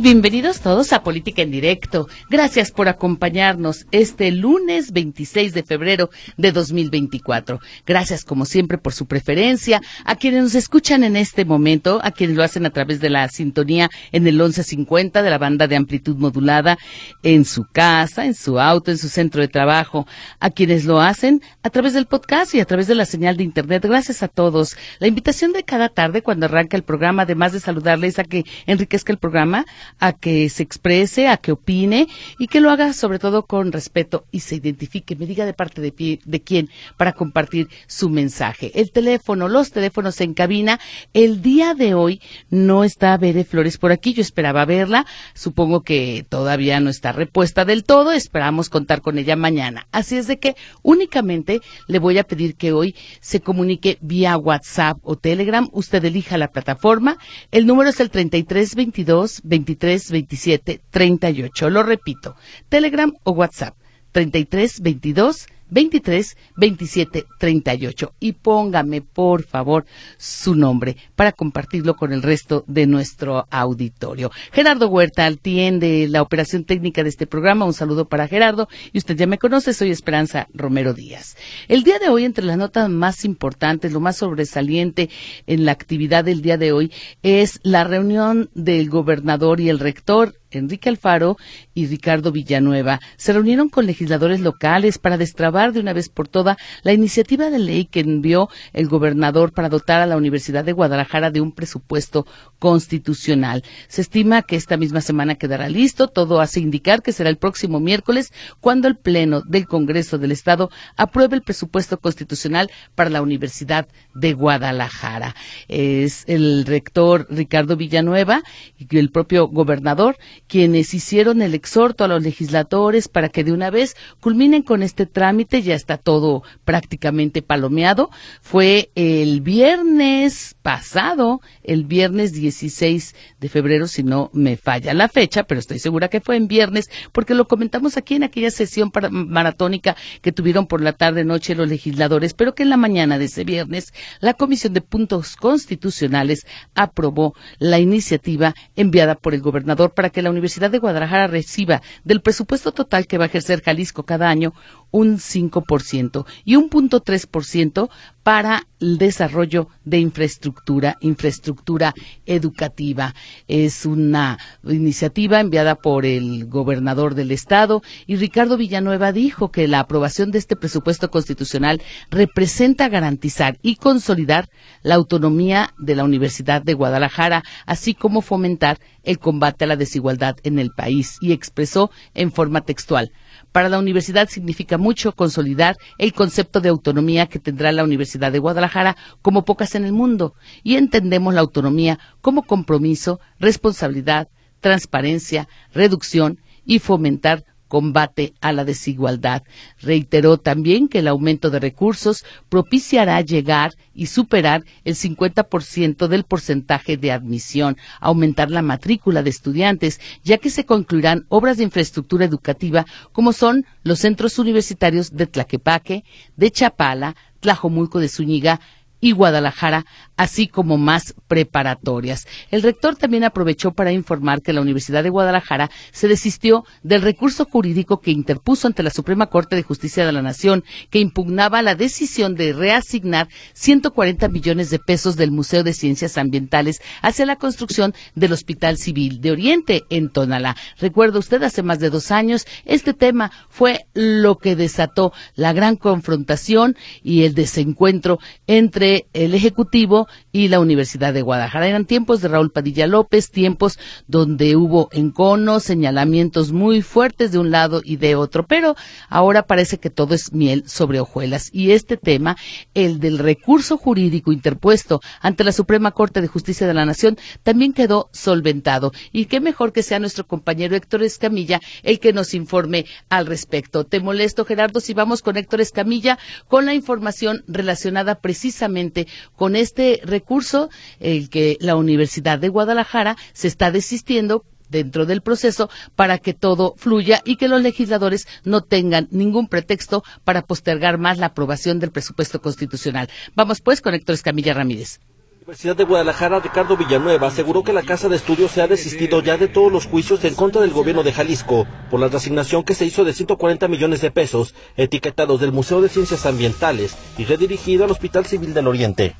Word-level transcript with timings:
Bienvenidos 0.00 0.60
todos 0.60 0.92
a 0.92 1.02
Política 1.02 1.42
en 1.42 1.50
Directo. 1.50 2.08
Gracias 2.28 2.72
por 2.72 2.88
acompañarnos 2.88 3.86
este 3.92 4.32
lunes 4.32 4.92
26 4.92 5.54
de 5.54 5.62
febrero 5.62 6.10
de 6.36 6.52
2024. 6.52 7.60
Gracias 7.86 8.24
como 8.24 8.44
siempre 8.44 8.76
por 8.76 8.92
su 8.92 9.06
preferencia, 9.06 9.80
a 10.04 10.16
quienes 10.16 10.42
nos 10.42 10.54
escuchan 10.56 11.04
en 11.04 11.16
este 11.16 11.44
momento, 11.44 12.00
a 12.02 12.10
quienes 12.10 12.36
lo 12.36 12.42
hacen 12.42 12.66
a 12.66 12.70
través 12.70 13.00
de 13.00 13.08
la 13.08 13.28
sintonía 13.28 13.88
en 14.10 14.26
el 14.26 14.34
1150 14.34 15.22
de 15.22 15.30
la 15.30 15.38
banda 15.38 15.68
de 15.68 15.76
amplitud 15.76 16.16
modulada, 16.16 16.76
en 17.22 17.44
su 17.44 17.64
casa, 17.64 18.26
en 18.26 18.34
su 18.34 18.58
auto, 18.58 18.90
en 18.90 18.98
su 18.98 19.08
centro 19.08 19.40
de 19.40 19.48
trabajo, 19.48 20.06
a 20.40 20.50
quienes 20.50 20.86
lo 20.86 21.00
hacen 21.00 21.40
a 21.62 21.70
través 21.70 21.94
del 21.94 22.06
podcast 22.06 22.54
y 22.54 22.60
a 22.60 22.64
través 22.64 22.88
de 22.88 22.96
la 22.96 23.06
señal 23.06 23.36
de 23.36 23.44
internet. 23.44 23.84
Gracias 23.86 24.22
a 24.22 24.28
todos. 24.28 24.76
La 24.98 25.06
invitación 25.06 25.52
de 25.52 25.62
cada 25.62 25.88
tarde 25.88 26.22
cuando 26.22 26.46
arranca 26.46 26.76
el 26.76 26.82
programa, 26.82 27.22
además 27.22 27.52
de 27.52 27.60
saludarles 27.60 28.18
a 28.18 28.24
que 28.24 28.44
enriquezca 28.66 29.12
el 29.12 29.18
programa, 29.18 29.64
a 29.98 30.12
que 30.12 30.48
se 30.48 30.62
exprese, 30.62 31.28
a 31.28 31.36
que 31.36 31.52
opine 31.52 32.06
y 32.38 32.46
que 32.46 32.60
lo 32.60 32.70
haga 32.70 32.92
sobre 32.92 33.18
todo 33.18 33.46
con 33.46 33.72
respeto 33.72 34.26
y 34.30 34.40
se 34.40 34.56
identifique, 34.56 35.16
me 35.16 35.26
diga 35.26 35.44
de 35.46 35.54
parte 35.54 35.80
de, 35.80 36.42
quién 36.42 36.68
para 36.96 37.12
compartir 37.12 37.68
su 37.86 38.08
mensaje. 38.10 38.72
El 38.74 38.90
teléfono, 38.90 39.48
los 39.48 39.70
teléfonos 39.70 40.20
en 40.20 40.34
cabina. 40.34 40.80
El 41.12 41.42
día 41.42 41.74
de 41.74 41.94
hoy 41.94 42.20
no 42.50 42.84
está 42.84 43.16
Bere 43.16 43.44
Flores 43.44 43.78
por 43.78 43.92
aquí, 43.92 44.14
yo 44.14 44.22
esperaba 44.22 44.64
verla, 44.64 45.06
supongo 45.34 45.82
que 45.82 46.24
todavía 46.28 46.80
no 46.80 46.90
está 46.90 47.12
repuesta 47.12 47.64
del 47.64 47.84
todo, 47.84 48.12
esperamos 48.12 48.68
contar 48.68 49.00
con 49.00 49.18
ella 49.18 49.36
mañana. 49.36 49.86
Así 49.92 50.16
es 50.16 50.26
de 50.26 50.38
que 50.38 50.56
únicamente 50.82 51.60
le 51.86 51.98
voy 51.98 52.18
a 52.18 52.24
pedir 52.24 52.56
que 52.56 52.72
hoy 52.72 52.94
se 53.20 53.40
comunique 53.40 53.98
vía 54.00 54.36
WhatsApp 54.36 54.98
o 55.02 55.16
Telegram, 55.16 55.68
usted 55.72 56.04
elija 56.04 56.38
la 56.38 56.48
plataforma, 56.48 57.18
el 57.50 57.66
número 57.66 57.90
es 57.90 58.00
el 58.00 58.10
3322 58.10 59.40
23 59.44 59.73
27 59.76 60.80
38. 60.90 61.70
Lo 61.70 61.82
repito, 61.82 62.36
Telegram 62.68 63.12
o 63.24 63.32
WhatsApp 63.32 63.76
33 64.12 64.80
22 64.80 65.46
23 65.70 66.36
27 66.56 67.26
38 67.38 68.12
y 68.20 68.32
póngame 68.32 69.00
por 69.00 69.44
favor 69.44 69.84
su 70.16 70.54
nombre 70.54 70.96
para 71.16 71.32
compartirlo 71.32 71.94
con 71.96 72.12
el 72.12 72.22
resto 72.22 72.64
de 72.66 72.86
nuestro 72.86 73.46
auditorio. 73.50 74.30
Gerardo 74.52 74.88
Huerta 74.88 75.26
atiende 75.26 76.06
la 76.08 76.22
operación 76.22 76.64
técnica 76.64 77.02
de 77.02 77.08
este 77.08 77.26
programa. 77.26 77.64
Un 77.64 77.72
saludo 77.72 78.08
para 78.08 78.28
Gerardo 78.28 78.68
y 78.92 78.98
usted 78.98 79.16
ya 79.16 79.26
me 79.26 79.38
conoce, 79.38 79.74
soy 79.74 79.90
Esperanza 79.90 80.48
Romero 80.52 80.94
Díaz. 80.94 81.36
El 81.68 81.82
día 81.82 81.98
de 81.98 82.08
hoy, 82.08 82.24
entre 82.24 82.44
las 82.44 82.56
notas 82.56 82.88
más 82.88 83.24
importantes, 83.24 83.92
lo 83.92 84.00
más 84.00 84.16
sobresaliente 84.16 85.10
en 85.46 85.64
la 85.64 85.72
actividad 85.72 86.24
del 86.24 86.42
día 86.42 86.56
de 86.56 86.72
hoy 86.72 86.92
es 87.22 87.60
la 87.62 87.84
reunión 87.84 88.50
del 88.54 88.88
gobernador 88.88 89.60
y 89.60 89.68
el 89.68 89.78
rector 89.78 90.34
Enrique 90.58 90.88
Alfaro 90.88 91.36
y 91.74 91.86
Ricardo 91.86 92.32
Villanueva 92.32 93.00
se 93.16 93.32
reunieron 93.32 93.68
con 93.68 93.86
legisladores 93.86 94.40
locales 94.40 94.98
para 94.98 95.18
destrabar 95.18 95.72
de 95.72 95.80
una 95.80 95.92
vez 95.92 96.08
por 96.08 96.28
todas 96.28 96.56
la 96.82 96.92
iniciativa 96.92 97.50
de 97.50 97.58
ley 97.58 97.84
que 97.86 98.00
envió 98.00 98.48
el 98.72 98.88
gobernador 98.88 99.52
para 99.52 99.68
dotar 99.68 100.00
a 100.00 100.06
la 100.06 100.16
Universidad 100.16 100.64
de 100.64 100.72
Guadalajara 100.72 101.30
de 101.30 101.40
un 101.40 101.52
presupuesto 101.52 102.26
constitucional. 102.58 103.62
Se 103.88 104.00
estima 104.00 104.42
que 104.42 104.56
esta 104.56 104.76
misma 104.76 105.00
semana 105.00 105.34
quedará 105.36 105.68
listo. 105.68 106.08
Todo 106.08 106.40
hace 106.40 106.60
indicar 106.60 107.02
que 107.02 107.12
será 107.12 107.30
el 107.30 107.36
próximo 107.36 107.80
miércoles 107.80 108.32
cuando 108.60 108.88
el 108.88 108.96
Pleno 108.96 109.42
del 109.42 109.66
Congreso 109.66 110.18
del 110.18 110.32
Estado 110.32 110.70
apruebe 110.96 111.36
el 111.36 111.42
presupuesto 111.42 111.98
constitucional 111.98 112.70
para 112.94 113.10
la 113.10 113.22
Universidad 113.22 113.88
de 114.14 114.32
Guadalajara. 114.32 115.34
Es 115.68 116.24
el 116.26 116.64
rector 116.66 117.26
Ricardo 117.30 117.76
Villanueva 117.76 118.42
y 118.76 118.98
el 118.98 119.10
propio 119.10 119.48
gobernador 119.48 120.16
quienes 120.46 120.94
hicieron 120.94 121.42
el 121.42 121.54
exhorto 121.54 122.04
a 122.04 122.08
los 122.08 122.22
legisladores 122.22 123.08
para 123.08 123.28
que 123.28 123.44
de 123.44 123.52
una 123.52 123.70
vez 123.70 123.96
culminen 124.20 124.62
con 124.62 124.82
este 124.82 125.06
trámite, 125.06 125.62
ya 125.62 125.74
está 125.74 125.98
todo 125.98 126.42
prácticamente 126.64 127.42
palomeado. 127.42 128.10
Fue 128.40 128.90
el 128.94 129.40
viernes 129.40 130.56
pasado, 130.62 131.40
el 131.62 131.84
viernes 131.84 132.32
16 132.32 133.14
de 133.40 133.48
febrero, 133.48 133.86
si 133.86 134.02
no 134.02 134.30
me 134.32 134.56
falla 134.56 134.94
la 134.94 135.08
fecha, 135.08 135.44
pero 135.44 135.58
estoy 135.58 135.78
segura 135.78 136.08
que 136.08 136.20
fue 136.20 136.36
en 136.36 136.48
viernes, 136.48 136.88
porque 137.12 137.34
lo 137.34 137.46
comentamos 137.46 137.96
aquí 137.96 138.14
en 138.14 138.22
aquella 138.22 138.50
sesión 138.50 138.90
maratónica 139.10 139.96
que 140.22 140.32
tuvieron 140.32 140.66
por 140.66 140.80
la 140.80 140.92
tarde 140.92 141.24
noche 141.24 141.54
los 141.54 141.68
legisladores, 141.68 142.34
pero 142.34 142.54
que 142.54 142.62
en 142.62 142.70
la 142.70 142.76
mañana 142.76 143.18
de 143.18 143.26
ese 143.26 143.44
viernes 143.44 143.92
la 144.20 144.34
Comisión 144.34 144.72
de 144.72 144.80
Puntos 144.80 145.36
Constitucionales 145.36 146.46
aprobó 146.74 147.34
la 147.58 147.78
iniciativa 147.78 148.54
enviada 148.76 149.14
por 149.16 149.34
el 149.34 149.40
gobernador 149.40 149.92
para 149.92 150.10
que 150.10 150.22
la 150.22 150.30
Universidad 150.30 150.43
de 150.70 150.78
Guadalajara 150.78 151.26
reciba 151.26 151.82
del 152.04 152.20
presupuesto 152.20 152.72
total 152.72 153.06
que 153.06 153.18
va 153.18 153.24
a 153.24 153.26
ejercer 153.26 153.62
Jalisco 153.62 154.04
cada 154.04 154.28
año 154.28 154.54
un 154.90 155.18
5% 155.18 156.24
y 156.44 156.56
un 156.56 156.68
punto 156.68 157.00
ciento 157.44 157.90
para 158.24 158.66
el 158.80 158.98
desarrollo 158.98 159.68
de 159.84 159.98
infraestructura, 159.98 160.96
infraestructura 161.00 161.94
educativa. 162.26 163.14
Es 163.46 163.86
una 163.86 164.38
iniciativa 164.64 165.40
enviada 165.40 165.74
por 165.76 166.06
el 166.06 166.46
gobernador 166.46 167.14
del 167.14 167.30
estado 167.30 167.82
y 168.06 168.16
Ricardo 168.16 168.56
Villanueva 168.56 169.12
dijo 169.12 169.50
que 169.50 169.68
la 169.68 169.80
aprobación 169.80 170.30
de 170.30 170.38
este 170.38 170.56
presupuesto 170.56 171.10
constitucional 171.10 171.82
representa 172.10 172.88
garantizar 172.88 173.58
y 173.62 173.76
consolidar 173.76 174.48
la 174.82 174.94
autonomía 174.94 175.74
de 175.78 175.94
la 175.94 176.04
Universidad 176.04 176.62
de 176.62 176.74
Guadalajara, 176.74 177.44
así 177.66 177.94
como 177.94 178.22
fomentar 178.22 178.78
el 179.02 179.18
combate 179.18 179.64
a 179.64 179.68
la 179.68 179.76
desigualdad 179.76 180.36
en 180.44 180.58
el 180.58 180.70
país 180.70 181.18
y 181.20 181.32
expresó 181.32 181.90
en 182.14 182.32
forma 182.32 182.62
textual 182.62 183.12
para 183.54 183.68
la 183.68 183.78
universidad 183.78 184.28
significa 184.28 184.78
mucho 184.78 185.12
consolidar 185.12 185.76
el 185.98 186.12
concepto 186.12 186.60
de 186.60 186.70
autonomía 186.70 187.26
que 187.26 187.38
tendrá 187.38 187.70
la 187.70 187.84
Universidad 187.84 188.32
de 188.32 188.40
Guadalajara 188.40 188.96
como 189.22 189.44
pocas 189.44 189.76
en 189.76 189.84
el 189.84 189.92
mundo. 189.92 190.34
Y 190.64 190.74
entendemos 190.74 191.32
la 191.32 191.42
autonomía 191.42 192.00
como 192.20 192.42
compromiso, 192.42 193.20
responsabilidad, 193.38 194.26
transparencia, 194.58 195.48
reducción 195.72 196.40
y 196.66 196.80
fomentar 196.80 197.44
combate 197.74 198.34
a 198.40 198.52
la 198.52 198.64
desigualdad. 198.64 199.42
Reiteró 199.80 200.38
también 200.38 200.86
que 200.86 201.00
el 201.00 201.08
aumento 201.08 201.50
de 201.50 201.58
recursos 201.58 202.24
propiciará 202.48 203.20
llegar 203.20 203.74
y 203.92 204.06
superar 204.06 204.62
el 204.84 204.94
50% 204.94 206.06
del 206.06 206.22
porcentaje 206.22 206.96
de 206.96 207.10
admisión, 207.10 207.76
aumentar 207.98 208.48
la 208.48 208.62
matrícula 208.62 209.24
de 209.24 209.30
estudiantes, 209.30 210.00
ya 210.22 210.38
que 210.38 210.50
se 210.50 210.64
concluirán 210.64 211.26
obras 211.30 211.56
de 211.56 211.64
infraestructura 211.64 212.24
educativa 212.24 212.86
como 213.10 213.32
son 213.32 213.66
los 213.82 213.98
centros 213.98 214.38
universitarios 214.38 215.10
de 215.10 215.26
Tlaquepaque, 215.26 216.04
de 216.36 216.52
Chapala, 216.52 217.16
Tlajomulco 217.40 217.98
de 217.98 218.08
Zúñiga, 218.08 218.60
y 219.04 219.12
Guadalajara, 219.12 219.84
así 220.16 220.46
como 220.48 220.78
más 220.78 221.14
preparatorias. 221.26 222.26
El 222.50 222.62
rector 222.62 222.96
también 222.96 223.24
aprovechó 223.24 223.72
para 223.72 223.92
informar 223.92 224.42
que 224.42 224.52
la 224.52 224.60
Universidad 224.60 225.02
de 225.02 225.10
Guadalajara 225.10 225.70
se 225.92 226.08
desistió 226.08 226.64
del 226.82 227.02
recurso 227.02 227.44
jurídico 227.44 228.00
que 228.00 228.10
interpuso 228.10 228.66
ante 228.66 228.82
la 228.82 228.90
Suprema 228.90 229.26
Corte 229.26 229.56
de 229.56 229.62
Justicia 229.62 230.06
de 230.06 230.12
la 230.12 230.22
Nación, 230.22 230.64
que 230.90 231.00
impugnaba 231.00 231.62
la 231.62 231.74
decisión 231.74 232.34
de 232.34 232.52
reasignar 232.52 233.28
140 233.52 234.28
millones 234.28 234.70
de 234.70 234.78
pesos 234.78 235.16
del 235.16 235.30
Museo 235.30 235.62
de 235.62 235.72
Ciencias 235.72 236.18
Ambientales 236.18 236.80
hacia 237.02 237.26
la 237.26 237.36
construcción 237.36 237.94
del 238.14 238.32
Hospital 238.32 238.76
Civil 238.76 239.20
de 239.20 239.32
Oriente 239.32 239.82
en 239.90 240.10
Tonalá. 240.10 240.56
Recuerda 240.78 241.18
usted, 241.18 241.42
hace 241.42 241.62
más 241.62 241.78
de 241.78 241.90
dos 241.90 242.10
años, 242.10 242.46
este 242.64 242.94
tema 242.94 243.30
fue 243.48 243.86
lo 243.94 244.36
que 244.36 244.56
desató 244.56 245.12
la 245.34 245.52
gran 245.52 245.76
confrontación 245.76 246.76
y 247.02 247.24
el 247.24 247.34
desencuentro 247.34 248.18
entre 248.46 249.06
el 249.12 249.34
Ejecutivo 249.34 250.03
y 250.32 250.48
la 250.48 250.60
Universidad 250.60 251.14
de 251.14 251.22
Guadalajara. 251.22 251.68
Eran 251.68 251.86
tiempos 251.86 252.20
de 252.20 252.28
Raúl 252.28 252.50
Padilla 252.50 252.86
López, 252.86 253.30
tiempos 253.30 253.78
donde 254.06 254.56
hubo 254.56 254.88
enconos, 254.92 255.64
señalamientos 255.64 256.52
muy 256.52 256.82
fuertes 256.82 257.32
de 257.32 257.38
un 257.38 257.50
lado 257.50 257.80
y 257.84 257.96
de 257.96 258.14
otro, 258.14 258.46
pero 258.46 258.76
ahora 259.08 259.46
parece 259.46 259.78
que 259.78 259.90
todo 259.90 260.14
es 260.14 260.32
miel 260.32 260.64
sobre 260.66 261.00
hojuelas. 261.00 261.50
Y 261.52 261.72
este 261.72 261.96
tema, 261.96 262.36
el 262.74 263.00
del 263.00 263.18
recurso 263.18 263.76
jurídico 263.76 264.32
interpuesto 264.32 265.00
ante 265.20 265.44
la 265.44 265.52
Suprema 265.52 265.92
Corte 265.92 266.20
de 266.20 266.28
Justicia 266.28 266.66
de 266.66 266.74
la 266.74 266.84
Nación, 266.84 267.16
también 267.42 267.72
quedó 267.72 268.08
solventado. 268.12 268.92
Y 269.12 269.26
qué 269.26 269.40
mejor 269.40 269.72
que 269.72 269.82
sea 269.82 269.98
nuestro 269.98 270.26
compañero 270.26 270.76
Héctor 270.76 271.02
Escamilla 271.02 271.60
el 271.82 272.00
que 272.00 272.12
nos 272.12 272.34
informe 272.34 272.86
al 273.08 273.26
respecto. 273.26 273.84
Te 273.84 274.00
molesto, 274.00 274.44
Gerardo, 274.44 274.80
si 274.80 274.94
vamos 274.94 275.22
con 275.22 275.36
Héctor 275.36 275.60
Escamilla 275.60 276.18
con 276.48 276.66
la 276.66 276.74
información 276.74 277.44
relacionada 277.46 278.16
precisamente 278.16 279.06
con 279.36 279.56
este 279.56 279.93
recurso 280.02 280.70
el 281.00 281.30
que 281.30 281.56
la 281.60 281.76
Universidad 281.76 282.38
de 282.38 282.48
Guadalajara 282.48 283.16
se 283.32 283.48
está 283.48 283.70
desistiendo 283.70 284.44
dentro 284.68 285.06
del 285.06 285.22
proceso 285.22 285.70
para 285.94 286.18
que 286.18 286.34
todo 286.34 286.74
fluya 286.76 287.20
y 287.24 287.36
que 287.36 287.48
los 287.48 287.62
legisladores 287.62 288.26
no 288.44 288.62
tengan 288.62 289.08
ningún 289.10 289.48
pretexto 289.48 290.02
para 290.24 290.42
postergar 290.42 290.98
más 290.98 291.18
la 291.18 291.26
aprobación 291.26 291.78
del 291.78 291.92
presupuesto 291.92 292.40
constitucional. 292.40 293.08
Vamos 293.34 293.60
pues 293.60 293.80
con 293.80 293.94
Héctor 293.94 294.14
Escamilla 294.14 294.54
Ramírez. 294.54 295.00
Universidad 295.44 295.76
de 295.76 295.84
Guadalajara, 295.84 296.40
Ricardo 296.40 296.74
Villanueva, 296.74 297.26
aseguró 297.26 297.62
que 297.62 297.74
la 297.74 297.82
Casa 297.82 298.08
de 298.08 298.16
Estudios 298.16 298.50
se 298.50 298.62
ha 298.62 298.66
desistido 298.66 299.22
ya 299.22 299.36
de 299.36 299.46
todos 299.46 299.70
los 299.70 299.84
juicios 299.84 300.24
en 300.24 300.34
contra 300.34 300.62
del 300.62 300.70
gobierno 300.70 301.02
de 301.02 301.12
Jalisco 301.12 301.66
por 301.90 302.00
la 302.00 302.08
resignación 302.08 302.64
que 302.64 302.74
se 302.74 302.86
hizo 302.86 303.04
de 303.04 303.12
140 303.12 303.68
millones 303.68 304.00
de 304.00 304.10
pesos 304.10 304.54
etiquetados 304.78 305.42
del 305.42 305.52
Museo 305.52 305.82
de 305.82 305.90
Ciencias 305.90 306.24
Ambientales 306.24 306.96
y 307.18 307.26
redirigido 307.26 307.84
al 307.84 307.90
Hospital 307.90 308.24
Civil 308.24 308.54
del 308.54 308.68
Oriente. 308.68 309.16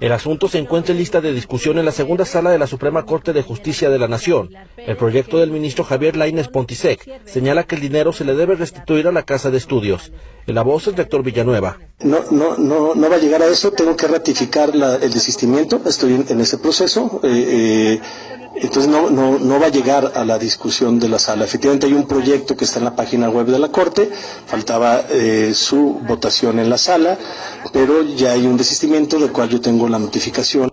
El 0.00 0.12
asunto 0.12 0.46
se 0.46 0.58
encuentra 0.58 0.92
en 0.92 0.98
lista 0.98 1.20
de 1.20 1.32
discusión 1.32 1.76
en 1.76 1.84
la 1.84 1.90
segunda 1.90 2.24
sala 2.24 2.50
de 2.50 2.58
la 2.58 2.68
Suprema 2.68 3.04
Corte 3.04 3.32
de 3.32 3.42
Justicia 3.42 3.90
de 3.90 3.98
la 3.98 4.06
Nación. 4.06 4.50
El 4.76 4.96
proyecto 4.96 5.38
del 5.38 5.50
ministro 5.50 5.82
Javier 5.82 6.16
Lainez 6.16 6.46
Pontisec 6.46 7.24
señala 7.24 7.64
que 7.64 7.74
el 7.74 7.80
dinero 7.80 8.12
se 8.12 8.24
le 8.24 8.34
debe 8.34 8.54
restituir 8.54 9.08
a 9.08 9.12
la 9.12 9.24
Casa 9.24 9.50
de 9.50 9.58
Estudios. 9.58 10.12
La 10.48 10.62
voz 10.62 10.86
del 10.86 10.96
rector 10.96 11.22
Villanueva. 11.22 11.76
No, 12.00 12.20
no, 12.30 12.56
no, 12.56 12.94
no 12.94 13.10
va 13.10 13.16
a 13.16 13.18
llegar 13.18 13.42
a 13.42 13.46
eso, 13.46 13.70
tengo 13.70 13.94
que 13.94 14.06
ratificar 14.06 14.70
el 14.74 15.12
desistimiento, 15.12 15.82
estoy 15.84 16.24
en, 16.26 16.40
ese 16.40 16.56
proceso. 16.56 17.20
Eh, 17.22 17.98
eh, 17.98 18.00
entonces 18.54 18.90
no, 18.90 19.10
no, 19.10 19.38
no 19.38 19.60
va 19.60 19.66
a 19.66 19.70
llegar 19.70 20.12
a 20.14 20.24
la 20.24 20.38
discusión 20.38 20.98
de 20.98 21.08
la 21.08 21.18
sala. 21.18 21.44
Efectivamente 21.44 21.86
hay 21.86 21.92
un 21.92 22.06
proyecto 22.08 22.56
que 22.56 22.64
está 22.64 22.78
en 22.78 22.86
la 22.86 22.96
página 22.96 23.28
web 23.28 23.46
de 23.46 23.58
la 23.58 23.68
Corte, 23.68 24.10
faltaba 24.46 25.04
eh, 25.10 25.52
su 25.54 26.00
votación 26.08 26.58
en 26.58 26.70
la 26.70 26.78
sala, 26.78 27.18
pero 27.72 28.02
ya 28.02 28.32
hay 28.32 28.46
un 28.46 28.56
desistimiento 28.56 29.18
del 29.18 29.32
cual 29.32 29.50
yo 29.50 29.60
tengo 29.60 29.86
la 29.86 29.98
notificación. 29.98 30.72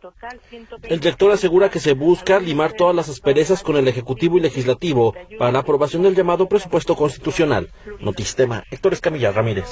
El 0.84 1.00
director 1.00 1.32
asegura 1.32 1.70
que 1.70 1.80
se 1.80 1.94
busca 1.94 2.40
limar 2.40 2.74
todas 2.74 2.96
las 2.96 3.10
asperezas 3.10 3.64
con 3.64 3.78
el 3.78 3.88
Ejecutivo 3.88 4.38
y 4.38 4.42
Legislativo 4.42 5.14
para 5.38 5.52
la 5.52 5.60
aprobación 5.60 6.04
del 6.04 6.16
llamado 6.16 6.48
presupuesto 6.48 6.96
constitucional. 6.96 7.70
Notistema, 8.00 8.64
Héctor 8.72 8.94
Escamilla 8.94 9.32
Ramírez. 9.32 9.66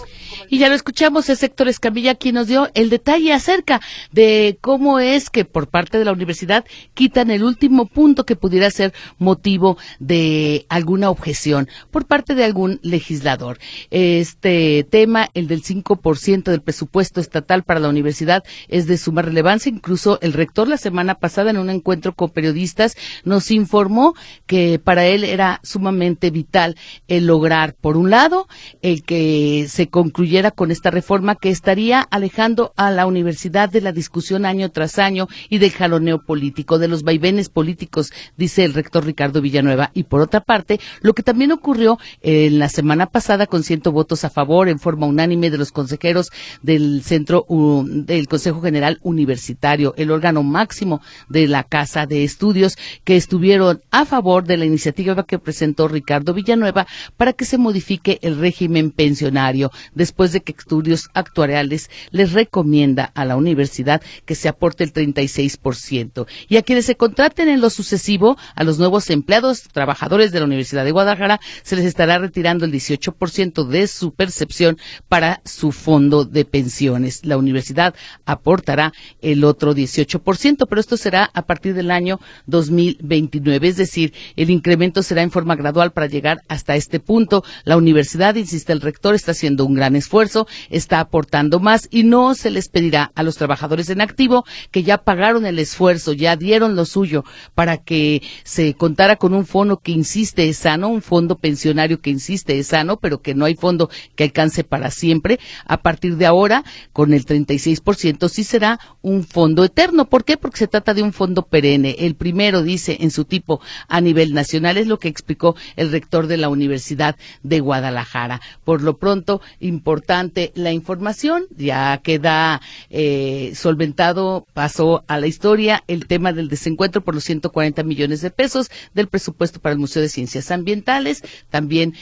Y 0.50 0.60
ya 0.60 0.70
lo 0.70 0.76
escuchamos, 0.76 1.30
es 1.30 1.44
Héctor 1.44 1.68
Escamilla 1.68 2.16
quien 2.16 2.36
nos 2.36 2.48
dio 2.48 2.70
el 2.74 2.90
detalle 2.90 3.34
acerca 3.34 3.82
de 4.12 4.58
cómo 4.62 5.00
es 5.00 5.30
que 5.30 5.46
por 5.46 5.68
parte 5.68 5.98
de 5.98 6.06
la 6.06 6.12
universidad 6.12 6.66
quitan 6.94 7.32
el 7.32 7.44
último 7.44 7.86
punto 7.86 8.26
que 8.26 8.36
pudiera 8.36 8.70
ser 8.72 8.94
motivo 9.18 9.78
de 10.00 10.66
alguna 10.70 11.10
objeción 11.10 11.68
por 11.92 12.06
parte 12.06 12.36
de 12.36 12.44
algún 12.44 12.80
legislador. 12.84 13.60
Este 13.92 14.86
tema, 14.90 15.30
el 15.34 15.48
del 15.48 15.64
5% 15.64 16.44
del 16.44 16.62
presupuesto 16.62 17.20
estatal 17.20 17.64
para 17.64 17.80
la 17.80 17.90
universidad, 17.90 18.44
es 18.68 18.88
de 18.88 18.98
suma 18.98 19.22
relevancia. 19.22 19.70
Incluso 19.70 20.20
el 20.22 20.34
rector 20.44 20.68
la 20.68 20.76
semana 20.76 21.16
pasada 21.16 21.52
en 21.52 21.58
un 21.58 21.70
encuentro 21.70 22.14
con 22.14 22.30
periodistas 22.30 22.98
nos 23.24 23.50
informó 23.50 24.14
que 24.46 24.78
para 24.78 25.06
él 25.06 25.24
era 25.24 25.62
sumamente 25.64 26.32
vital 26.32 26.76
el 27.08 27.28
lograr, 27.28 27.76
por 27.80 27.96
un 27.96 28.10
lado, 28.10 28.48
el 28.82 29.04
que 29.04 29.68
se 29.70 29.88
concluyera 29.88 30.52
con 30.52 30.70
esta 30.70 30.92
reforma 30.92 31.36
que 31.36 31.50
estaría 31.50 32.02
alejando 32.02 32.74
a 32.76 32.92
la 32.92 33.06
universidad 33.06 33.70
de 33.70 33.80
la 33.80 33.94
discusión 33.94 34.46
año 34.46 34.70
tras 34.70 35.00
año 35.00 35.30
y 35.50 35.60
del 35.60 35.72
jaloneo 35.72 36.26
político, 36.26 36.78
de 36.78 36.90
los 36.90 37.04
vaivenes 37.04 37.48
políticos, 37.48 38.12
dice 38.36 38.66
el 38.66 38.74
rector 38.74 39.06
Ricardo 39.06 39.42
Villanueva. 39.42 39.92
Y 39.94 40.04
por 40.04 40.20
otra 40.20 40.42
parte, 40.42 40.82
lo 41.02 41.14
que 41.14 41.24
también 41.24 41.54
ocurrió 41.54 42.00
en 42.22 42.60
la 42.60 42.68
semana 42.68 43.06
pasada 43.06 43.48
con 43.48 43.64
ciento 43.64 43.94
votos 43.94 44.26
a 44.26 44.30
favor 44.30 44.68
en 44.68 44.80
forma 44.80 45.08
unánime 45.08 45.50
de 45.50 45.58
los 45.58 45.72
consejeros 45.72 46.32
del 46.62 47.02
centro 47.04 47.46
del 47.48 48.28
Consejo 48.28 48.62
General 48.62 49.00
Universitario, 49.04 49.94
el 49.96 50.12
órgano 50.12 50.33
máximo 50.42 51.02
de 51.30 51.48
la 51.48 51.64
Casa 51.64 52.08
de 52.08 52.24
Estudios, 52.24 52.78
que 53.04 53.16
estuvieron 53.16 53.82
a 53.92 54.06
favor 54.06 54.46
de 54.46 54.58
la 54.58 54.66
iniciativa 54.66 55.26
que 55.26 55.38
presentó 55.38 55.88
Ricardo 55.88 56.34
Villanueva 56.34 56.88
para 57.18 57.34
que 57.34 57.46
se 57.46 57.60
modifique 57.60 58.18
el 58.24 58.40
régimen 58.40 58.90
pensionario, 58.90 59.72
después 59.94 60.32
de 60.32 60.42
que 60.42 60.56
Estudios 60.58 61.10
Actuariales 61.14 61.90
les 62.12 62.32
recomienda 62.32 63.12
a 63.14 63.26
la 63.26 63.36
universidad 63.36 64.02
que 64.26 64.36
se 64.36 64.48
aporte 64.48 64.84
el 64.84 64.94
36%. 64.94 66.26
Y 66.48 66.58
a 66.58 66.62
quienes 66.62 66.86
se 66.86 66.96
contraten 66.96 67.50
en 67.50 67.62
lo 67.62 67.70
sucesivo, 67.70 68.38
a 68.56 68.64
los 68.64 68.80
nuevos 68.80 69.10
empleados, 69.10 69.64
trabajadores 69.72 70.32
de 70.32 70.40
la 70.40 70.46
Universidad 70.46 70.86
de 70.86 70.92
Guadalajara, 70.92 71.40
se 71.64 71.76
les 71.76 71.86
estará 71.86 72.18
retirando 72.18 72.66
el 72.66 72.72
18% 72.72 73.68
de 73.68 73.88
su 73.88 74.14
percepción 74.14 74.78
para 75.10 75.42
su 75.46 75.72
fondo 75.72 76.26
de 76.26 76.46
pensiones. 76.46 77.26
La 77.26 77.38
universidad 77.38 77.96
aportará 78.26 78.94
el 79.22 79.44
otro 79.44 79.74
18%, 79.76 80.23
pero 80.24 80.82
esto 80.82 80.98
será 80.98 81.30
a 81.34 81.44
partir 81.44 81.74
del 81.74 81.92
año 81.92 82.20
2029. 82.48 83.68
Es 83.68 83.78
decir, 83.78 84.14
el 84.36 84.50
incremento 84.50 85.04
será 85.04 85.22
en 85.22 85.32
forma 85.32 85.56
gradual 85.56 85.92
para 85.92 86.08
llegar 86.08 86.42
hasta 86.48 86.76
este 86.76 87.00
punto. 87.00 87.44
La 87.64 87.78
universidad, 87.78 88.36
insiste 88.36 88.74
el 88.74 88.82
rector, 88.82 89.16
está 89.16 89.32
haciendo 89.32 89.66
un 89.66 89.74
gran 89.74 89.96
esfuerzo, 89.96 90.48
está 90.70 91.00
aportando 91.00 91.60
más 91.60 91.88
y 91.92 92.04
no 92.04 92.36
se 92.36 92.50
les 92.50 92.70
pedirá 92.70 93.12
a 93.16 93.24
los 93.24 93.36
trabajadores 93.36 93.90
en 93.90 94.02
activo 94.02 94.46
que 94.72 94.84
ya 94.84 94.98
pagaron 94.98 95.46
el 95.46 95.60
esfuerzo, 95.60 96.14
ya 96.14 96.36
dieron 96.36 96.76
lo 96.76 96.86
suyo 96.86 97.24
para 97.56 97.78
que 97.78 98.22
se 98.44 98.74
contara 98.74 99.18
con 99.18 99.34
un 99.34 99.46
fondo 99.46 99.78
que 99.78 99.92
insiste 99.92 100.50
es 100.50 100.58
sano, 100.58 100.90
un 100.90 101.02
fondo 101.02 101.38
pensionario 101.38 102.00
que 102.00 102.10
insiste 102.10 102.58
es 102.58 102.68
sano, 102.68 102.98
pero 102.98 103.22
que 103.22 103.36
no 103.36 103.46
hay 103.46 103.56
fondo 103.56 103.90
que 104.16 104.24
alcance 104.24 104.64
para 104.64 104.92
siempre. 104.92 105.40
A 105.66 105.82
partir 105.82 106.18
de 106.18 106.26
ahora, 106.26 106.64
con 106.92 107.14
el 107.14 107.26
36%, 107.26 108.30
sí 108.30 108.44
será 108.44 108.80
un 109.02 109.24
fondo 109.24 109.64
eterno. 109.64 110.06
¿Por 110.14 110.26
qué? 110.26 110.38
Porque 110.38 110.60
se 110.60 110.68
trata 110.68 110.94
de 110.94 111.02
un 111.02 111.12
fondo 111.12 111.42
perenne. 111.42 111.96
El 111.98 112.14
primero, 112.14 112.62
dice, 112.62 112.98
en 113.00 113.10
su 113.10 113.26
tipo 113.26 113.62
a 113.88 114.00
nivel 114.00 114.36
nacional, 114.36 114.78
es 114.78 114.86
lo 114.86 115.00
que 115.00 115.08
explicó 115.08 115.56
el 115.76 115.92
rector 115.92 116.28
de 116.28 116.38
la 116.38 116.50
Universidad 116.50 117.16
de 117.42 117.62
Guadalajara. 117.62 118.40
Por 118.64 118.84
lo 118.84 118.98
pronto, 118.98 119.42
importante 119.60 120.52
la 120.54 120.72
información, 120.72 121.46
ya 121.58 122.00
queda 122.04 122.62
eh, 122.92 123.54
solventado, 123.56 124.46
pasó 124.54 125.04
a 125.08 125.18
la 125.18 125.26
historia 125.26 125.84
el 125.88 126.06
tema 126.06 126.32
del 126.32 126.48
desencuentro 126.48 127.02
por 127.02 127.16
los 127.16 127.24
140 127.24 127.82
millones 127.82 128.22
de 128.22 128.30
pesos 128.30 128.70
del 128.94 129.08
presupuesto 129.08 129.62
para 129.62 129.74
el 129.74 129.80
Museo 129.80 130.04
de 130.04 130.10
Ciencias 130.10 130.52
Ambientales. 130.52 131.24
También 131.50 131.96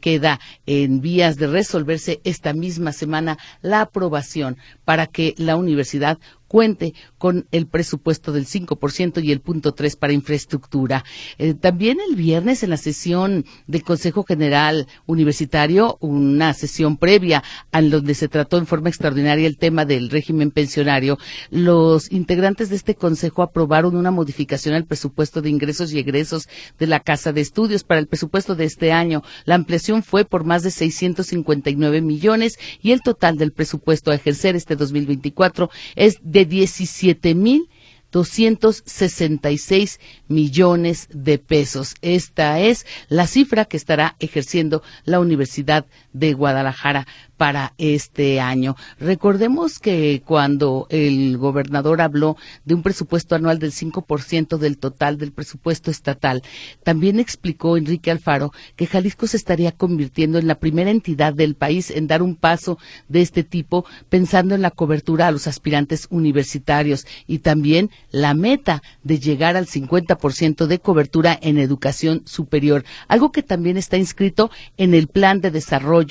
queda 0.00 0.40
en 0.66 1.00
vías 1.00 1.36
de 1.36 1.46
resolverse 1.46 2.20
esta 2.24 2.54
misma 2.54 2.90
semana 2.90 3.38
la 3.62 3.82
aprobación 3.82 4.56
para 4.84 5.06
que 5.06 5.36
la 5.38 5.54
universidad 5.54 6.18
cuente 6.48 6.94
con 7.18 7.46
el 7.50 7.66
presupuesto 7.66 8.32
del 8.32 8.46
5% 8.46 9.22
y 9.22 9.32
el 9.32 9.40
punto 9.40 9.72
3 9.72 9.96
para 9.96 10.12
infraestructura. 10.12 11.04
Eh, 11.38 11.54
también 11.54 11.98
el 12.08 12.16
viernes 12.16 12.62
en 12.62 12.70
la 12.70 12.76
sesión 12.76 13.44
del 13.66 13.82
Consejo 13.82 14.24
General 14.24 14.86
Universitario, 15.06 15.98
una 16.00 16.54
sesión 16.54 16.96
previa 16.96 17.42
en 17.72 17.90
donde 17.90 18.14
se 18.14 18.28
trató 18.28 18.58
en 18.58 18.66
forma 18.66 18.88
extraordinaria 18.88 19.46
el 19.46 19.58
tema 19.58 19.84
del 19.84 20.10
régimen 20.10 20.50
pensionario, 20.50 21.18
los 21.50 22.10
integrantes 22.10 22.68
de 22.68 22.76
este 22.76 22.94
consejo 22.94 23.42
aprobaron 23.42 23.96
una 23.96 24.10
modificación 24.10 24.74
al 24.74 24.84
presupuesto 24.84 25.42
de 25.42 25.50
ingresos 25.50 25.92
y 25.92 25.98
egresos 25.98 26.48
de 26.78 26.86
la 26.86 27.00
Casa 27.00 27.32
de 27.32 27.40
Estudios 27.40 27.84
para 27.84 28.00
el 28.00 28.06
presupuesto 28.06 28.54
de 28.54 28.64
este 28.64 28.92
año. 28.92 29.22
La 29.44 29.54
ampliación 29.54 30.02
fue 30.02 30.24
por 30.24 30.44
más 30.44 30.62
de 30.62 30.70
659 30.70 32.00
millones 32.00 32.58
y 32.82 32.92
el 32.92 33.02
total 33.02 33.36
del 33.36 33.52
presupuesto 33.52 34.10
a 34.10 34.14
ejercer 34.14 34.56
este 34.56 34.76
2024 34.76 35.70
es 35.94 36.18
de 36.22 36.35
17 36.44 37.34
mil 37.34 37.68
266 38.12 40.00
millones 40.28 41.08
de 41.12 41.38
pesos. 41.38 41.94
Esta 42.00 42.60
es 42.60 42.86
la 43.08 43.26
cifra 43.26 43.66
que 43.66 43.76
estará 43.76 44.16
ejerciendo 44.20 44.82
la 45.04 45.20
Universidad 45.20 45.84
de 46.18 46.32
Guadalajara 46.32 47.06
para 47.36 47.74
este 47.76 48.40
año. 48.40 48.76
Recordemos 48.98 49.78
que 49.78 50.22
cuando 50.24 50.86
el 50.90 51.36
gobernador 51.36 52.00
habló 52.00 52.36
de 52.64 52.74
un 52.74 52.82
presupuesto 52.82 53.34
anual 53.34 53.58
del 53.58 53.72
5% 53.72 54.56
del 54.56 54.78
total 54.78 55.18
del 55.18 55.32
presupuesto 55.32 55.90
estatal, 55.90 56.42
también 56.82 57.20
explicó 57.20 57.76
Enrique 57.76 58.10
Alfaro 58.10 58.52
que 58.74 58.86
Jalisco 58.86 59.26
se 59.26 59.36
estaría 59.36 59.72
convirtiendo 59.72 60.38
en 60.38 60.46
la 60.46 60.56
primera 60.56 60.90
entidad 60.90 61.34
del 61.34 61.54
país 61.54 61.90
en 61.90 62.06
dar 62.06 62.22
un 62.22 62.36
paso 62.36 62.78
de 63.08 63.20
este 63.20 63.44
tipo, 63.44 63.84
pensando 64.08 64.54
en 64.54 64.62
la 64.62 64.70
cobertura 64.70 65.26
a 65.26 65.32
los 65.32 65.46
aspirantes 65.46 66.06
universitarios 66.10 67.06
y 67.26 67.40
también 67.40 67.90
la 68.10 68.34
meta 68.34 68.82
de 69.02 69.18
llegar 69.18 69.56
al 69.56 69.66
50% 69.66 70.66
de 70.66 70.78
cobertura 70.78 71.38
en 71.40 71.58
educación 71.58 72.22
superior, 72.24 72.84
algo 73.08 73.30
que 73.30 73.42
también 73.42 73.76
está 73.76 73.98
inscrito 73.98 74.50
en 74.78 74.94
el 74.94 75.08
plan 75.08 75.40
de 75.40 75.50
desarrollo 75.50 76.05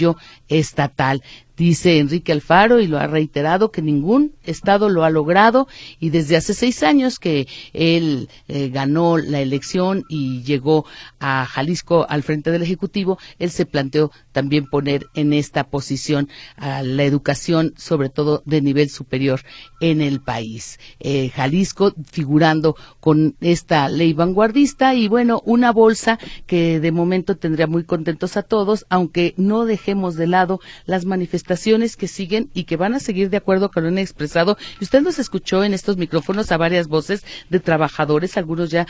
estatal. 0.47 1.21
Dice 1.57 1.99
Enrique 1.99 2.33
Alfaro 2.33 2.81
y 2.81 2.87
lo 2.87 2.99
ha 2.99 3.07
reiterado 3.07 3.71
que 3.71 3.81
ningún 3.81 4.33
estado 4.43 4.89
lo 4.89 5.05
ha 5.05 5.09
logrado 5.09 5.69
y 6.01 6.09
desde 6.09 6.35
hace 6.35 6.53
seis 6.53 6.83
años 6.83 7.17
que 7.17 7.47
él 7.71 8.27
eh, 8.49 8.69
ganó 8.69 9.17
la 9.17 9.39
elección 9.39 10.03
y 10.09 10.43
llegó 10.43 10.85
a 11.19 11.45
Jalisco 11.45 12.05
al 12.09 12.23
frente 12.23 12.51
del 12.51 12.61
Ejecutivo, 12.61 13.17
él 13.39 13.51
se 13.51 13.65
planteó 13.65 14.11
también 14.33 14.65
poner 14.65 15.07
en 15.15 15.31
esta 15.31 15.63
posición 15.63 16.27
a 16.57 16.83
la 16.83 17.03
educación, 17.03 17.73
sobre 17.77 18.09
todo 18.09 18.43
de 18.45 18.61
nivel 18.61 18.89
superior 18.89 19.41
en 19.79 20.01
el 20.01 20.19
país. 20.19 20.77
Eh, 20.99 21.29
Jalisco 21.29 21.93
figurando 22.11 22.75
con 22.99 23.37
esta 23.39 23.87
ley 23.87 24.11
vanguardista 24.11 24.93
y 24.93 25.07
bueno, 25.07 25.41
una 25.45 25.71
bolsa 25.71 26.19
que 26.47 26.81
de 26.81 26.91
momento 26.91 27.37
tendría 27.37 27.67
muy 27.67 27.85
contentos 27.85 28.35
a 28.35 28.43
todos, 28.43 28.85
aunque 28.89 29.33
no 29.37 29.63
dejemos 29.63 30.15
de 30.15 30.27
lado 30.27 30.59
las 30.85 31.05
manifestaciones 31.05 31.44
que 31.95 32.07
siguen 32.07 32.49
y 32.53 32.63
que 32.65 32.77
van 32.77 32.93
a 32.93 32.99
seguir 32.99 33.29
de 33.29 33.37
acuerdo 33.37 33.71
con 33.71 33.83
lo 33.83 33.89
han 33.89 33.97
expresado. 33.97 34.57
Y 34.79 34.83
usted 34.83 35.01
nos 35.01 35.19
escuchó 35.19 35.63
en 35.63 35.73
estos 35.73 35.97
micrófonos 35.97 36.51
a 36.51 36.57
varias 36.57 36.87
voces 36.87 37.23
de 37.49 37.59
trabajadores, 37.59 38.37
algunos 38.37 38.69
ya 38.69 38.85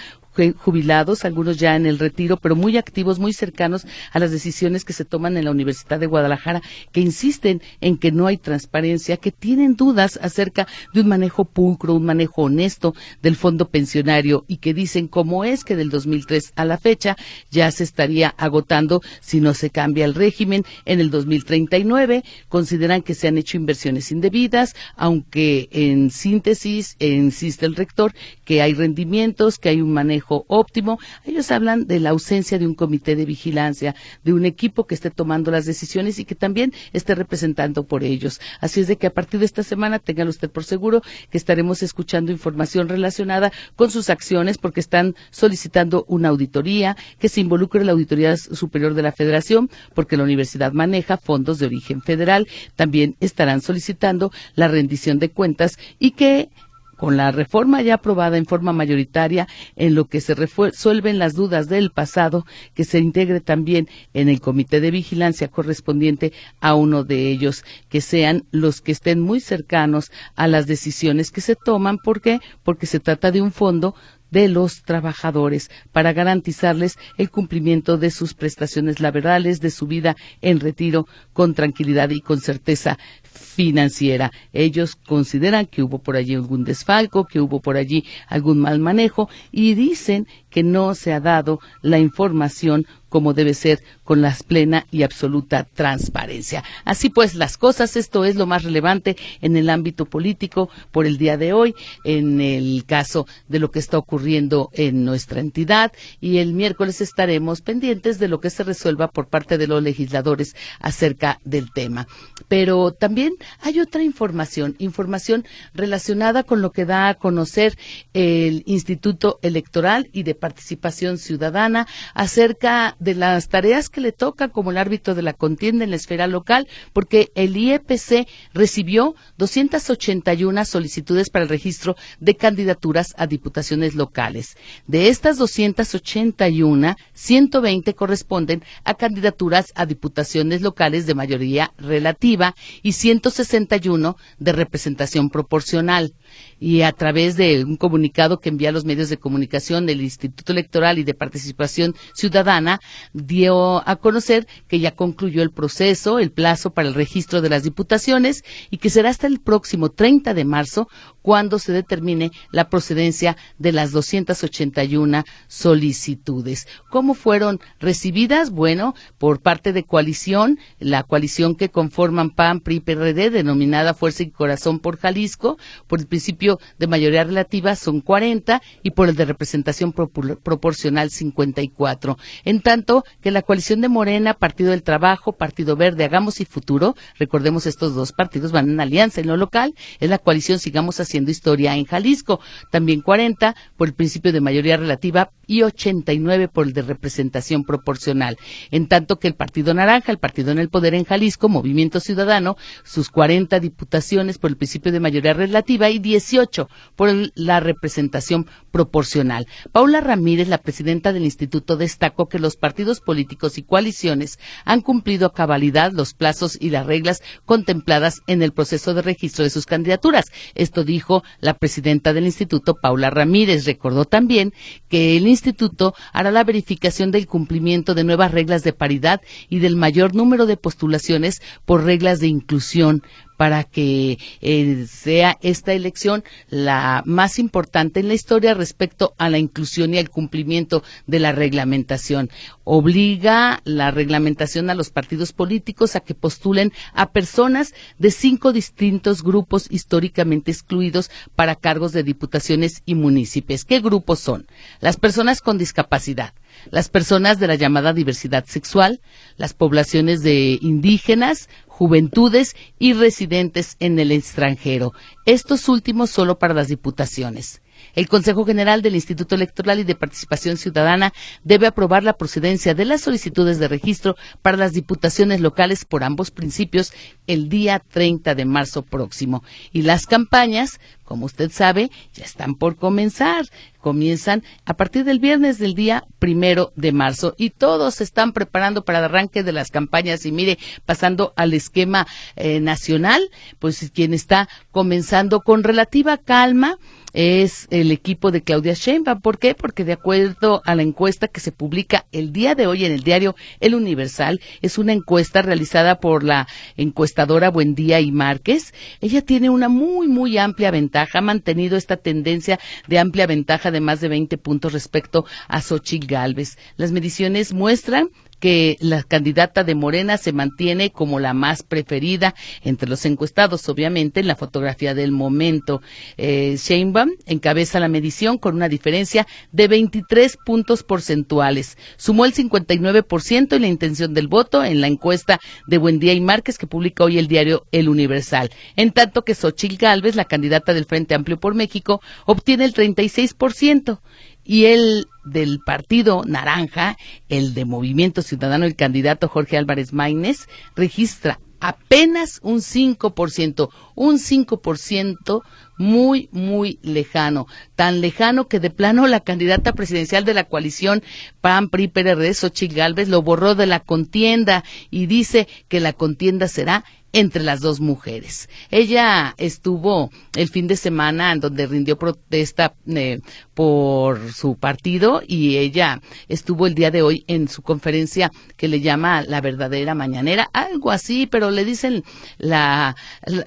jubilados, 0.57 1.25
algunos 1.25 1.57
ya 1.57 1.75
en 1.75 1.85
el 1.85 1.99
retiro, 1.99 2.37
pero 2.37 2.55
muy 2.55 2.77
activos, 2.77 3.19
muy 3.19 3.33
cercanos 3.33 3.85
a 4.11 4.19
las 4.19 4.31
decisiones 4.31 4.85
que 4.85 4.93
se 4.93 5.05
toman 5.05 5.37
en 5.37 5.45
la 5.45 5.51
Universidad 5.51 5.99
de 5.99 6.07
Guadalajara, 6.07 6.61
que 6.91 7.01
insisten 7.01 7.61
en 7.81 7.97
que 7.97 8.11
no 8.11 8.27
hay 8.27 8.37
transparencia, 8.37 9.17
que 9.17 9.31
tienen 9.31 9.75
dudas 9.75 10.19
acerca 10.21 10.67
de 10.93 11.01
un 11.01 11.07
manejo 11.07 11.45
pulcro, 11.45 11.93
un 11.93 12.05
manejo 12.05 12.43
honesto 12.43 12.95
del 13.21 13.35
fondo 13.35 13.69
pensionario 13.69 14.45
y 14.47 14.57
que 14.57 14.73
dicen 14.73 15.07
cómo 15.07 15.43
es 15.43 15.63
que 15.63 15.75
del 15.75 15.89
2003 15.89 16.53
a 16.55 16.65
la 16.65 16.77
fecha 16.77 17.15
ya 17.51 17.71
se 17.71 17.83
estaría 17.83 18.29
agotando 18.37 19.01
si 19.21 19.39
no 19.39 19.53
se 19.53 19.69
cambia 19.69 20.05
el 20.05 20.15
régimen 20.15 20.63
en 20.85 20.99
el 20.99 21.09
2039. 21.09 22.23
Consideran 22.49 23.01
que 23.01 23.13
se 23.13 23.27
han 23.27 23.37
hecho 23.37 23.57
inversiones 23.57 24.11
indebidas, 24.11 24.75
aunque 24.95 25.69
en 25.71 26.11
síntesis 26.11 26.95
insiste 26.99 27.65
el 27.65 27.75
rector 27.75 28.13
que 28.43 28.61
hay 28.61 28.73
rendimientos, 28.73 29.57
que 29.57 29.69
hay 29.69 29.81
un 29.81 29.93
manejo 29.93 30.24
óptimo. 30.27 30.99
Ellos 31.25 31.51
hablan 31.51 31.85
de 31.85 31.99
la 31.99 32.11
ausencia 32.11 32.59
de 32.59 32.67
un 32.67 32.75
comité 32.75 33.15
de 33.15 33.25
vigilancia, 33.25 33.95
de 34.23 34.33
un 34.33 34.45
equipo 34.45 34.85
que 34.85 34.95
esté 34.95 35.11
tomando 35.11 35.51
las 35.51 35.65
decisiones 35.65 36.19
y 36.19 36.25
que 36.25 36.35
también 36.35 36.73
esté 36.93 37.15
representando 37.15 37.83
por 37.83 38.03
ellos. 38.03 38.39
Así 38.59 38.81
es 38.81 38.87
de 38.87 38.97
que 38.97 39.07
a 39.07 39.13
partir 39.13 39.39
de 39.39 39.45
esta 39.45 39.63
semana, 39.63 39.99
tengan 39.99 40.27
usted 40.27 40.49
por 40.49 40.63
seguro 40.63 41.01
que 41.29 41.37
estaremos 41.37 41.83
escuchando 41.83 42.31
información 42.31 42.89
relacionada 42.89 43.51
con 43.75 43.91
sus 43.91 44.09
acciones 44.09 44.57
porque 44.57 44.79
están 44.79 45.15
solicitando 45.31 46.05
una 46.07 46.29
auditoría, 46.29 46.97
que 47.19 47.29
se 47.29 47.41
involucre 47.41 47.83
la 47.83 47.91
Auditoría 47.91 48.37
Superior 48.37 48.93
de 48.93 49.01
la 49.01 49.11
Federación 49.11 49.69
porque 49.93 50.17
la 50.17 50.23
universidad 50.23 50.73
maneja 50.73 51.17
fondos 51.17 51.59
de 51.59 51.67
origen 51.67 52.01
federal. 52.01 52.47
También 52.75 53.15
estarán 53.19 53.61
solicitando 53.61 54.31
la 54.55 54.67
rendición 54.67 55.19
de 55.19 55.29
cuentas 55.29 55.77
y 55.99 56.11
que 56.11 56.49
con 56.95 57.17
la 57.17 57.31
reforma 57.31 57.81
ya 57.81 57.95
aprobada 57.95 58.37
en 58.37 58.45
forma 58.45 58.73
mayoritaria, 58.73 59.47
en 59.75 59.95
lo 59.95 60.05
que 60.05 60.21
se 60.21 60.35
resuelven 60.35 61.19
las 61.19 61.33
dudas 61.33 61.67
del 61.67 61.91
pasado, 61.91 62.45
que 62.73 62.83
se 62.83 62.99
integre 62.99 63.41
también 63.41 63.87
en 64.13 64.29
el 64.29 64.41
comité 64.41 64.81
de 64.81 64.91
vigilancia 64.91 65.47
correspondiente 65.47 66.33
a 66.61 66.75
uno 66.75 67.03
de 67.03 67.29
ellos, 67.29 67.63
que 67.89 68.01
sean 68.01 68.45
los 68.51 68.81
que 68.81 68.91
estén 68.91 69.19
muy 69.19 69.39
cercanos 69.39 70.11
a 70.35 70.47
las 70.47 70.67
decisiones 70.67 71.31
que 71.31 71.41
se 71.41 71.55
toman. 71.55 71.97
¿Por 71.97 72.21
qué? 72.21 72.39
Porque 72.63 72.85
se 72.85 72.99
trata 72.99 73.31
de 73.31 73.41
un 73.41 73.51
fondo 73.51 73.95
de 74.31 74.49
los 74.49 74.83
trabajadores 74.83 75.69
para 75.91 76.11
garantizarles 76.11 76.97
el 77.17 77.29
cumplimiento 77.29 77.97
de 77.97 78.11
sus 78.11 78.33
prestaciones 78.33 78.99
laborales, 78.99 79.61
de 79.61 79.71
su 79.71 79.87
vida 79.87 80.15
en 80.41 80.59
retiro 80.59 81.07
con 81.31 81.53
tranquilidad 81.53 82.09
y 82.09 82.21
con 82.21 82.41
certeza 82.41 82.97
financiera. 83.35 84.31
Ellos 84.53 84.95
consideran 84.95 85.65
que 85.65 85.83
hubo 85.83 85.99
por 85.99 86.15
allí 86.15 86.35
algún 86.35 86.63
desfalco, 86.63 87.25
que 87.25 87.39
hubo 87.39 87.59
por 87.59 87.77
allí 87.77 88.05
algún 88.27 88.59
mal 88.59 88.79
manejo 88.79 89.29
y 89.51 89.75
dicen 89.75 90.27
que 90.49 90.63
no 90.63 90.95
se 90.95 91.13
ha 91.13 91.19
dado 91.19 91.59
la 91.81 91.99
información 91.99 92.87
como 93.09 93.33
debe 93.33 93.53
ser 93.53 93.81
con 94.03 94.21
la 94.21 94.35
plena 94.45 94.87
y 94.91 95.03
absoluta 95.03 95.65
transparencia. 95.73 96.65
Así 96.83 97.09
pues, 97.09 97.33
las 97.33 97.57
cosas, 97.57 97.95
esto 97.95 98.25
es 98.25 98.35
lo 98.35 98.45
más 98.45 98.63
relevante 98.63 99.15
en 99.41 99.55
el 99.55 99.69
ámbito 99.69 100.05
político 100.05 100.69
por 100.91 101.05
el 101.05 101.17
día 101.17 101.37
de 101.37 101.53
hoy, 101.53 101.73
en 102.03 102.41
el 102.41 102.83
caso 102.85 103.25
de 103.47 103.59
lo 103.59 103.71
que 103.71 103.79
está 103.79 103.97
ocurriendo 103.97 104.69
en 104.73 105.05
nuestra 105.05 105.39
entidad 105.39 105.93
y 106.19 106.39
el 106.39 106.53
miércoles 106.53 106.99
estaremos 106.99 107.61
pendientes 107.61 108.19
de 108.19 108.27
lo 108.27 108.41
que 108.41 108.49
se 108.49 108.63
resuelva 108.63 109.07
por 109.07 109.27
parte 109.27 109.57
de 109.57 109.67
los 109.67 109.81
legisladores 109.81 110.55
acerca 110.79 111.39
del 111.45 111.71
tema. 111.71 112.07
Pero 112.47 112.91
también 112.91 113.24
hay 113.59 113.79
otra 113.79 114.03
información, 114.03 114.75
información 114.79 115.45
relacionada 115.73 116.43
con 116.43 116.61
lo 116.61 116.71
que 116.71 116.85
da 116.85 117.09
a 117.09 117.15
conocer 117.15 117.77
el 118.13 118.63
Instituto 118.65 119.39
Electoral 119.41 120.09
y 120.11 120.23
de 120.23 120.35
participación 120.35 121.17
ciudadana 121.17 121.87
acerca 122.13 122.95
de 122.99 123.15
las 123.15 123.49
tareas 123.49 123.89
que 123.89 124.01
le 124.01 124.11
toca 124.11 124.49
como 124.49 124.71
el 124.71 124.77
árbitro 124.77 125.15
de 125.15 125.21
la 125.21 125.33
contienda 125.33 125.83
en 125.83 125.89
la 125.89 125.95
esfera 125.95 126.27
local, 126.27 126.67
porque 126.93 127.31
el 127.35 127.55
IEPC 127.57 128.27
recibió 128.53 129.15
281 129.37 130.65
solicitudes 130.65 131.29
para 131.29 131.43
el 131.43 131.49
registro 131.49 131.95
de 132.19 132.35
candidaturas 132.35 133.13
a 133.17 133.27
diputaciones 133.27 133.95
locales. 133.95 134.57
De 134.87 135.09
estas 135.09 135.37
281, 135.37 136.95
120 137.13 137.93
corresponden 137.93 138.63
a 138.83 138.93
candidaturas 138.93 139.71
a 139.75 139.85
diputaciones 139.85 140.61
locales 140.61 141.05
de 141.05 141.15
mayoría 141.15 141.71
relativa 141.77 142.55
y 142.81 142.93
161 143.21 144.15
de 144.39 144.51
representación 144.51 145.29
proporcional. 145.29 146.13
Y 146.59 146.81
a 146.81 146.91
través 146.91 147.35
de 147.37 147.63
un 147.63 147.77
comunicado 147.77 148.39
que 148.39 148.49
envía 148.49 148.69
a 148.69 148.71
los 148.71 148.85
medios 148.85 149.09
de 149.09 149.17
comunicación 149.17 149.85
del 149.85 150.01
Instituto 150.01 150.51
Electoral 150.51 150.99
y 150.99 151.03
de 151.03 151.13
Participación 151.13 151.93
Ciudadana, 152.13 152.79
dio 153.13 153.87
a 153.87 153.95
conocer 153.97 154.47
que 154.67 154.79
ya 154.79 154.91
concluyó 154.91 155.41
el 155.41 155.51
proceso, 155.51 156.19
el 156.19 156.31
plazo 156.31 156.71
para 156.71 156.87
el 156.87 156.93
registro 156.93 157.41
de 157.41 157.49
las 157.49 157.63
diputaciones 157.63 158.43
y 158.69 158.77
que 158.77 158.89
será 158.89 159.09
hasta 159.09 159.27
el 159.27 159.39
próximo 159.39 159.89
30 159.89 160.33
de 160.33 160.45
marzo 160.45 160.87
cuando 161.25 161.57
se 161.57 161.71
determine 161.71 162.29
la 162.51 162.69
procedencia 162.69 163.35
de 163.57 163.71
las 163.71 163.91
281 163.91 165.23
solicitudes. 165.47 166.67
¿Cómo 166.91 167.15
fueron 167.15 167.59
recibidas? 167.79 168.51
Bueno, 168.51 168.93
por 169.17 169.41
parte 169.41 169.73
de 169.73 169.85
coalición, 169.85 170.59
la 170.77 171.01
coalición 171.01 171.55
que 171.55 171.69
conforman 171.69 172.29
PAN, 172.29 172.59
PRI, 172.59 172.79
PRD, 172.79 173.31
denominada 173.31 173.95
Fuerza 173.95 174.21
y 174.21 174.29
Corazón 174.29 174.77
por 174.77 174.99
Jalisco, 174.99 175.57
por 175.87 175.99
el 175.99 176.05
principio 176.05 176.59
de 176.77 176.85
mayoría 176.85 177.23
relativa 177.23 177.75
son 177.75 178.01
40 178.01 178.61
y 178.83 178.91
por 178.91 179.09
el 179.09 179.15
de 179.15 179.25
representación 179.25 179.93
proporcional 179.93 181.09
54. 181.09 182.19
En 182.43 182.61
tanto 182.61 183.03
que 183.21 183.31
la 183.31 183.41
coalición 183.41 183.81
de 183.81 183.89
Morena, 183.89 184.35
Partido 184.35 184.69
del 184.69 184.83
Trabajo, 184.83 185.31
Partido 185.31 185.75
Verde, 185.75 186.03
Hagamos 186.03 186.39
y 186.39 186.45
Futuro, 186.45 186.95
recordemos 187.17 187.65
estos 187.65 187.95
dos 187.95 188.11
partidos 188.11 188.51
van 188.51 188.69
en 188.69 188.79
alianza 188.79 189.21
en 189.21 189.27
lo 189.27 189.37
local, 189.37 189.73
es 189.99 190.07
la 190.07 190.19
coalición 190.19 190.59
Sigamos 190.59 190.99
Haciendo 190.99 191.14
haciendo 191.15 191.31
historia 191.31 191.77
en 191.77 191.85
Jalisco. 191.85 192.41
También 192.71 192.99
40 192.99 193.55
por 193.77 193.87
el 193.87 193.93
principio 193.93 194.33
de 194.33 194.41
mayoría 194.41 194.75
relativa 194.75 195.31
y 195.47 195.61
89 195.61 196.49
por 196.49 196.67
el 196.67 196.73
de 196.73 196.81
representación 196.81 197.63
proporcional. 197.63 198.37
En 198.71 198.87
tanto 198.87 199.17
que 199.17 199.27
el 199.27 199.35
Partido 199.35 199.73
Naranja, 199.73 200.11
el 200.11 200.17
partido 200.17 200.51
en 200.51 200.59
el 200.59 200.69
poder 200.69 200.93
en 200.93 201.05
Jalisco, 201.05 201.47
Movimiento 201.47 201.99
Ciudadano, 201.99 202.57
sus 202.83 203.09
40 203.09 203.59
diputaciones 203.59 204.39
por 204.39 204.49
el 204.49 204.57
principio 204.57 204.91
de 204.91 204.99
mayoría 204.99 205.33
relativa 205.33 205.89
y 205.89 205.99
18 205.99 206.67
por 206.95 207.09
la 207.35 207.59
representación 207.61 208.47
proporcional. 208.71 209.47
Paula 209.71 210.01
Ramírez, 210.01 210.49
la 210.49 210.57
presidenta 210.57 211.13
del 211.13 211.23
instituto, 211.23 211.77
destacó 211.77 212.27
que 212.27 212.39
los 212.39 212.57
partidos 212.57 212.99
políticos 212.99 213.57
y 213.57 213.63
coaliciones 213.63 214.37
han 214.65 214.81
cumplido 214.81 215.27
a 215.27 215.33
cabalidad 215.33 215.93
los 215.93 216.13
plazos 216.13 216.57
y 216.59 216.71
las 216.71 216.85
reglas 216.85 217.21
contempladas 217.45 218.21
en 218.27 218.41
el 218.41 218.51
proceso 218.51 218.93
de 218.93 219.01
registro 219.01 219.43
de 219.43 219.49
sus 219.49 219.65
candidaturas. 219.65 220.25
Esto 220.55 220.83
dijo 220.83 221.04
la 221.39 221.53
presidenta 221.53 222.13
del 222.13 222.25
instituto, 222.25 222.75
Paula 222.75 223.09
Ramírez. 223.09 223.65
Recordó 223.65 224.05
también 224.05 224.53
que 224.89 225.17
el 225.17 225.27
instituto 225.27 225.93
hará 226.13 226.31
la 226.31 226.43
verificación 226.43 227.11
del 227.11 227.27
cumplimiento 227.27 227.93
de 227.93 228.03
nuevas 228.03 228.31
reglas 228.31 228.63
de 228.63 228.73
paridad 228.73 229.21
y 229.49 229.59
del 229.59 229.75
mayor 229.75 230.15
número 230.15 230.45
de 230.45 230.57
postulaciones 230.57 231.41
por 231.65 231.83
reglas 231.83 232.19
de 232.19 232.27
inclusión 232.27 233.03
para 233.37 233.63
que 233.63 234.17
eh, 234.41 234.85
sea 234.89 235.37
esta 235.41 235.73
elección 235.73 236.23
la 236.49 237.03
más 237.05 237.39
importante 237.39 237.99
en 237.99 238.07
la 238.07 238.13
historia 238.13 238.53
respecto 238.53 239.13
a 239.17 239.29
la 239.29 239.37
inclusión 239.37 239.93
y 239.93 239.97
al 239.97 240.09
cumplimiento 240.09 240.83
de 241.07 241.19
la 241.19 241.31
reglamentación. 241.31 242.29
Obliga 242.63 243.61
la 243.63 243.91
reglamentación 243.91 244.69
a 244.69 244.75
los 244.75 244.89
partidos 244.89 245.33
políticos 245.33 245.95
a 245.95 245.99
que 245.99 246.15
postulen 246.15 246.71
a 246.93 247.11
personas 247.11 247.73
de 247.97 248.11
cinco 248.11 248.53
distintos 248.53 249.23
grupos 249.23 249.67
históricamente 249.69 250.51
excluidos 250.51 251.11
para 251.35 251.55
cargos 251.55 251.91
de 251.91 252.03
diputaciones 252.03 252.81
y 252.85 252.95
municipios. 252.95 253.65
¿Qué 253.65 253.79
grupos 253.79 254.19
son? 254.19 254.47
Las 254.79 254.97
personas 254.97 255.41
con 255.41 255.57
discapacidad, 255.57 256.33
las 256.69 256.89
personas 256.89 257.39
de 257.39 257.47
la 257.47 257.55
llamada 257.55 257.93
diversidad 257.93 258.45
sexual, 258.45 259.01
las 259.37 259.53
poblaciones 259.53 260.21
de 260.21 260.57
indígenas, 260.61 261.49
juventudes 261.67 262.55
y 262.79 262.93
residentes 262.93 263.75
en 263.79 263.99
el 263.99 264.11
extranjero. 264.11 264.93
Estos 265.25 265.67
últimos 265.67 266.09
solo 266.09 266.39
para 266.39 266.53
las 266.53 266.67
diputaciones. 266.67 267.61
El 267.93 268.07
Consejo 268.07 268.45
General 268.45 268.81
del 268.81 268.95
Instituto 268.95 269.35
Electoral 269.35 269.79
y 269.79 269.83
de 269.83 269.95
Participación 269.95 270.57
Ciudadana 270.57 271.13
debe 271.43 271.67
aprobar 271.67 272.03
la 272.03 272.17
procedencia 272.17 272.73
de 272.73 272.85
las 272.85 273.01
solicitudes 273.01 273.59
de 273.59 273.67
registro 273.67 274.15
para 274.41 274.57
las 274.57 274.73
diputaciones 274.73 275.41
locales 275.41 275.85
por 275.85 276.03
ambos 276.03 276.31
principios 276.31 276.93
el 277.27 277.49
día 277.49 277.79
30 277.79 278.35
de 278.35 278.45
marzo 278.45 278.81
próximo. 278.81 279.43
Y 279.71 279.83
las 279.83 280.07
campañas, 280.07 280.79
como 281.05 281.27
usted 281.27 281.51
sabe, 281.51 281.91
ya 282.13 282.25
están 282.25 282.55
por 282.55 282.75
comenzar. 282.75 283.45
Comienzan 283.79 284.43
a 284.65 284.73
partir 284.73 285.05
del 285.05 285.19
viernes 285.19 285.59
del 285.59 285.75
día 285.75 286.05
primero 286.17 286.73
de 286.75 286.91
marzo 286.91 287.35
y 287.37 287.51
todos 287.51 287.95
se 287.95 288.03
están 288.03 288.33
preparando 288.33 288.83
para 288.83 288.97
el 288.97 289.05
arranque 289.05 289.43
de 289.43 289.51
las 289.51 289.69
campañas. 289.69 290.25
Y 290.25 290.31
mire, 290.31 290.57
pasando 290.85 291.33
al 291.35 291.53
esquema 291.53 292.07
eh, 292.35 292.59
nacional, 292.59 293.21
pues 293.59 293.91
quien 293.93 294.13
está 294.13 294.49
comenzando 294.71 295.41
con 295.41 295.63
relativa 295.63 296.17
calma 296.17 296.77
es 297.15 297.67
el 297.69 297.91
equipo 297.91 298.29
de 298.29 298.43
Claudia 298.43 298.73
Sheinbaum. 298.73 299.21
¿Por 299.21 299.39
qué? 299.39 299.55
Porque 299.55 299.85
de 299.85 299.93
acuerdo 299.93 300.61
a 300.65 300.75
la 300.75 300.81
encuesta 300.81 301.29
que 301.29 301.39
se 301.39 301.53
publica 301.53 302.05
el 302.11 302.33
día 302.33 302.55
de 302.55 302.67
hoy 302.67 302.83
en 302.83 302.91
el 302.91 303.03
diario 303.03 303.35
El 303.61 303.73
Universal, 303.73 304.41
es 304.61 304.77
una 304.77 304.91
encuesta 304.91 305.41
realizada 305.41 305.99
por 306.01 306.25
la 306.25 306.47
encuestadora 306.75 307.49
Buendía 307.49 308.01
y 308.01 308.11
Márquez. 308.11 308.73
Ella 308.99 309.21
tiene 309.21 309.49
una 309.49 309.69
muy, 309.69 310.09
muy 310.09 310.37
amplia 310.37 310.71
ventaja, 310.71 310.94
ha 311.01 311.21
mantenido 311.21 311.77
esta 311.77 311.97
tendencia 311.97 312.59
de 312.87 312.99
amplia 312.99 313.27
ventaja 313.27 313.71
de 313.71 313.81
más 313.81 314.01
de 314.01 314.09
20 314.09 314.37
puntos 314.37 314.73
respecto 314.73 315.25
a 315.47 315.61
Xochitl 315.61 316.07
Galvez. 316.07 316.57
Las 316.77 316.91
mediciones 316.91 317.53
muestran 317.53 318.09
que 318.39 318.77
la 318.79 319.03
candidata 319.03 319.63
de 319.63 319.75
Morena 319.75 320.17
se 320.17 320.33
mantiene 320.33 320.91
como 320.91 321.19
la 321.19 321.33
más 321.33 321.63
preferida 321.63 322.35
entre 322.63 322.89
los 322.89 323.05
encuestados, 323.05 323.67
obviamente, 323.69 324.19
en 324.19 324.27
la 324.27 324.35
fotografía 324.35 324.93
del 324.93 325.11
momento. 325.11 325.81
Eh, 326.17 326.57
Sheinbaum 326.57 327.11
encabeza 327.25 327.79
la 327.79 327.87
medición 327.87 328.37
con 328.37 328.55
una 328.55 328.69
diferencia 328.69 329.25
de 329.51 329.67
23 329.67 330.37
puntos 330.45 330.83
porcentuales. 330.83 331.77
Sumó 331.97 332.25
el 332.25 332.33
59% 332.33 333.55
en 333.55 333.61
la 333.61 333.67
intención 333.67 334.13
del 334.13 334.27
voto 334.27 334.63
en 334.63 334.81
la 334.81 334.87
encuesta 334.87 335.39
de 335.67 335.77
Buendía 335.77 336.13
y 336.13 336.21
Márquez 336.21 336.57
que 336.57 336.67
publica 336.67 337.03
hoy 337.03 337.17
el 337.17 337.27
diario 337.27 337.65
El 337.71 337.89
Universal. 337.89 338.49
En 338.75 338.91
tanto 338.91 339.23
que 339.23 339.35
Xochil 339.35 339.77
Gálvez, 339.77 340.15
la 340.15 340.25
candidata 340.25 340.73
del 340.73 340.85
Frente 340.85 341.15
Amplio 341.15 341.39
por 341.39 341.55
México, 341.55 342.01
obtiene 342.25 342.65
el 342.65 342.73
36% 342.73 343.99
y 344.45 344.65
el 344.65 345.07
del 345.25 345.59
partido 345.59 346.23
naranja, 346.25 346.97
el 347.27 347.53
de 347.53 347.65
Movimiento 347.65 348.21
Ciudadano, 348.21 348.65
el 348.65 348.75
candidato 348.75 349.27
Jorge 349.27 349.57
Álvarez 349.57 349.91
Maínez, 349.91 350.47
registra 350.75 351.39
apenas 351.59 352.39
un 352.43 352.57
5%, 352.57 353.69
un 353.95 354.19
5% 354.19 355.41
muy, 355.77 356.29
muy 356.31 356.79
lejano, 356.83 357.47
tan 357.75 358.01
lejano 358.01 358.47
que 358.47 358.59
de 358.59 358.69
plano 358.69 359.07
la 359.07 359.21
candidata 359.21 359.73
presidencial 359.73 360.25
de 360.25 360.35
la 360.35 360.43
coalición 360.43 361.01
PAN, 361.41 361.69
PRI, 361.69 361.87
PRD, 361.87 362.33
Xochitl 362.35 362.75
Galvez, 362.75 363.09
lo 363.09 363.23
borró 363.23 363.55
de 363.55 363.65
la 363.65 363.79
contienda 363.79 364.63
y 364.91 365.07
dice 365.07 365.47
que 365.67 365.79
la 365.79 365.93
contienda 365.93 366.47
será 366.47 366.85
entre 367.15 367.43
las 367.43 367.61
dos 367.61 367.79
mujeres. 367.79 368.49
Ella 368.69 369.35
estuvo 369.37 370.11
el 370.35 370.49
fin 370.49 370.67
de 370.67 370.75
semana 370.75 371.31
en 371.31 371.39
donde 371.39 371.65
rindió 371.65 371.97
protesta 371.97 372.75
eh, 372.87 373.21
por 373.53 374.33
su 374.33 374.57
partido 374.57 375.21
y 375.25 375.55
ella 375.55 376.01
estuvo 376.27 376.67
el 376.67 376.75
día 376.75 376.91
de 376.91 377.03
hoy 377.03 377.23
en 377.27 377.47
su 377.47 377.61
conferencia 377.61 378.33
que 378.57 378.67
le 378.67 378.81
llama 378.81 379.21
la 379.21 379.39
verdadera 379.39 379.95
mañanera, 379.95 380.49
algo 380.51 380.91
así, 380.91 381.25
pero 381.25 381.51
le 381.51 381.63
dicen 381.63 382.03
la, 382.37 382.97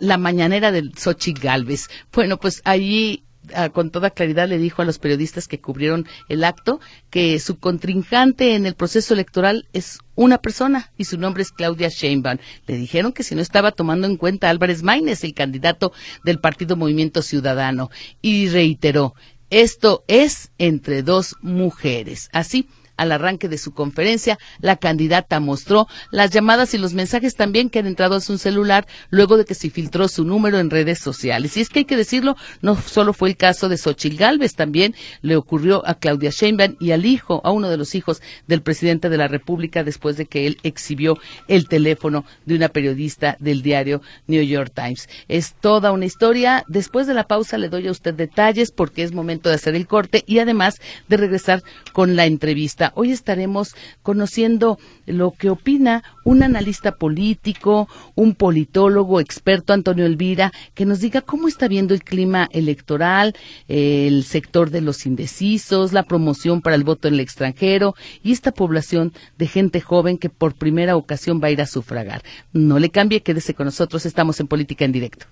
la, 0.00 0.16
mañanera 0.16 0.72
del 0.72 0.94
Xochitl 0.96 1.42
Galvez. 1.42 1.88
Bueno, 2.10 2.38
pues 2.38 2.62
allí 2.64 3.24
con 3.72 3.90
toda 3.90 4.10
claridad 4.10 4.48
le 4.48 4.58
dijo 4.58 4.82
a 4.82 4.84
los 4.84 4.98
periodistas 4.98 5.48
que 5.48 5.60
cubrieron 5.60 6.06
el 6.28 6.44
acto 6.44 6.80
que 7.10 7.38
su 7.40 7.58
contrincante 7.58 8.54
en 8.54 8.66
el 8.66 8.74
proceso 8.74 9.14
electoral 9.14 9.66
es 9.72 9.98
una 10.14 10.38
persona 10.38 10.92
y 10.96 11.04
su 11.04 11.18
nombre 11.18 11.42
es 11.42 11.52
Claudia 11.52 11.88
Sheinbaum. 11.88 12.38
Le 12.66 12.76
dijeron 12.76 13.12
que 13.12 13.22
si 13.22 13.34
no 13.34 13.40
estaba 13.40 13.72
tomando 13.72 14.06
en 14.06 14.16
cuenta 14.16 14.50
Álvarez 14.50 14.82
Maínez, 14.82 15.24
el 15.24 15.34
candidato 15.34 15.92
del 16.24 16.40
Partido 16.40 16.76
Movimiento 16.76 17.22
Ciudadano, 17.22 17.90
y 18.20 18.48
reiteró, 18.48 19.14
esto 19.50 20.04
es 20.08 20.50
entre 20.58 21.02
dos 21.02 21.36
mujeres. 21.40 22.28
Así, 22.32 22.68
al 22.98 23.12
arranque 23.12 23.48
de 23.48 23.56
su 23.56 23.72
conferencia, 23.72 24.38
la 24.60 24.76
candidata 24.76 25.40
mostró 25.40 25.86
las 26.10 26.30
llamadas 26.30 26.74
y 26.74 26.78
los 26.78 26.92
mensajes 26.92 27.34
también 27.34 27.70
que 27.70 27.78
han 27.78 27.86
entrado 27.86 28.16
a 28.16 28.20
su 28.20 28.36
celular 28.36 28.86
luego 29.08 29.38
de 29.38 29.46
que 29.46 29.54
se 29.54 29.70
filtró 29.70 30.08
su 30.08 30.24
número 30.24 30.58
en 30.58 30.68
redes 30.68 30.98
sociales. 30.98 31.56
Y 31.56 31.60
es 31.60 31.70
que 31.70 31.80
hay 31.80 31.84
que 31.84 31.96
decirlo, 31.96 32.36
no 32.60 32.76
solo 32.76 33.12
fue 33.12 33.30
el 33.30 33.36
caso 33.36 33.68
de 33.68 33.78
Xochil 33.78 34.16
Gálvez, 34.16 34.54
también 34.54 34.94
le 35.22 35.36
ocurrió 35.36 35.86
a 35.86 35.94
Claudia 35.94 36.30
Sheinbaum 36.30 36.76
y 36.80 36.90
al 36.90 37.06
hijo, 37.06 37.40
a 37.44 37.52
uno 37.52 37.70
de 37.70 37.76
los 37.76 37.94
hijos 37.94 38.20
del 38.46 38.62
presidente 38.62 39.08
de 39.08 39.16
la 39.16 39.28
República 39.28 39.84
después 39.84 40.16
de 40.16 40.26
que 40.26 40.46
él 40.46 40.58
exhibió 40.62 41.18
el 41.46 41.68
teléfono 41.68 42.24
de 42.44 42.56
una 42.56 42.68
periodista 42.68 43.36
del 43.38 43.62
diario 43.62 44.02
New 44.26 44.42
York 44.42 44.72
Times. 44.74 45.08
Es 45.28 45.54
toda 45.54 45.92
una 45.92 46.04
historia. 46.04 46.64
Después 46.68 47.06
de 47.06 47.14
la 47.14 47.28
pausa 47.28 47.58
le 47.58 47.68
doy 47.68 47.86
a 47.86 47.92
usted 47.92 48.14
detalles 48.14 48.72
porque 48.72 49.02
es 49.02 49.12
momento 49.12 49.48
de 49.48 49.54
hacer 49.54 49.74
el 49.74 49.86
corte 49.86 50.24
y 50.26 50.40
además 50.40 50.80
de 51.08 51.16
regresar 51.16 51.62
con 51.92 52.16
la 52.16 52.26
entrevista 52.26 52.87
Hoy 52.94 53.12
estaremos 53.12 53.74
conociendo 54.02 54.78
lo 55.06 55.32
que 55.32 55.50
opina 55.50 56.02
un 56.24 56.42
analista 56.42 56.92
político, 56.92 57.88
un 58.14 58.34
politólogo 58.34 59.20
experto, 59.20 59.72
Antonio 59.72 60.06
Elvira, 60.06 60.52
que 60.74 60.86
nos 60.86 61.00
diga 61.00 61.20
cómo 61.22 61.48
está 61.48 61.68
viendo 61.68 61.94
el 61.94 62.04
clima 62.04 62.48
electoral, 62.52 63.34
el 63.68 64.24
sector 64.24 64.70
de 64.70 64.80
los 64.80 65.06
indecisos, 65.06 65.92
la 65.92 66.02
promoción 66.02 66.60
para 66.60 66.76
el 66.76 66.84
voto 66.84 67.08
en 67.08 67.14
el 67.14 67.20
extranjero 67.20 67.94
y 68.22 68.32
esta 68.32 68.52
población 68.52 69.12
de 69.38 69.46
gente 69.46 69.80
joven 69.80 70.18
que 70.18 70.30
por 70.30 70.54
primera 70.54 70.96
ocasión 70.96 71.40
va 71.42 71.48
a 71.48 71.52
ir 71.52 71.60
a 71.60 71.66
sufragar. 71.66 72.22
No 72.52 72.78
le 72.78 72.90
cambie, 72.90 73.22
quédese 73.22 73.54
con 73.54 73.66
nosotros, 73.66 74.06
estamos 74.06 74.40
en 74.40 74.48
Política 74.48 74.84
en 74.84 74.92
Directo. 74.92 75.26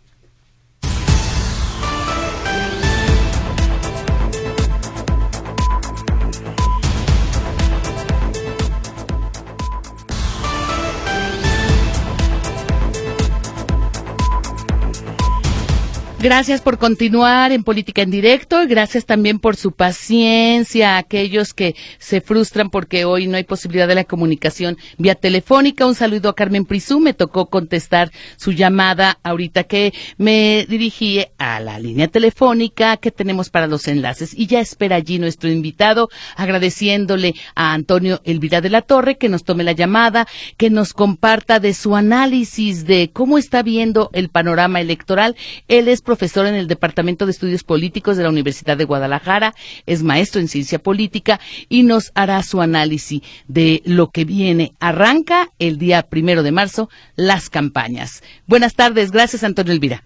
Gracias 16.19 16.63
por 16.63 16.79
continuar 16.79 17.53
en 17.53 17.63
Política 17.63 18.01
en 18.01 18.11
Directo 18.11 18.67
gracias 18.67 19.05
también 19.05 19.39
por 19.39 19.55
su 19.55 19.73
paciencia 19.73 20.95
a 20.95 20.99
aquellos 20.99 21.53
que 21.53 21.77
se 21.99 22.23
frustran 22.23 22.71
porque 22.71 23.05
hoy 23.05 23.27
no 23.27 23.37
hay 23.37 23.45
posibilidad 23.45 23.87
de 23.87 23.95
la 23.95 24.05
comunicación 24.05 24.79
vía 24.97 25.15
telefónica. 25.15 25.87
Un 25.87 25.95
saludo 25.95 26.31
a 26.31 26.35
Carmen 26.35 26.65
Prisú. 26.65 27.01
Me 27.01 27.13
tocó 27.13 27.47
contestar 27.47 28.11
su 28.37 28.53
llamada 28.53 29.19
ahorita 29.25 29.65
que 29.65 29.93
me 30.17 30.65
dirigí 30.67 31.23
a 31.37 31.61
la 31.61 31.79
línea 31.79 32.09
telefónica 32.09 32.97
que 32.97 33.11
tenemos 33.11 33.51
para 33.51 33.67
los 33.67 33.87
enlaces 33.87 34.33
y 34.35 34.47
ya 34.47 34.61
espera 34.61 34.97
allí 34.97 35.19
nuestro 35.19 35.51
invitado 35.51 36.09
agradeciéndole 36.37 37.35
a 37.55 37.75
Antonio 37.75 38.23
Elvira 38.25 38.63
de 38.63 38.71
la 38.71 38.81
Torre 38.81 39.19
que 39.19 39.29
nos 39.29 39.45
tome 39.45 39.65
la 39.65 39.73
llamada, 39.73 40.27
que 40.57 40.71
nos 40.71 40.95
comparta 40.95 41.61
de 41.61 41.75
su 41.75 41.95
análisis 41.95 42.87
de 42.87 43.11
cómo 43.13 43.37
está 43.37 43.63
viendo 43.63 44.09
el 44.15 44.31
panorama 44.31 44.81
electoral. 44.81 45.37
Él 45.69 45.89
es 45.89 46.01
en 46.21 46.55
el 46.55 46.67
Departamento 46.67 47.27
de 47.27 47.33
Estudios 47.33 47.63
Políticos 47.63 48.17
de 48.17 48.23
la 48.23 48.31
Universidad 48.31 48.77
de 48.77 48.85
Guadalajara, 48.85 49.55
es 49.87 50.03
maestro 50.03 50.41
en 50.41 50.49
ciencia 50.49 50.79
política 50.79 51.41
y 51.69 51.83
nos 51.83 52.13
hará 52.15 52.43
su 52.43 52.61
análisis 52.61 53.23
de 53.49 53.83
lo 53.85 54.09
que 54.09 54.25
viene. 54.25 54.73
Arranca 54.81 55.49
el 55.59 55.79
día 55.79 56.03
primero 56.03 56.43
de 56.43 56.53
marzo 56.53 56.89
las 57.17 57.51
campañas. 57.51 58.23
Buenas 58.47 58.75
tardes, 58.75 59.11
gracias 59.11 59.45
Antonio 59.45 59.73
Elvira. 59.73 60.03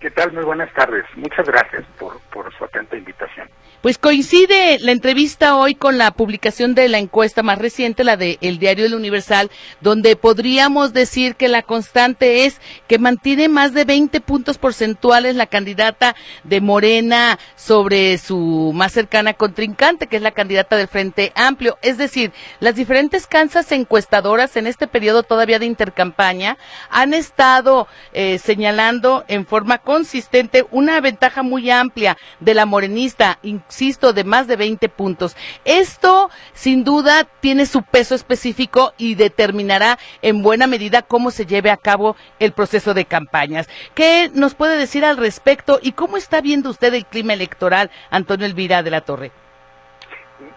¿Qué 0.00 0.10
tal? 0.10 0.32
Muy 0.32 0.44
buenas 0.44 0.72
tardes. 0.72 1.04
Muchas 1.16 1.46
gracias 1.46 1.84
por, 1.98 2.18
por 2.32 2.50
su 2.56 2.64
atenta 2.64 2.96
invitación. 2.96 3.48
Pues 3.82 3.96
coincide 3.96 4.78
la 4.80 4.92
entrevista 4.92 5.56
hoy 5.56 5.74
con 5.74 5.96
la 5.96 6.10
publicación 6.10 6.74
de 6.74 6.86
la 6.90 6.98
encuesta 6.98 7.42
más 7.42 7.58
reciente, 7.58 8.04
la 8.04 8.18
de 8.18 8.36
El 8.42 8.58
Diario 8.58 8.84
del 8.84 8.94
Universal, 8.94 9.50
donde 9.80 10.16
podríamos 10.16 10.92
decir 10.92 11.34
que 11.34 11.48
la 11.48 11.62
constante 11.62 12.44
es 12.44 12.60
que 12.88 12.98
mantiene 12.98 13.48
más 13.48 13.72
de 13.72 13.86
20 13.86 14.20
puntos 14.20 14.58
porcentuales 14.58 15.34
la 15.34 15.46
candidata 15.46 16.14
de 16.44 16.60
Morena 16.60 17.38
sobre 17.56 18.18
su 18.18 18.72
más 18.74 18.92
cercana 18.92 19.32
contrincante, 19.32 20.08
que 20.08 20.16
es 20.16 20.22
la 20.22 20.32
candidata 20.32 20.76
del 20.76 20.86
Frente 20.86 21.32
Amplio. 21.34 21.78
Es 21.80 21.96
decir, 21.96 22.32
las 22.58 22.74
diferentes 22.74 23.26
cansas 23.26 23.72
encuestadoras 23.72 24.56
en 24.56 24.66
este 24.66 24.88
periodo 24.88 25.22
todavía 25.22 25.58
de 25.58 25.64
intercampaña 25.64 26.58
han 26.90 27.14
estado 27.14 27.88
eh, 28.12 28.38
señalando 28.38 29.24
en 29.26 29.46
forma 29.46 29.78
consistente 29.78 30.66
una 30.70 31.00
ventaja 31.00 31.42
muy 31.42 31.70
amplia 31.70 32.18
de 32.40 32.52
la 32.52 32.66
morenista, 32.66 33.38
insisto, 33.70 34.12
de 34.12 34.24
más 34.24 34.46
de 34.46 34.56
20 34.56 34.88
puntos. 34.88 35.36
Esto, 35.64 36.30
sin 36.52 36.84
duda, 36.84 37.24
tiene 37.40 37.66
su 37.66 37.82
peso 37.82 38.14
específico 38.14 38.92
y 38.98 39.14
determinará 39.14 39.98
en 40.22 40.42
buena 40.42 40.66
medida 40.66 41.02
cómo 41.02 41.30
se 41.30 41.46
lleve 41.46 41.70
a 41.70 41.76
cabo 41.76 42.16
el 42.38 42.52
proceso 42.52 42.92
de 42.94 43.04
campañas. 43.04 43.68
¿Qué 43.94 44.30
nos 44.34 44.54
puede 44.54 44.76
decir 44.76 45.04
al 45.04 45.16
respecto 45.16 45.78
y 45.80 45.92
cómo 45.92 46.16
está 46.16 46.40
viendo 46.40 46.70
usted 46.70 46.92
el 46.94 47.06
clima 47.06 47.32
electoral, 47.32 47.90
Antonio 48.10 48.46
Elvira 48.46 48.82
de 48.82 48.90
la 48.90 49.00
Torre? 49.02 49.30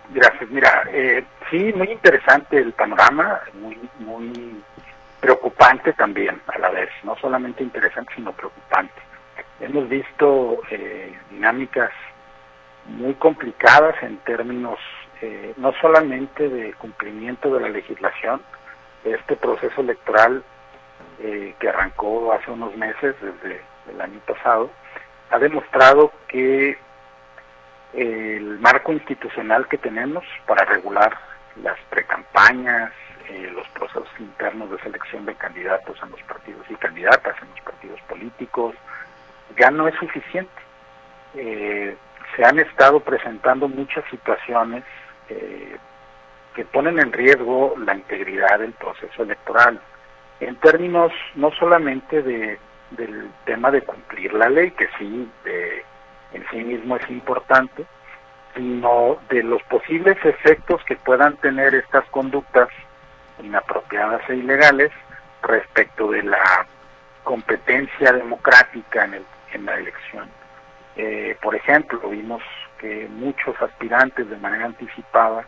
Gracias. 0.10 0.50
Mira, 0.50 0.84
eh, 0.92 1.24
sí, 1.50 1.72
muy 1.76 1.92
interesante 1.92 2.58
el 2.58 2.74
panorama, 2.74 3.40
muy, 3.54 3.78
muy 4.00 4.62
preocupante 5.20 5.94
también 5.94 6.42
a 6.48 6.58
la 6.60 6.70
vez, 6.70 6.90
no 7.04 7.16
solamente 7.18 7.64
interesante, 7.64 8.14
sino 8.16 8.34
preocupante. 8.34 9.02
Hemos 9.60 9.88
visto 9.88 10.60
eh, 10.70 11.14
dinámicas 11.32 11.92
muy 12.86 13.14
complicadas 13.16 13.96
en 14.04 14.18
términos 14.20 14.80
eh, 15.22 15.54
no 15.58 15.74
solamente 15.80 16.50
de 16.50 16.74
cumplimiento 16.74 17.54
de 17.54 17.62
la 17.62 17.70
legislación, 17.70 18.42
este 19.04 19.36
proceso 19.36 19.82
electoral 19.82 20.44
eh, 21.20 21.56
que 21.60 21.70
arrancó 21.70 22.34
hace 22.34 22.52
unos 22.52 22.76
meses, 22.76 23.16
desde 23.22 23.62
el 23.90 24.02
año 24.02 24.20
pasado, 24.26 24.70
ha 25.30 25.40
demostrado 25.40 26.12
que 26.28 26.78
el 27.94 28.60
marco 28.60 28.92
institucional 28.92 29.68
que 29.68 29.78
tenemos 29.78 30.24
para 30.46 30.66
regular 30.66 31.18
las 31.62 31.80
precampañas, 31.90 32.92
eh, 33.30 33.50
los 33.54 33.68
procesos 33.70 34.10
internos 34.20 34.72
de 34.72 34.80
selección 34.80 35.26
de 35.26 35.36
candidatos 35.36 35.98
en 36.04 36.12
los 36.12 36.22
partidos 36.24 36.66
y 36.70 36.76
candidatas 36.76 37.36
en 37.42 37.50
los 37.50 37.62
partidos 37.62 38.02
políticos, 38.02 38.76
ya 39.58 39.72
no 39.72 39.88
es 39.88 39.96
suficiente. 39.96 40.52
Eh, 41.36 41.96
se 42.36 42.44
han 42.44 42.60
estado 42.60 43.00
presentando 43.00 43.68
muchas 43.68 44.04
situaciones 44.10 44.84
eh, 45.30 45.78
que 46.56 46.66
ponen 46.66 47.00
en 47.00 47.12
riesgo 47.12 47.76
la 47.78 47.96
integridad 47.96 48.60
del 48.60 48.74
proceso 48.74 49.24
electoral, 49.24 49.80
en 50.40 50.56
términos 50.58 51.12
no 51.36 51.52
solamente 51.52 52.22
de, 52.22 52.60
del 52.92 53.30
tema 53.46 53.72
de 53.72 53.82
cumplir 53.82 54.34
la 54.34 54.50
ley, 54.50 54.72
que 54.72 54.88
sí 54.98 55.30
de, 55.44 55.84
en 56.34 56.46
sí 56.52 56.58
mismo 56.58 56.98
es 56.98 57.10
importante, 57.10 57.86
sino 58.56 59.18
de 59.30 59.44
los 59.44 59.64
posibles 59.64 60.18
efectos 60.24 60.84
que 60.86 60.96
puedan 60.96 61.38
tener 61.38 61.74
estas 61.74 62.06
conductas 62.10 62.70
inapropiadas 63.42 64.22
e 64.30 64.36
ilegales 64.36 64.92
respecto 65.42 66.12
de 66.12 66.24
la 66.24 66.68
competencia 67.24 68.12
democrática 68.12 69.06
en, 69.06 69.16
el, 69.16 69.26
en 69.54 69.66
la 69.66 69.76
elección. 69.76 70.43
Eh, 70.96 71.38
por 71.42 71.56
ejemplo, 71.56 72.00
vimos 72.10 72.42
que 72.80 73.08
muchos 73.10 73.60
aspirantes 73.62 74.30
de 74.30 74.38
manera 74.38 74.66
anticipada 74.66 75.46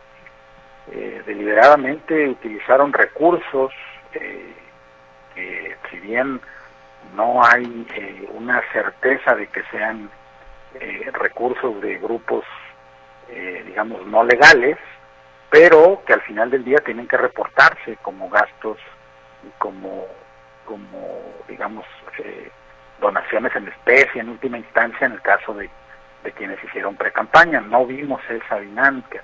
eh, 0.90 1.22
deliberadamente 1.26 2.28
utilizaron 2.28 2.92
recursos 2.92 3.72
eh, 4.12 4.54
que 5.34 5.76
si 5.90 5.98
bien 6.00 6.40
no 7.14 7.44
hay 7.44 7.86
eh, 7.94 8.28
una 8.32 8.62
certeza 8.72 9.34
de 9.34 9.46
que 9.48 9.62
sean 9.70 10.10
recursos 11.12 11.80
de 11.80 11.96
grupos 11.96 12.44
digamos 13.64 14.06
no 14.06 14.22
legales 14.22 14.76
pero 15.50 16.02
que 16.06 16.12
al 16.12 16.20
final 16.22 16.50
del 16.50 16.64
día 16.64 16.78
tienen 16.84 17.06
que 17.06 17.16
reportarse 17.16 17.96
como 18.02 18.28
gastos 18.28 18.78
y 19.42 19.50
como, 19.58 20.04
como 20.64 21.18
digamos, 21.48 21.86
donaciones 23.00 23.54
en 23.56 23.68
especie 23.68 24.20
en 24.20 24.30
última 24.30 24.58
instancia 24.58 25.06
en 25.06 25.12
el 25.12 25.22
caso 25.22 25.54
de, 25.54 25.70
quienes 26.34 26.62
hicieron 26.64 26.96
pre-campaña. 26.96 27.60
No 27.60 27.86
vimos 27.86 28.20
esa 28.28 28.58
dinámica. 28.58 29.22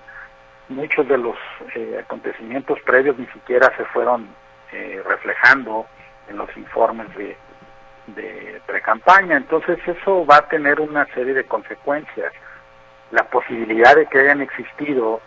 Muchos 0.68 1.08
de 1.08 1.18
los 1.18 1.36
eh, 1.74 2.00
acontecimientos 2.00 2.78
previos 2.82 3.18
ni 3.18 3.26
siquiera 3.26 3.76
se 3.76 3.84
fueron 3.86 4.28
eh, 4.70 5.02
reflejando 5.04 5.86
en 6.28 6.36
los 6.36 6.56
informes 6.56 7.12
de, 7.16 7.36
de 8.06 8.62
pre-campaña. 8.66 9.36
Entonces 9.36 9.78
eso 9.84 10.24
va 10.24 10.36
a 10.36 10.48
tener 10.48 10.80
una 10.80 11.04
serie 11.06 11.34
de 11.34 11.44
consecuencias. 11.44 12.32
La 13.10 13.24
posibilidad 13.24 13.96
de 13.96 14.06
que 14.06 14.20
hayan 14.20 14.40
existido 14.40 15.20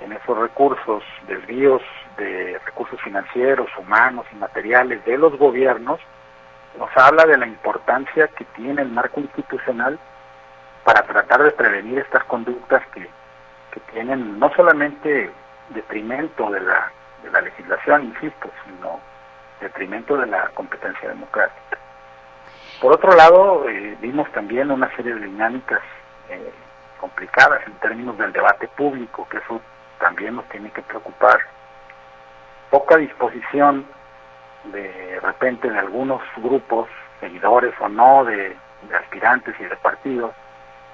en 0.00 0.12
esos 0.12 0.38
recursos, 0.38 1.04
desvíos 1.28 1.82
de 2.16 2.58
recursos 2.64 3.00
financieros, 3.02 3.68
humanos 3.78 4.26
y 4.32 4.36
materiales 4.36 5.04
de 5.04 5.18
los 5.18 5.36
gobiernos, 5.38 6.00
nos 6.78 6.90
habla 6.96 7.24
de 7.24 7.36
la 7.36 7.46
importancia 7.46 8.28
que 8.28 8.44
tiene 8.56 8.82
el 8.82 8.90
marco 8.90 9.20
institucional 9.20 9.98
para 10.84 11.02
tratar 11.02 11.42
de 11.42 11.50
prevenir 11.52 11.98
estas 11.98 12.24
conductas 12.24 12.82
que, 12.94 13.08
que 13.72 13.80
tienen 13.92 14.38
no 14.38 14.52
solamente 14.54 15.30
detrimento 15.70 16.50
de 16.50 16.60
la, 16.60 16.90
de 17.22 17.30
la 17.30 17.40
legislación, 17.40 18.04
insisto, 18.04 18.50
sino 18.64 19.00
detrimento 19.60 20.16
de 20.16 20.26
la 20.26 20.48
competencia 20.54 21.08
democrática. 21.08 21.78
Por 22.80 22.92
otro 22.92 23.14
lado, 23.14 23.68
eh, 23.68 23.96
vimos 24.00 24.30
también 24.32 24.70
una 24.70 24.94
serie 24.96 25.14
de 25.14 25.26
dinámicas 25.26 25.80
eh, 26.30 26.52
complicadas 26.98 27.66
en 27.66 27.74
términos 27.74 28.16
del 28.16 28.32
debate 28.32 28.68
público, 28.68 29.28
que 29.28 29.36
eso 29.38 29.60
también 29.98 30.36
nos 30.36 30.48
tiene 30.48 30.70
que 30.70 30.82
preocupar. 30.82 31.38
Poca 32.70 32.96
disposición 32.96 33.86
de 34.64 35.18
repente 35.22 35.70
de 35.70 35.78
algunos 35.78 36.22
grupos, 36.36 36.88
seguidores 37.20 37.74
o 37.80 37.88
no, 37.88 38.24
de, 38.24 38.56
aspirantes 38.98 39.54
y 39.60 39.64
de 39.64 39.76
partidos, 39.76 40.32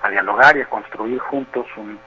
a 0.02 0.10
dialogar 0.10 0.56
y 0.56 0.62
a 0.62 0.66
construir 0.66 1.18
juntos 1.20 1.66
un 1.76 1.98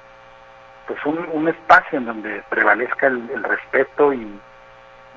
pues 0.87 1.05
un, 1.05 1.19
un 1.33 1.47
espacio 1.47 1.99
en 1.99 2.05
donde 2.05 2.43
prevalezca 2.49 3.05
el, 3.05 3.43
respeto 3.43 4.11
y, 4.11 4.23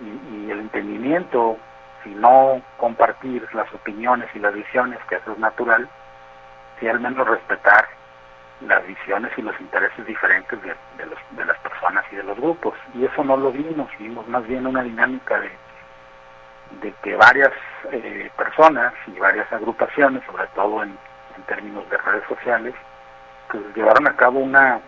y, 0.01 0.35
y, 0.35 0.51
el 0.51 0.61
entendimiento, 0.61 1.57
si 2.05 2.11
no 2.11 2.61
compartir 2.77 3.49
las 3.55 3.73
opiniones 3.73 4.29
y 4.35 4.39
las 4.39 4.53
visiones, 4.53 4.99
que 5.09 5.15
eso 5.15 5.33
es 5.33 5.39
natural, 5.39 5.89
si 6.79 6.89
al 6.89 7.01
menos 7.01 7.27
respetar 7.27 7.89
las 8.67 8.87
visiones 8.87 9.33
y 9.39 9.43
los 9.43 9.59
intereses 9.61 10.07
diferentes 10.07 10.61
de, 10.63 10.75
de, 10.99 11.07
los, 11.07 11.19
de 11.31 11.45
las 11.47 11.59
personas 11.61 12.05
y 12.13 12.17
de 12.17 12.23
los 12.23 12.37
grupos. 12.37 12.75
Y 12.95 13.07
eso 13.07 13.25
no 13.25 13.39
lo 13.39 13.51
vimos, 13.51 13.89
vimos 13.99 14.29
más 14.29 14.47
bien 14.47 14.67
una 14.67 14.83
dinámica 14.83 15.41
de, 15.41 15.51
de 16.81 16.93
que 17.03 17.17
varias 17.17 17.53
eh, 17.91 18.31
personas 18.37 18.93
y 19.07 19.19
varias 19.19 19.51
agrupaciones, 19.53 20.23
sobre 20.25 20.47
todo 20.49 20.83
en, 20.83 20.97
términos 21.47 21.89
de 21.91 21.97
redes 21.97 22.23
sociales, 22.29 22.75
pues 23.51 23.63
llevaron 23.75 24.07
a 24.07 24.15
cabo 24.15 24.39
una, 24.39 24.81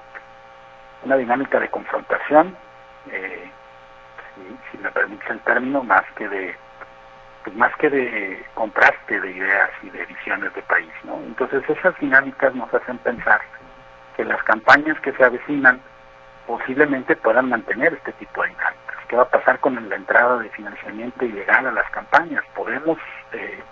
una 1.03 1.17
dinámica 1.17 1.59
de 1.59 1.69
confrontación, 1.69 2.57
eh, 3.11 3.51
si, 4.71 4.79
me 4.79 4.91
permite 4.91 5.33
el 5.33 5.41
término, 5.41 5.83
más 5.83 6.05
que 6.17 6.29
de 6.29 6.55
pues 7.43 7.57
más 7.57 7.75
que 7.77 7.91
de 7.91 8.47
contraste 8.55 9.21
de 9.21 9.31
ideas 9.31 9.71
y 9.83 9.91
de 9.91 10.07
visiones 10.07 10.55
de 10.55 10.63
país, 10.63 10.93
¿no? 11.03 11.17
Entonces 11.27 11.63
esas 11.69 11.99
dinámicas 11.99 12.55
nos 12.55 12.73
hacen 12.73 12.99
pensar 12.99 13.41
que 14.17 14.25
las 14.25 14.43
campañas 14.45 14.99
que 15.01 15.13
se 15.13 15.25
avecinan 15.25 15.81
posiblemente 16.47 17.17
puedan 17.17 17.49
mantener 17.49 17.93
este 17.95 18.13
tipo 18.13 18.43
de 18.43 18.49
dinámicas. 18.49 18.84
¿Qué 19.15 19.19
va 19.19 19.27
a 19.27 19.29
pasar 19.29 19.61
con 19.61 19.77
la 19.89 19.95
entrada 19.95 20.39
de 20.39 20.49
financiamiento 20.49 21.25
ilegal 21.25 21.69
a 21.69 21.71
las 21.71 21.89
campañas? 21.93 22.43
¿Podemos 22.53 22.99
eh, 23.33 23.63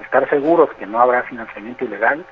estar 0.00 0.30
seguros 0.30 0.70
que 0.78 0.86
no 0.86 1.00
habrá 1.00 1.24
financiamiento 1.24 1.84
ilegal? 1.84 2.24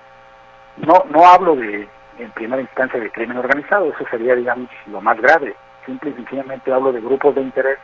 No, 0.77 1.05
no 1.11 1.27
hablo 1.27 1.57
de, 1.57 1.89
en 2.21 2.31
primera 2.37 2.63
instancia, 2.63 3.01
de 3.01 3.11
crimen 3.11 3.39
organizado, 3.39 3.87
eso 3.87 4.07
sería, 4.13 4.37
digamos, 4.37 4.71
lo 4.87 5.01
más 5.01 5.21
grave. 5.21 5.57
Simple 5.87 6.11
y 6.11 6.15
sencillamente 6.15 6.73
hablo 6.73 6.93
de 6.93 7.01
grupos 7.01 7.35
de 7.35 7.41
interés 7.41 7.79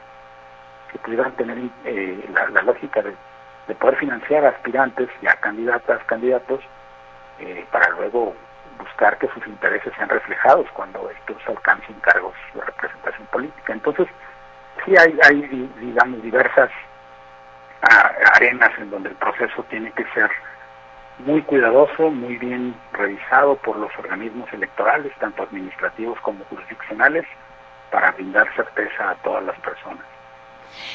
que 0.92 0.98
pudieran 1.00 1.32
tener 1.32 1.58
eh, 1.84 2.24
la, 2.32 2.48
la, 2.50 2.62
lógica 2.62 3.02
de, 3.02 3.16
de, 3.66 3.74
poder 3.74 3.96
financiar 3.96 4.44
a 4.44 4.50
aspirantes 4.50 5.08
y 5.22 5.26
a 5.26 5.34
candidatas, 5.40 6.04
candidatos, 6.04 6.60
eh, 7.40 7.66
para 7.72 7.88
luego 7.96 8.32
buscar 8.78 9.18
que 9.18 9.26
sus 9.26 9.44
intereses 9.44 9.92
sean 9.96 10.08
reflejados 10.08 10.68
cuando 10.72 11.10
estos 11.10 11.36
alcancen 11.48 11.96
cargos 11.96 12.34
de 12.54 12.60
representación 12.60 13.26
política. 13.26 13.72
Entonces, 13.72 14.06
sí 14.84 14.94
hay, 14.96 15.18
hay 15.24 15.70
digamos, 15.80 16.22
diversas 16.22 16.70
uh, 17.82 18.34
arenas 18.34 18.70
en 18.78 18.90
donde 18.90 19.10
el 19.10 19.16
proceso 19.16 19.64
tiene 19.64 19.92
que 19.92 20.04
ser 20.14 20.30
muy 21.18 21.42
cuidadoso, 21.42 22.10
muy 22.10 22.36
bien 22.38 22.74
revisado 22.92 23.56
por 23.56 23.76
los 23.76 23.90
organismos 23.98 24.52
electorales, 24.52 25.12
tanto 25.20 25.42
administrativos 25.42 26.18
como 26.20 26.44
jurisdiccionales, 26.46 27.24
para 27.90 28.12
brindar 28.12 28.52
certeza 28.54 29.10
a 29.10 29.14
todas 29.16 29.44
las 29.44 29.58
personas. 29.60 30.04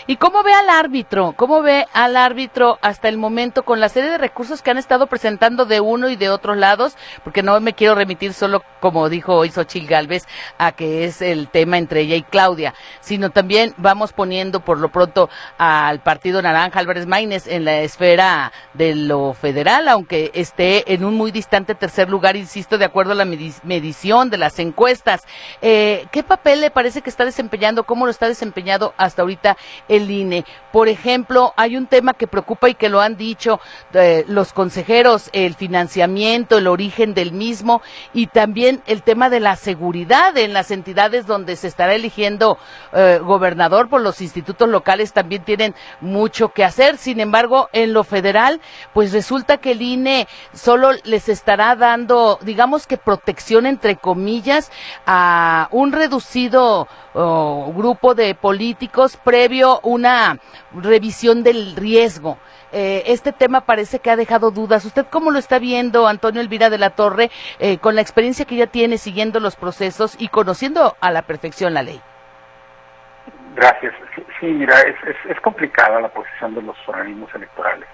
¿Y 0.08 0.18
cómo 0.18 0.44
ve 0.44 0.54
al 0.54 0.70
árbitro? 0.70 1.34
¿Cómo 1.36 1.62
ve 1.62 1.86
al 1.94 2.18
árbitro 2.18 2.78
hasta 2.82 3.10
el 3.10 3.18
momento 3.18 3.64
con 3.64 3.80
la 3.80 3.90
serie 3.90 4.10
de 4.12 4.18
recursos 4.18 4.62
que 4.62 4.72
han 4.72 4.78
estado 4.78 5.08
presentando 5.08 5.66
de 5.66 5.80
uno 5.82 6.10
y 6.10 6.16
de 6.16 6.30
otros 6.30 6.58
lados? 6.58 6.96
Porque 7.24 7.44
no 7.44 7.60
me 7.60 7.74
quiero 7.74 7.96
remitir 7.96 8.34
solo, 8.34 8.64
como 8.80 9.10
dijo 9.10 9.36
hoy 9.36 9.50
Xochil 9.50 9.88
Galvez, 9.88 10.26
a 10.58 10.72
que 10.72 11.06
es 11.06 11.22
el 11.22 11.48
tema 11.50 11.78
entre 11.78 12.02
ella 12.02 12.16
y 12.16 12.24
Claudia, 12.24 12.74
sino 13.00 13.30
también 13.30 13.74
vamos 13.78 14.14
poniendo 14.14 14.60
por 14.60 14.80
lo 14.80 14.90
pronto 14.90 15.30
al 15.58 16.00
Partido 16.00 16.42
Naranja 16.42 16.80
Álvarez 16.80 17.06
Maínez 17.06 17.48
en 17.48 17.66
la 17.66 17.80
esfera 17.82 18.52
de 18.74 18.96
lo 18.96 19.34
federal, 19.34 19.88
aunque 19.88 20.32
esté 20.34 20.94
en 20.94 21.04
un 21.04 21.16
muy 21.16 21.32
distante 21.32 21.76
tercer 21.76 22.10
lugar, 22.10 22.36
insisto, 22.36 22.78
de 22.78 22.86
acuerdo 22.86 23.12
a 23.12 23.16
la 23.16 23.26
medición 23.26 24.30
de 24.30 24.38
las 24.38 24.60
encuestas. 24.60 25.24
Eh, 25.62 26.06
¿Qué 26.12 26.24
papel 26.24 26.62
le 26.62 26.72
parece 26.72 27.02
que 27.02 27.10
está 27.10 27.26
desempeñando? 27.26 27.84
¿Cómo 27.84 28.06
lo 28.06 28.12
está 28.12 28.28
desempeñando 28.28 28.94
hasta 28.98 29.22
ahorita 29.22 29.58
el 29.88 30.10
INE? 30.10 30.46
Por 30.72 30.90
ejemplo, 30.90 31.54
hay 31.58 31.78
un 31.78 31.88
tema 31.88 32.14
que 32.14 32.28
preocupa 32.28 32.70
y 32.70 32.76
que 32.76 32.90
lo 32.90 33.02
han 33.02 33.18
dicho 33.18 33.60
eh, 33.94 34.26
los 34.28 34.54
consejeros, 34.54 35.30
el 35.34 35.56
financiamiento, 35.56 36.58
el 36.58 36.68
origen 36.68 37.14
del 37.14 37.32
mismo 37.32 37.82
y 38.14 38.28
también 38.28 38.82
el 38.86 39.04
tema 39.04 39.30
de 39.30 39.40
la 39.40 39.56
seguridad 39.56 40.38
en 40.38 40.54
las 40.54 40.72
entidades 40.72 41.26
donde 41.26 41.56
se 41.56 41.68
estará 41.68 41.96
eligiendo 41.96 42.58
eh, 42.94 43.20
gobernador 43.24 43.90
por 43.90 44.02
los 44.02 44.22
institutos 44.22 44.70
locales 44.70 45.14
también 45.14 45.44
tienen 45.44 45.76
mucho 46.02 46.50
que 46.50 46.64
hacer. 46.64 46.98
Sin 46.98 47.20
embargo, 47.20 47.70
en 47.74 47.94
lo 47.94 48.04
federal, 48.04 48.62
pues 48.94 49.12
resulta 49.14 49.58
que 49.58 49.72
el 49.72 49.82
INE 49.82 50.28
solo 50.54 50.92
les 51.04 51.30
estará 51.30 51.76
dando, 51.76 52.40
digamos 52.42 52.88
que 52.88 52.98
protección 52.98 53.66
entre 53.66 53.96
comillas, 53.96 54.72
a 55.06 55.70
un 55.72 55.92
reducido 55.92 56.88
oh, 57.14 57.74
grupo 57.76 58.14
de 58.14 58.36
políticos 58.36 59.18
previo 59.24 59.57
una 59.64 60.38
revisión 60.74 61.44
del 61.44 61.76
riesgo. 61.76 62.38
Eh, 62.72 63.04
este 63.08 63.32
tema 63.32 63.62
parece 63.62 64.00
que 64.00 64.12
ha 64.12 64.16
dejado 64.16 64.52
dudas. 64.52 64.86
¿Usted 64.86 65.06
cómo 65.10 65.32
lo 65.32 65.40
está 65.40 65.60
viendo, 65.60 66.08
Antonio 66.08 66.42
Elvira 66.42 66.70
de 66.70 66.78
la 66.78 66.92
Torre, 66.92 67.32
eh, 67.60 67.78
con 67.78 67.96
la 67.96 68.02
experiencia 68.02 68.46
que 68.46 68.56
ya 68.56 68.68
tiene 68.68 68.98
siguiendo 68.98 69.40
los 69.40 69.56
procesos 69.56 70.16
y 70.20 70.28
conociendo 70.28 70.96
a 71.00 71.12
la 71.12 71.22
perfección 71.22 71.74
la 71.74 71.84
ley? 71.84 72.02
Gracias. 73.56 73.94
Sí, 74.40 74.48
mira, 74.48 74.80
es, 74.82 74.96
es, 75.30 75.40
complicada 75.42 76.00
la 76.00 76.10
posición 76.10 76.54
de 76.54 76.62
los 76.62 76.78
organismos 76.88 77.34
electorales. 77.34 77.88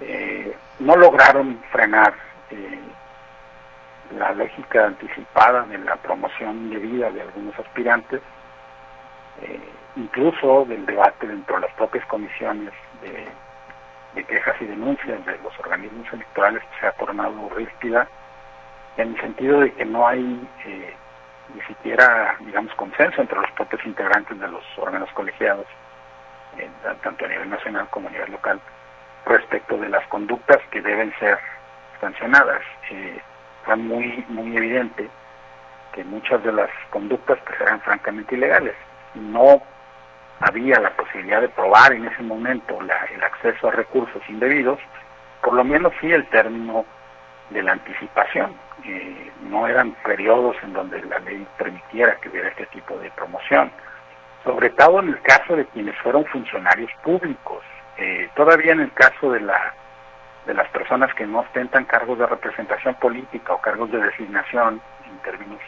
Eh, 0.00 0.54
no 0.80 0.96
lograron 0.96 1.60
frenar 1.72 2.14
la 4.16 4.32
lógica 4.32 4.86
anticipada 4.86 5.62
de 5.62 5.78
la 5.78 5.96
promoción 5.96 6.70
de 6.70 6.76
vida 6.76 7.10
de 7.10 7.22
algunos 7.22 7.58
aspirantes, 7.58 8.20
incluso 9.96 10.64
del 10.66 10.84
debate 10.86 11.26
dentro 11.26 11.56
de 11.56 11.62
las 11.62 11.74
propias 11.74 12.04
comisiones 12.06 12.72
de 13.02 14.24
quejas 14.24 14.54
y 14.60 14.66
denuncias 14.66 15.24
de 15.26 15.38
los 15.38 15.58
organismos 15.58 16.06
electorales 16.12 16.62
se 16.80 16.86
ha 16.86 16.92
tornado 16.92 17.48
ríspida 17.56 18.06
en 18.96 19.14
el 19.14 19.20
sentido 19.20 19.60
de 19.60 19.72
que 19.72 19.84
no 19.84 20.06
hay 20.06 20.48
eh, 20.64 20.94
ni 21.54 21.60
siquiera, 21.62 22.36
digamos, 22.40 22.72
consenso 22.74 23.20
entre 23.20 23.38
los 23.38 23.50
propios 23.52 23.84
integrantes 23.84 24.38
de 24.38 24.48
los 24.48 24.62
órganos 24.78 25.10
colegiados, 25.12 25.66
tanto 27.02 27.24
a 27.24 27.28
nivel 27.28 27.50
nacional 27.50 27.88
como 27.90 28.08
a 28.08 28.12
nivel 28.12 28.32
local, 28.32 28.60
respecto 29.26 29.76
de 29.76 29.88
las 29.88 30.06
conductas 30.08 30.58
que 30.70 30.80
deben 30.80 31.12
ser 31.18 31.38
sancionadas. 32.00 32.62
Eh, 32.90 33.20
fue 33.64 33.76
muy, 33.76 34.24
muy 34.28 34.56
evidente 34.56 35.08
que 35.92 36.04
muchas 36.04 36.42
de 36.44 36.52
las 36.52 36.70
conductas 36.90 37.38
pues, 37.46 37.60
eran 37.60 37.80
francamente 37.80 38.36
ilegales. 38.36 38.74
No 39.14 39.62
había 40.40 40.80
la 40.80 40.90
posibilidad 40.90 41.40
de 41.40 41.48
probar 41.48 41.92
en 41.92 42.06
ese 42.06 42.22
momento 42.22 42.78
el 42.80 43.22
acceso 43.22 43.68
a 43.68 43.72
recursos 43.72 44.22
indebidos, 44.28 44.78
por 45.42 45.54
lo 45.54 45.64
menos 45.64 45.92
sí 46.00 46.10
el 46.10 46.26
término 46.28 46.84
de 47.50 47.62
la 47.62 47.72
anticipación. 47.72 48.54
Eh, 48.84 49.30
no 49.48 49.66
eran 49.66 49.92
periodos 50.04 50.56
en 50.62 50.72
donde 50.72 51.02
la 51.04 51.18
ley 51.20 51.46
permitiera 51.56 52.16
que 52.16 52.28
hubiera 52.28 52.48
este 52.48 52.66
tipo 52.66 52.96
de 52.98 53.10
promoción, 53.12 53.70
sobre 54.42 54.70
todo 54.70 55.00
en 55.00 55.08
el 55.08 55.22
caso 55.22 55.56
de 55.56 55.66
quienes 55.66 55.96
fueron 55.98 56.24
funcionarios 56.26 56.90
públicos. 57.02 57.62
Eh, 57.96 58.28
todavía 58.34 58.72
en 58.72 58.80
el 58.80 58.92
caso 58.92 59.30
de 59.30 59.40
la 59.40 59.74
de 60.46 60.54
las 60.54 60.68
personas 60.68 61.12
que 61.14 61.26
no 61.26 61.40
ostentan 61.40 61.84
cargos 61.86 62.18
de 62.18 62.26
representación 62.26 62.94
política 62.96 63.54
o 63.54 63.60
cargos 63.60 63.90
de 63.90 63.98
designación 63.98 64.80
en 65.06 65.18
términos 65.22 65.60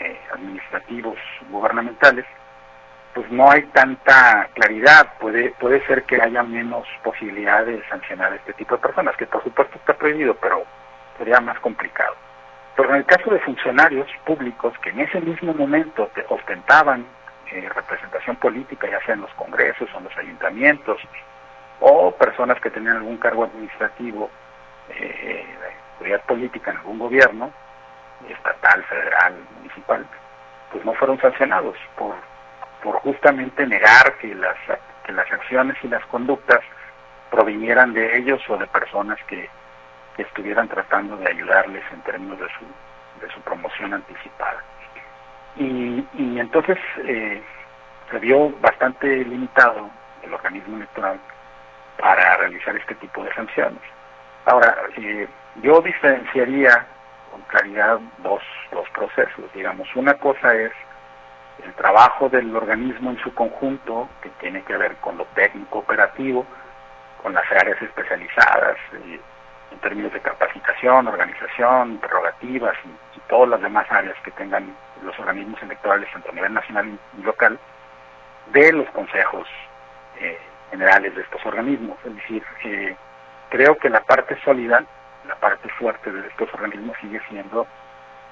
eh, 0.00 0.18
administrativos 0.32 1.16
gubernamentales, 1.48 2.26
pues 3.14 3.30
no 3.30 3.50
hay 3.50 3.62
tanta 3.66 4.48
claridad, 4.54 5.14
puede, 5.18 5.50
puede 5.60 5.84
ser 5.86 6.02
que 6.02 6.20
haya 6.20 6.42
menos 6.42 6.86
posibilidad 7.02 7.64
de 7.64 7.82
sancionar 7.88 8.32
a 8.32 8.36
este 8.36 8.52
tipo 8.54 8.74
de 8.74 8.82
personas, 8.82 9.16
que 9.16 9.26
por 9.26 9.42
supuesto 9.42 9.78
está 9.78 9.94
prohibido, 9.94 10.34
pero 10.34 10.64
sería 11.16 11.40
más 11.40 11.58
complicado. 11.60 12.14
Pero 12.76 12.90
en 12.90 12.96
el 12.96 13.04
caso 13.04 13.30
de 13.30 13.38
funcionarios 13.40 14.08
públicos 14.24 14.74
que 14.82 14.90
en 14.90 15.00
ese 15.00 15.20
mismo 15.20 15.54
momento 15.54 16.10
ostentaban 16.28 17.06
eh, 17.52 17.68
representación 17.72 18.34
política, 18.36 18.88
ya 18.90 19.00
sea 19.04 19.14
en 19.14 19.20
los 19.20 19.32
congresos 19.34 19.88
o 19.94 19.98
en 19.98 20.04
los 20.04 20.16
ayuntamientos, 20.16 21.00
o 21.80 22.10
personas 22.12 22.60
que 22.60 22.70
tenían 22.70 22.96
algún 22.96 23.18
cargo 23.18 23.44
administrativo, 23.44 24.28
eh, 24.88 25.46
de 26.00 26.18
política 26.20 26.72
en 26.72 26.78
algún 26.78 26.98
gobierno, 26.98 27.50
estatal, 28.28 28.82
federal, 28.84 29.34
municipal, 29.56 30.04
pues 30.72 30.84
no 30.84 30.94
fueron 30.94 31.20
sancionados 31.20 31.76
por 31.96 32.14
por 32.84 33.00
justamente 33.00 33.66
negar 33.66 34.18
que 34.20 34.34
las, 34.34 34.56
que 35.04 35.12
las 35.12 35.30
acciones 35.32 35.76
y 35.82 35.88
las 35.88 36.04
conductas 36.06 36.60
provinieran 37.30 37.94
de 37.94 38.18
ellos 38.18 38.40
o 38.48 38.58
de 38.58 38.66
personas 38.68 39.18
que, 39.26 39.48
estuvieran 40.16 40.68
tratando 40.68 41.16
de 41.16 41.28
ayudarles 41.28 41.82
en 41.92 42.00
términos 42.02 42.38
de 42.38 42.46
su, 42.46 43.24
de 43.26 43.32
su 43.34 43.40
promoción 43.40 43.94
anticipada. 43.94 44.62
Y, 45.56 46.06
y 46.14 46.38
entonces 46.38 46.78
eh, 46.98 47.42
se 48.08 48.18
vio 48.20 48.50
bastante 48.60 49.08
limitado 49.24 49.90
el 50.22 50.32
organismo 50.32 50.76
electoral 50.76 51.18
para 51.98 52.36
realizar 52.36 52.76
este 52.76 52.94
tipo 52.94 53.24
de 53.24 53.34
sanciones. 53.34 53.82
Ahora, 54.44 54.76
eh, 54.96 55.26
yo 55.62 55.80
diferenciaría 55.80 56.86
con 57.32 57.40
claridad 57.42 57.98
dos, 58.18 58.42
dos 58.70 58.88
procesos, 58.90 59.52
digamos. 59.52 59.88
Una 59.96 60.14
cosa 60.14 60.54
es 60.54 60.70
el 61.62 61.72
trabajo 61.74 62.28
del 62.28 62.54
organismo 62.54 63.10
en 63.10 63.18
su 63.18 63.32
conjunto, 63.34 64.08
que 64.22 64.30
tiene 64.40 64.62
que 64.62 64.76
ver 64.76 64.96
con 64.96 65.16
lo 65.16 65.24
técnico 65.34 65.78
operativo, 65.78 66.46
con 67.22 67.32
las 67.32 67.50
áreas 67.52 67.80
especializadas 67.80 68.76
eh, 68.92 69.20
en 69.70 69.78
términos 69.78 70.12
de 70.12 70.20
capacitación, 70.20 71.08
organización, 71.08 71.98
prerrogativas 71.98 72.76
y, 72.84 73.20
todas 73.26 73.48
las 73.48 73.62
demás 73.62 73.90
áreas 73.90 74.14
que 74.22 74.30
tengan 74.32 74.76
los 75.02 75.18
organismos 75.18 75.60
electorales 75.62 76.12
tanto 76.12 76.30
a 76.30 76.34
nivel 76.34 76.52
nacional 76.52 76.98
y 77.18 77.22
local, 77.22 77.58
de 78.52 78.70
los 78.70 78.86
consejos 78.90 79.48
eh, 80.20 80.38
generales 80.70 81.14
de 81.14 81.22
estos 81.22 81.44
organismos. 81.46 81.96
Es 82.04 82.14
decir, 82.16 82.44
eh, 82.64 82.94
creo 83.48 83.78
que 83.78 83.88
la 83.88 84.02
parte 84.02 84.38
sólida, 84.44 84.84
la 85.26 85.34
parte 85.36 85.70
fuerte 85.70 86.12
de 86.12 86.28
estos 86.28 86.52
organismos 86.52 86.98
sigue 87.00 87.18
siendo 87.30 87.66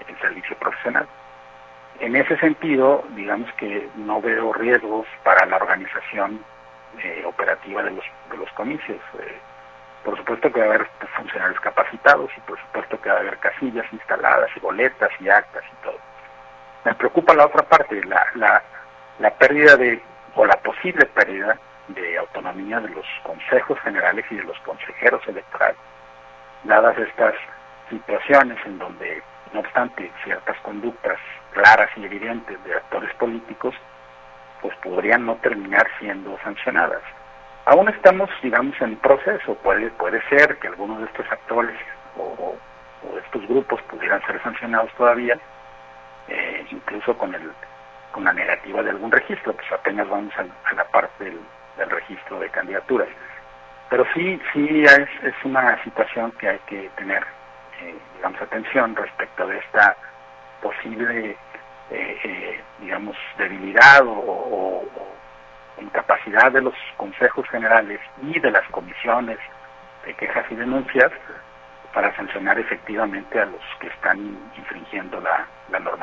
el 0.06 0.18
servicio 0.20 0.56
profesional. 0.58 1.08
En 2.00 2.16
ese 2.16 2.37
sentido, 2.38 3.05
digamos 3.11 3.52
que 3.55 3.88
no 3.96 4.20
veo 4.20 4.52
riesgos 4.52 5.07
para 5.22 5.46
la 5.46 5.57
organización 5.57 6.44
eh, 7.02 7.22
operativa 7.24 7.83
de 7.83 7.90
los, 7.92 8.05
de 8.31 8.37
los 8.37 8.50
comicios. 8.52 9.00
Eh, 9.18 9.38
por 10.05 10.16
supuesto 10.16 10.52
que 10.52 10.61
va 10.61 10.66
a 10.66 10.68
haber 10.68 10.88
funcionarios 11.16 11.61
capacitados 11.61 12.31
y 12.37 12.40
por 12.40 12.59
supuesto 12.59 13.00
que 13.00 13.09
va 13.09 13.16
a 13.16 13.20
haber 13.20 13.38
casillas 13.38 13.87
instaladas 13.92 14.50
y 14.57 14.61
boletas 14.61 15.11
y 15.20 15.28
actas 15.28 15.62
y 15.72 15.85
todo. 15.85 15.98
Me 16.85 16.94
preocupa 16.94 17.35
la 17.35 17.46
otra 17.46 17.62
parte, 17.62 18.02
la, 18.05 18.26
la, 18.35 18.62
la 19.20 19.31
pérdida 19.31 19.76
de, 19.76 20.02
o 20.35 20.44
la 20.44 20.57
posible 20.57 21.07
pérdida 21.07 21.57
de 21.88 22.18
autonomía 22.18 22.81
de 22.81 22.88
los 22.88 23.07
consejos 23.22 23.78
generales 23.81 24.24
y 24.31 24.37
de 24.37 24.44
los 24.44 24.59
consejeros 24.61 25.22
electorales, 25.28 25.76
dadas 26.64 26.96
estas 26.98 27.35
situaciones 27.88 28.59
en 28.66 28.78
donde, 28.78 29.22
no 29.52 29.60
obstante, 29.60 30.10
ciertas 30.24 30.56
conductas 30.58 31.18
claras 31.52 31.90
y 31.96 32.04
evidentes 32.04 32.62
de 32.64 32.74
actores 32.74 33.12
políticos, 33.14 33.74
pues 34.60 34.74
podrían 34.76 35.26
no 35.26 35.36
terminar 35.36 35.86
siendo 35.98 36.38
sancionadas. 36.42 37.02
Aún 37.64 37.88
estamos, 37.88 38.30
digamos, 38.42 38.80
en 38.80 38.96
proceso. 38.96 39.54
Puede, 39.56 39.90
puede 39.90 40.20
ser 40.28 40.58
que 40.58 40.68
algunos 40.68 40.98
de 40.98 41.04
estos 41.06 41.30
actores 41.30 41.76
o, 42.16 42.56
estos 43.24 43.46
grupos 43.48 43.80
pudieran 43.82 44.24
ser 44.26 44.40
sancionados 44.42 44.92
todavía, 44.94 45.38
eh, 46.28 46.66
incluso 46.70 47.16
con 47.18 47.34
el 47.34 47.50
con 48.12 48.24
la 48.24 48.32
negativa 48.32 48.82
de 48.82 48.90
algún 48.90 49.10
registro, 49.10 49.54
pues 49.54 49.72
apenas 49.72 50.08
vamos 50.08 50.32
a, 50.36 50.74
la 50.74 50.84
parte 50.84 51.24
del, 51.24 51.40
registro 51.90 52.38
de 52.38 52.48
candidaturas. 52.50 53.08
Pero 53.90 54.04
sí, 54.14 54.40
sí 54.52 54.84
es, 54.84 55.08
es 55.22 55.34
una 55.44 55.82
situación 55.82 56.30
que 56.32 56.48
hay 56.48 56.58
que 56.66 56.88
tener, 56.96 57.24
eh, 57.82 57.94
digamos, 58.16 58.40
atención 58.40 58.94
respecto 58.94 59.46
de 59.46 59.58
esta 59.58 59.96
posible, 60.60 61.36
eh, 61.90 62.20
eh, 62.24 62.60
digamos, 62.80 63.16
debilidad 63.38 64.02
o, 64.06 64.84
en 65.78 65.88
capacidad 65.88 66.52
de 66.52 66.62
los 66.62 66.74
consejos 66.96 67.48
generales 67.48 68.00
y 68.22 68.38
de 68.38 68.50
las 68.50 68.66
comisiones 68.70 69.38
de 70.06 70.14
quejas 70.14 70.44
y 70.50 70.54
denuncias 70.54 71.10
para 71.92 72.14
sancionar 72.16 72.58
efectivamente 72.58 73.40
a 73.40 73.46
los 73.46 73.60
que 73.80 73.88
están 73.88 74.18
infringiendo 74.56 75.20
la, 75.20 75.46
normatividad. 75.80 76.01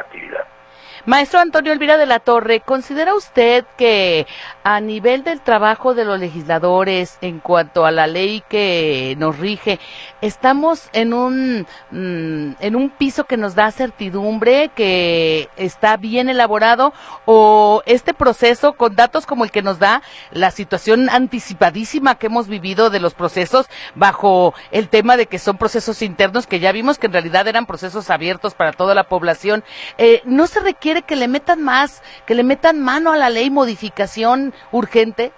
Maestro 1.10 1.39
Antonio 1.39 1.74
Elvira 1.74 1.98
de 1.98 2.06
la 2.06 2.19
Torre, 2.19 2.60
¿considera 2.60 3.15
usted 3.15 3.65
que 3.78 4.28
a 4.63 4.80
nivel 4.80 5.24
del 5.24 5.41
trabajo 5.41 5.95
de 5.95 6.06
los 6.06 6.19
legisladores 6.19 7.17
en 7.22 7.39
cuanto 7.39 7.88
a 7.88 7.91
la 7.91 8.06
ley 8.06 8.43
que 8.48 9.15
nos 9.17 9.39
rige, 9.39 9.80
estamos 10.22 10.89
en 10.93 11.15
un 11.15 11.65
mm, 11.89 12.58
en 12.60 12.76
un 12.76 12.91
piso 12.91 13.24
que 13.24 13.38
nos 13.38 13.56
da 13.56 13.72
certidumbre, 13.72 14.69
que 14.76 15.50
está 15.58 15.98
bien 15.98 16.30
elaborado 16.30 16.93
o 17.26 17.82
este 17.88 18.13
proceso 18.13 18.74
con 18.74 18.95
datos 18.95 19.26
como 19.26 19.43
el 19.43 19.50
que 19.50 19.63
nos 19.63 19.80
da 19.80 20.04
la 20.30 20.52
situación 20.52 21.10
anticipadísima 21.10 22.19
que 22.19 22.28
hemos 22.28 22.48
vivido 22.48 22.91
de 22.91 23.00
los 23.00 23.15
procesos 23.15 23.65
bajo 23.95 24.54
el 24.69 24.89
tema 24.89 25.17
de 25.17 25.26
que 25.26 25.39
son 25.39 25.58
procesos 25.58 26.04
internos 26.04 26.45
que 26.45 26.60
ya 26.60 26.72
vimos 26.72 27.00
que 27.00 27.08
en 27.08 27.13
realidad 27.13 27.48
eran 27.48 27.65
procesos 27.65 28.12
abiertos 28.12 28.54
para 28.54 28.74
toda 28.74 28.93
la 28.93 29.06
población, 29.06 29.63
eh, 29.98 30.22
no 30.26 30.45
se 30.45 30.60
requiere 30.60 30.98
que 31.01 31.15
le 31.15 31.27
metan 31.27 31.63
más, 31.63 32.03
que 32.25 32.35
le 32.35 32.43
metan 32.43 32.81
mano 32.81 33.12
a 33.12 33.17
la 33.17 33.29
ley, 33.29 33.49
modificación 33.49 34.53
urgente? 34.71 35.31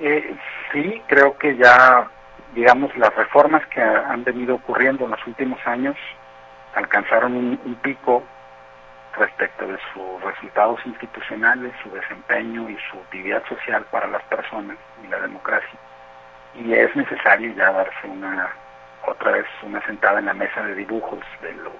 Eh, 0.00 0.36
sí, 0.72 1.02
creo 1.06 1.36
que 1.38 1.56
ya, 1.56 2.08
digamos, 2.54 2.96
las 2.96 3.14
reformas 3.14 3.66
que 3.68 3.80
han 3.80 4.24
venido 4.24 4.56
ocurriendo 4.56 5.04
en 5.04 5.12
los 5.12 5.26
últimos 5.26 5.58
años 5.66 5.96
alcanzaron 6.74 7.34
un, 7.34 7.74
pico 7.82 8.22
respecto 9.16 9.66
de 9.66 9.78
sus 9.94 10.22
resultados 10.22 10.78
institucionales, 10.84 11.72
su 11.82 11.90
desempeño 11.90 12.68
y 12.68 12.76
su 12.90 12.98
utilidad 12.98 13.42
social 13.48 13.86
para 13.90 14.06
las 14.08 14.22
personas 14.24 14.76
y 15.02 15.06
la 15.08 15.20
democracia. 15.20 15.78
Y 16.54 16.74
es 16.74 16.94
necesario 16.94 17.54
ya 17.54 17.72
darse 17.72 18.06
una, 18.06 18.50
otra 19.06 19.32
vez, 19.32 19.46
una 19.62 19.84
sentada 19.86 20.18
en 20.18 20.26
la 20.26 20.34
mesa 20.34 20.62
de 20.62 20.74
dibujos 20.74 21.20
de 21.40 21.52
lo 21.54 21.72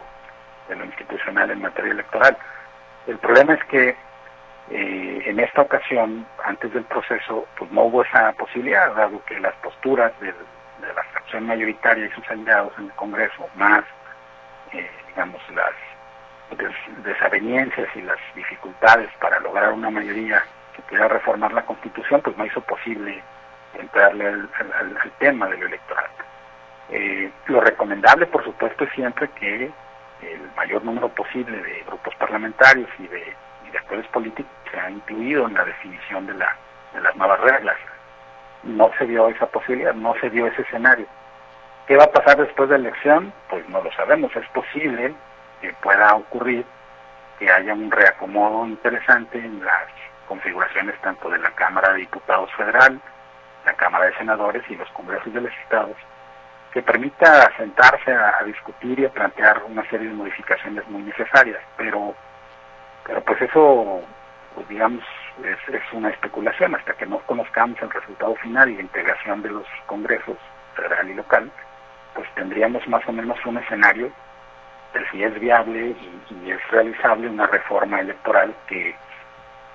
de 0.68 0.76
lo 0.76 0.84
institucional 0.84 1.50
en 1.50 1.62
materia 1.62 1.92
electoral. 1.92 2.36
El 3.06 3.18
problema 3.18 3.54
es 3.54 3.64
que 3.64 3.96
eh, 4.70 5.22
en 5.26 5.38
esta 5.38 5.62
ocasión, 5.62 6.26
antes 6.44 6.72
del 6.72 6.84
proceso, 6.84 7.46
pues 7.56 7.70
no 7.70 7.82
hubo 7.82 8.02
esa 8.02 8.32
posibilidad, 8.32 8.94
dado 8.94 9.24
que 9.24 9.38
las 9.38 9.54
posturas 9.56 10.12
de, 10.20 10.34
la 10.80 11.02
fracción 11.12 11.46
mayoritaria 11.46 12.06
y 12.06 12.10
sus 12.10 12.28
aliados 12.28 12.72
en 12.78 12.86
el 12.86 12.92
Congreso, 12.92 13.48
más, 13.54 13.84
eh, 14.72 14.90
digamos, 15.08 15.40
las 15.54 15.72
desavenencias 17.04 17.88
y 17.94 18.02
las 18.02 18.18
dificultades 18.34 19.08
para 19.20 19.40
lograr 19.40 19.72
una 19.72 19.90
mayoría 19.90 20.42
que 20.74 20.82
pudiera 20.82 21.08
reformar 21.08 21.52
la 21.52 21.64
Constitución, 21.64 22.20
pues 22.22 22.36
no 22.36 22.44
hizo 22.46 22.60
posible 22.62 23.22
entrarle 23.74 24.26
al, 24.26 24.48
tema 25.18 25.46
de 25.48 25.58
lo 25.58 25.66
electoral. 25.66 26.10
Eh, 26.90 27.30
lo 27.46 27.60
recomendable, 27.60 28.26
por 28.26 28.44
supuesto, 28.44 28.84
es 28.84 28.92
siempre 28.92 29.28
que 29.30 29.70
el 30.22 30.50
mayor 30.56 30.84
número 30.84 31.08
posible 31.08 31.62
de 31.62 31.82
grupos 31.86 32.14
parlamentarios 32.16 32.88
y 32.98 33.06
de, 33.08 33.34
actores 33.76 34.06
políticos 34.06 34.50
se 34.70 34.80
ha 34.80 34.90
incluido 34.90 35.46
en 35.46 35.52
la 35.52 35.64
definición 35.64 36.26
de, 36.26 36.32
la, 36.32 36.56
de 36.94 37.00
las 37.02 37.14
nuevas 37.14 37.38
reglas. 37.40 37.76
No 38.62 38.90
se 38.98 39.06
dio 39.06 39.28
esa 39.28 39.46
posibilidad, 39.46 39.92
no 39.92 40.14
se 40.18 40.30
dio 40.30 40.46
ese 40.46 40.62
escenario. 40.62 41.06
¿Qué 41.86 41.94
va 41.94 42.04
a 42.04 42.10
pasar 42.10 42.38
después 42.38 42.70
de 42.70 42.78
la 42.78 42.88
elección? 42.88 43.32
Pues 43.50 43.68
no 43.68 43.82
lo 43.82 43.92
sabemos. 43.92 44.34
Es 44.34 44.48
posible 44.48 45.14
que 45.60 45.72
pueda 45.74 46.14
ocurrir 46.14 46.64
que 47.38 47.50
haya 47.50 47.74
un 47.74 47.90
reacomodo 47.90 48.66
interesante 48.66 49.38
en 49.38 49.64
las 49.64 49.86
configuraciones 50.26 50.98
tanto 51.00 51.28
de 51.28 51.38
la 51.38 51.50
Cámara 51.52 51.92
de 51.92 52.00
Diputados 52.00 52.50
Federal, 52.54 53.00
la 53.64 53.74
Cámara 53.74 54.06
de 54.06 54.16
Senadores 54.16 54.62
y 54.68 54.76
los 54.76 54.88
Congresos 54.90 55.32
de 55.32 55.40
los 55.40 55.52
Estados, 55.62 55.96
que 56.76 56.82
permita 56.82 57.50
sentarse 57.56 58.12
a, 58.12 58.44
discutir 58.44 59.00
y 59.00 59.06
a 59.06 59.08
plantear 59.08 59.62
una 59.66 59.82
serie 59.88 60.08
de 60.08 60.12
modificaciones 60.12 60.86
muy 60.88 61.04
necesarias, 61.04 61.58
pero, 61.74 62.14
pero 63.06 63.22
pues 63.22 63.40
eso, 63.40 64.02
pues 64.54 64.68
digamos, 64.68 65.02
es, 65.42 65.92
una 65.94 66.10
especulación. 66.10 66.74
Hasta 66.74 66.92
que 66.92 67.06
no 67.06 67.20
conozcamos 67.20 67.80
el 67.80 67.90
resultado 67.90 68.34
final 68.34 68.68
y 68.68 68.74
la 68.74 68.82
integración 68.82 69.40
de 69.40 69.52
los 69.52 69.64
congresos 69.86 70.36
federal 70.74 71.08
y 71.08 71.14
local, 71.14 71.50
pues 72.14 72.28
tendríamos 72.34 72.86
más 72.88 73.08
o 73.08 73.12
menos 73.12 73.38
un 73.46 73.56
escenario 73.56 74.12
de 74.92 75.08
si 75.10 75.22
es 75.22 75.40
viable 75.40 75.96
y 76.28 76.50
es 76.50 76.70
realizable 76.70 77.30
una 77.30 77.46
reforma 77.46 78.00
electoral 78.00 78.54
que 78.66 78.94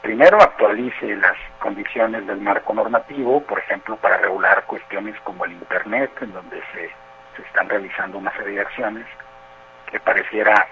primero 0.01 0.41
actualice 0.41 1.15
las 1.15 1.37
condiciones 1.59 2.25
del 2.27 2.41
marco 2.41 2.73
normativo, 2.73 3.41
por 3.43 3.59
ejemplo, 3.59 3.95
para 3.97 4.17
regular 4.17 4.65
cuestiones 4.65 5.15
como 5.21 5.45
el 5.45 5.53
Internet, 5.53 6.11
en 6.21 6.33
donde 6.33 6.61
se, 6.73 6.89
están 7.43 7.69
realizando 7.69 8.17
una 8.17 8.31
serie 8.33 8.55
de 8.55 8.61
acciones 8.61 9.05
que 9.89 9.99
pareciera 9.99 10.67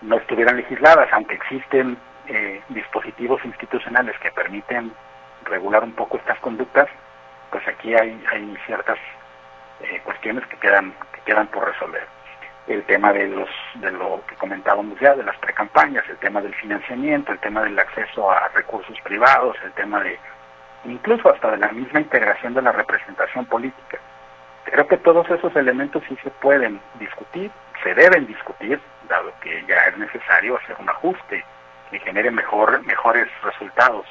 no 0.00 0.16
estuvieran 0.16 0.56
legisladas, 0.56 1.08
aunque 1.12 1.34
existen 1.36 1.96
eh, 2.26 2.60
dispositivos 2.70 3.44
institucionales 3.44 4.18
que 4.18 4.32
permiten 4.32 4.92
regular 5.44 5.84
un 5.84 5.92
poco 5.92 6.16
estas 6.16 6.38
conductas, 6.40 6.88
pues 7.50 7.66
aquí 7.68 7.94
hay, 7.94 8.20
hay 8.32 8.56
ciertas 8.66 8.98
eh, 9.80 10.00
cuestiones 10.04 10.44
que 10.48 10.56
quedan, 10.56 10.92
que 11.12 11.20
quedan 11.24 11.46
por 11.48 11.66
resolver 11.66 12.06
el 12.66 12.84
tema 12.84 13.12
de 13.12 13.28
los 13.28 13.48
de 13.74 13.90
lo 13.90 14.22
que 14.26 14.36
comentábamos 14.36 14.98
ya 15.00 15.14
de 15.14 15.24
las 15.24 15.36
precampañas, 15.38 16.04
el 16.08 16.16
tema 16.18 16.40
del 16.40 16.54
financiamiento, 16.54 17.32
el 17.32 17.38
tema 17.40 17.62
del 17.62 17.78
acceso 17.78 18.30
a 18.30 18.48
recursos 18.48 18.98
privados, 19.02 19.56
el 19.64 19.72
tema 19.72 20.00
de 20.00 20.18
incluso 20.84 21.32
hasta 21.32 21.50
de 21.50 21.58
la 21.58 21.68
misma 21.72 22.00
integración 22.00 22.54
de 22.54 22.62
la 22.62 22.72
representación 22.72 23.46
política. 23.46 23.98
Creo 24.64 24.86
que 24.86 24.96
todos 24.96 25.28
esos 25.28 25.54
elementos 25.56 26.02
sí 26.08 26.16
se 26.22 26.30
pueden 26.30 26.80
discutir, 26.98 27.50
se 27.82 27.94
deben 27.94 28.26
discutir, 28.26 28.80
dado 29.08 29.32
que 29.40 29.64
ya 29.66 29.76
es 29.86 29.98
necesario 29.98 30.56
hacer 30.56 30.76
un 30.78 30.88
ajuste 30.88 31.44
que 31.90 31.98
genere 31.98 32.30
mejor 32.30 32.84
mejores 32.86 33.28
resultados. 33.42 34.06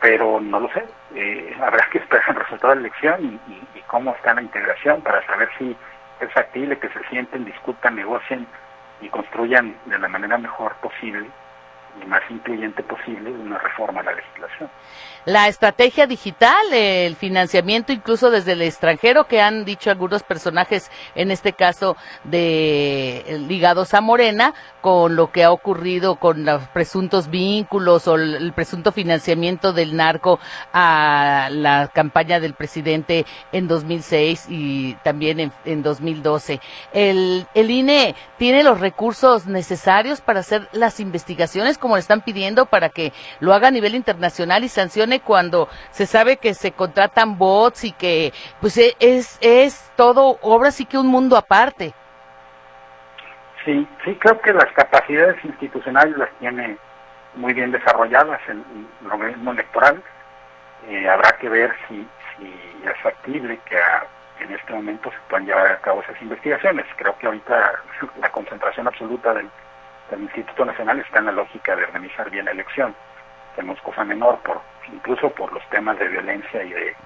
Pero 0.00 0.40
no 0.40 0.60
lo 0.60 0.68
sé, 0.72 0.84
eh, 1.14 1.56
habrá 1.62 1.88
que 1.90 1.98
esperar 1.98 2.30
el 2.30 2.36
resultado 2.36 2.74
de 2.74 2.80
la 2.80 2.88
elección 2.88 3.40
y 3.74 3.80
cómo 3.86 4.14
está 4.14 4.34
la 4.34 4.42
integración 4.42 5.00
para 5.02 5.24
saber 5.26 5.48
si 5.58 5.76
es 6.20 6.32
factible 6.32 6.78
que 6.78 6.88
se 6.88 7.02
sienten, 7.08 7.44
discutan, 7.44 7.96
negocien 7.96 8.46
y 9.00 9.08
construyan 9.08 9.74
de 9.86 9.98
la 9.98 10.08
manera 10.08 10.36
mejor 10.38 10.74
posible 10.76 11.28
más 12.06 12.22
incluyente 12.30 12.82
posible 12.82 13.30
una 13.30 13.58
reforma 13.58 14.00
a 14.00 14.04
la 14.04 14.12
legislación 14.12 14.70
la 15.26 15.48
estrategia 15.48 16.06
digital, 16.06 16.72
el 16.72 17.14
financiamiento 17.14 17.92
incluso 17.92 18.30
desde 18.30 18.52
el 18.52 18.62
extranjero 18.62 19.24
que 19.24 19.40
han 19.40 19.64
dicho 19.64 19.90
algunos 19.90 20.22
personajes, 20.22 20.90
en 21.14 21.30
este 21.30 21.52
caso 21.52 21.96
de 22.24 23.38
ligados 23.46 23.92
a 23.92 24.00
Morena, 24.00 24.54
con 24.80 25.16
lo 25.16 25.30
que 25.30 25.44
ha 25.44 25.52
ocurrido 25.52 26.16
con 26.16 26.44
los 26.44 26.62
presuntos 26.68 27.28
vínculos 27.28 28.08
o 28.08 28.14
el 28.14 28.52
presunto 28.54 28.92
financiamiento 28.92 29.72
del 29.72 29.94
narco 29.94 30.40
a 30.72 31.48
la 31.50 31.88
campaña 31.88 32.40
del 32.40 32.54
presidente 32.54 33.26
en 33.52 33.68
2006 33.68 34.46
y 34.48 34.94
también 35.04 35.38
en, 35.38 35.52
en 35.66 35.82
2012. 35.82 36.60
El, 36.92 37.46
el 37.54 37.70
INE 37.70 38.14
tiene 38.38 38.62
los 38.62 38.80
recursos 38.80 39.46
necesarios 39.46 40.22
para 40.22 40.40
hacer 40.40 40.68
las 40.72 40.98
investigaciones 40.98 41.76
le 41.96 42.00
están 42.00 42.22
pidiendo 42.22 42.66
para 42.66 42.88
que 42.88 43.12
lo 43.40 43.52
haga 43.52 43.68
a 43.68 43.70
nivel 43.70 43.94
internacional 43.94 44.64
y 44.64 44.68
sancione 44.68 45.20
cuando 45.20 45.68
se 45.90 46.06
sabe 46.06 46.36
que 46.36 46.54
se 46.54 46.72
contratan 46.72 47.38
bots 47.38 47.84
y 47.84 47.92
que 47.92 48.32
pues 48.60 48.76
e, 48.78 48.96
es, 49.00 49.38
es 49.40 49.90
todo, 49.96 50.38
obra 50.42 50.70
sí 50.70 50.86
que 50.86 50.98
un 50.98 51.08
mundo 51.08 51.36
aparte. 51.36 51.94
Sí, 53.64 53.86
sí, 54.04 54.14
creo 54.16 54.40
que 54.40 54.52
las 54.52 54.72
capacidades 54.72 55.44
institucionales 55.44 56.16
las 56.16 56.30
tiene 56.38 56.78
muy 57.34 57.52
bien 57.52 57.70
desarrolladas 57.70 58.40
en 58.48 58.64
el 59.04 59.12
organismo 59.12 59.52
electoral. 59.52 60.02
Eh, 60.88 61.08
habrá 61.08 61.36
que 61.38 61.48
ver 61.48 61.74
si, 61.86 62.06
si 62.36 62.82
es 62.84 63.02
factible 63.02 63.60
que 63.66 63.76
en 64.44 64.52
este 64.52 64.72
momento 64.72 65.10
se 65.10 65.18
puedan 65.28 65.46
llevar 65.46 65.66
a 65.66 65.80
cabo 65.80 66.00
esas 66.02 66.20
investigaciones. 66.22 66.86
Creo 66.96 67.16
que 67.18 67.26
ahorita 67.26 67.72
la 68.20 68.32
concentración 68.32 68.86
absoluta 68.86 69.34
del, 69.34 69.50
del 70.10 70.22
Instituto 70.22 70.64
Nacional 70.64 71.00
está 71.00 71.18
en 71.20 71.26
la 71.26 71.32
lógica 71.32 71.76
de 71.76 71.84
organizar 71.84 72.30
bien 72.30 72.44
la 72.44 72.52
elección 72.52 72.94
es 73.68 73.80
cosa 73.80 74.04
menor, 74.04 74.38
por, 74.38 74.60
incluso 74.92 75.30
por 75.30 75.52
los 75.52 75.62
temas 75.68 75.98
de 75.98 76.08
violencia 76.08 76.62
y 76.62 76.72
de, 76.72 76.96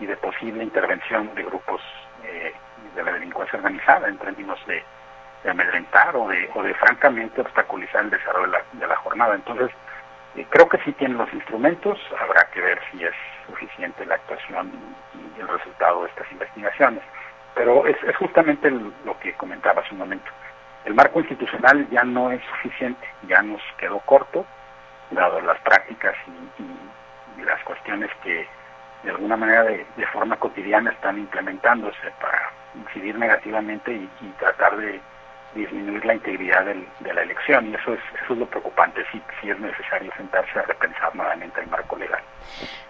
y 0.00 0.06
de 0.06 0.16
posible 0.16 0.64
intervención 0.64 1.32
de 1.34 1.44
grupos 1.44 1.80
eh, 2.24 2.52
de 2.94 3.02
la 3.02 3.12
delincuencia 3.12 3.58
organizada 3.58 4.08
en 4.08 4.18
términos 4.18 4.58
de, 4.66 4.82
amedrentar 5.48 6.16
o 6.16 6.26
de, 6.26 6.50
o 6.54 6.62
de 6.62 6.74
francamente 6.74 7.40
obstaculizar 7.40 8.02
el 8.02 8.10
desarrollo 8.10 8.52
de 8.72 8.86
la, 8.86 8.96
jornada. 8.96 9.36
Entonces, 9.36 9.70
eh, 10.34 10.44
creo 10.50 10.68
que 10.68 10.78
sí 10.78 10.90
tienen 10.94 11.18
los 11.18 11.32
instrumentos, 11.32 12.00
habrá 12.20 12.50
que 12.50 12.60
ver 12.60 12.80
si 12.90 13.04
es 13.04 13.14
suficiente 13.46 14.04
la 14.06 14.16
actuación 14.16 14.72
y 15.36 15.40
el 15.40 15.46
resultado 15.46 16.02
de 16.02 16.08
estas 16.08 16.32
investigaciones. 16.32 17.02
Pero 17.54 17.86
es, 17.86 17.96
es 18.02 18.16
justamente 18.16 18.70
lo 18.70 19.16
que 19.20 19.34
comentaba 19.34 19.82
hace 19.82 19.92
un 19.92 19.98
momento. 19.98 20.30
El 20.86 20.94
marco 20.94 21.18
institucional 21.18 21.88
ya 21.90 22.04
no 22.04 22.30
es 22.30 22.40
suficiente, 22.44 23.04
ya 23.26 23.42
nos 23.42 23.60
quedó 23.76 23.98
corto, 24.00 24.46
dado 25.10 25.40
las 25.40 25.60
prácticas 25.60 26.14
y, 26.28 27.42
las 27.42 27.62
cuestiones 27.64 28.10
que 28.24 28.46
de 29.02 29.10
alguna 29.10 29.36
manera 29.36 29.62
de, 29.64 29.84
forma 30.12 30.36
cotidiana 30.36 30.90
están 30.90 31.18
implementándose 31.18 32.10
para 32.20 32.50
incidir 32.74 33.18
negativamente 33.18 33.92
y, 33.92 34.08
tratar 34.38 34.76
de 34.76 35.00
disminuir 35.56 36.04
la 36.04 36.14
integridad 36.14 36.64
de 36.64 37.14
la 37.14 37.22
elección 37.22 37.70
y 37.70 37.74
eso 37.74 37.94
es 37.94 38.00
eso 38.22 38.32
es 38.34 38.38
lo 38.38 38.46
preocupante 38.46 39.04
si, 39.10 39.22
si 39.40 39.50
es 39.50 39.58
necesario 39.58 40.12
sentarse 40.16 40.58
a 40.58 40.62
repensar 40.62 41.14
nuevamente 41.14 41.60
el 41.60 41.68
marco 41.68 41.96
legal. 41.96 42.20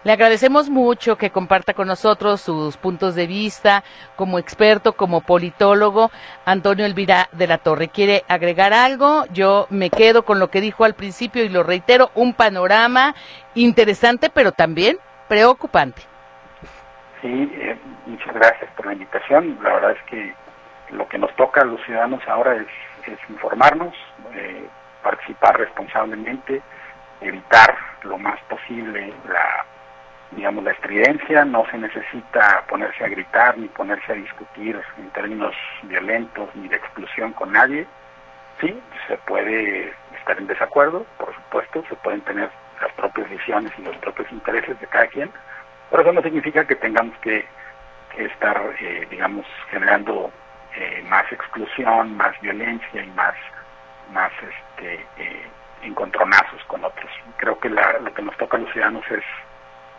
Le 0.04 0.12
agradecemos 0.12 0.70
mucho 0.70 1.16
que 1.16 1.30
comparta 1.30 1.74
con 1.74 1.88
nosotros 1.88 2.40
sus 2.40 2.76
puntos 2.76 3.14
de 3.14 3.26
vista 3.26 3.82
como 4.14 4.38
experto, 4.38 4.92
como 4.92 5.20
politólogo. 5.20 6.10
Antonio 6.44 6.86
Elvira 6.86 7.28
de 7.32 7.46
la 7.46 7.58
Torre, 7.58 7.88
¿quiere 7.88 8.24
agregar 8.28 8.72
algo? 8.72 9.24
Yo 9.32 9.66
me 9.70 9.90
quedo 9.90 10.24
con 10.24 10.38
lo 10.38 10.48
que 10.48 10.60
dijo 10.60 10.84
al 10.84 10.94
principio 10.94 11.44
y 11.44 11.48
lo 11.48 11.62
reitero, 11.62 12.10
un 12.14 12.34
panorama 12.34 13.14
interesante, 13.54 14.30
pero 14.30 14.52
también 14.52 14.98
preocupante. 15.28 16.02
Sí, 17.20 17.50
eh, 17.54 17.76
muchas 18.06 18.34
gracias 18.34 18.70
por 18.76 18.86
la 18.86 18.92
invitación. 18.92 19.58
La 19.62 19.74
verdad 19.74 19.90
es 19.92 20.02
que 20.08 20.34
lo 20.90 21.08
que 21.08 21.18
nos 21.18 21.34
toca 21.36 21.62
a 21.62 21.64
los 21.64 21.82
ciudadanos 21.84 22.26
ahora 22.28 22.56
es, 22.56 22.66
informarnos, 23.28 23.94
eh, 24.34 24.66
participar 25.02 25.58
responsablemente, 25.58 26.60
evitar 27.20 27.76
lo 28.02 28.18
más 28.18 28.40
posible 28.42 29.12
la 29.28 29.64
digamos 30.32 30.64
la 30.64 30.72
estridencia, 30.72 31.44
no 31.44 31.64
se 31.70 31.78
necesita 31.78 32.64
ponerse 32.68 33.04
a 33.04 33.08
gritar 33.08 33.56
ni 33.56 33.68
ponerse 33.68 34.12
a 34.12 34.16
discutir 34.16 34.80
en 34.98 35.10
términos 35.10 35.54
violentos 35.84 36.48
ni 36.56 36.68
de 36.68 36.76
exclusión 36.76 37.32
con 37.32 37.52
nadie. 37.52 37.86
Sí, 38.60 38.80
se 39.06 39.16
puede 39.18 39.92
estar 40.18 40.38
en 40.38 40.46
desacuerdo, 40.46 41.06
por 41.18 41.34
supuesto, 41.34 41.84
se 41.88 41.94
pueden 41.96 42.20
tener 42.22 42.50
las 42.80 42.92
propias 42.92 43.28
visiones 43.30 43.72
y 43.78 43.82
los 43.82 43.96
propios 43.98 44.30
intereses 44.32 44.78
de 44.80 44.86
cada 44.86 45.06
quien, 45.06 45.30
pero 45.90 46.02
eso 46.02 46.12
no 46.12 46.22
significa 46.22 46.66
que 46.66 46.76
tengamos 46.76 47.16
que, 47.18 47.44
estar, 48.16 48.58
eh, 48.80 49.06
digamos, 49.10 49.44
generando 49.70 50.32
eh, 50.76 51.02
más 51.08 51.24
exclusión, 51.32 52.16
más 52.16 52.38
violencia 52.42 53.02
y 53.02 53.10
más, 53.12 53.34
más 54.12 54.30
este, 54.42 55.06
eh, 55.16 55.46
encontronazos 55.82 56.62
con 56.66 56.84
otros. 56.84 57.10
Creo 57.38 57.58
que 57.58 57.70
lo 57.70 58.12
que 58.14 58.22
nos 58.22 58.36
toca 58.36 58.58
a 58.58 58.60
los 58.60 58.70
ciudadanos 58.72 59.04
es, 59.10 59.24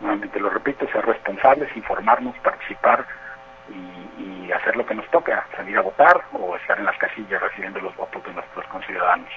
nuevamente 0.00 0.38
lo 0.38 0.50
repito, 0.50 0.86
ser 0.92 1.04
responsables, 1.04 1.68
informarnos, 1.76 2.36
participar 2.44 3.04
y, 3.68 4.22
y, 4.22 4.52
hacer 4.52 4.76
lo 4.76 4.86
que 4.86 4.94
nos 4.94 5.06
toca, 5.10 5.46
salir 5.56 5.76
a 5.76 5.82
votar 5.82 6.22
o 6.32 6.56
estar 6.56 6.78
en 6.78 6.86
las 6.86 6.96
casillas 6.96 7.42
recibiendo 7.42 7.80
los 7.80 7.94
votos 7.96 8.24
de 8.24 8.32
nuestros 8.32 8.64
conciudadanos. 8.68 9.28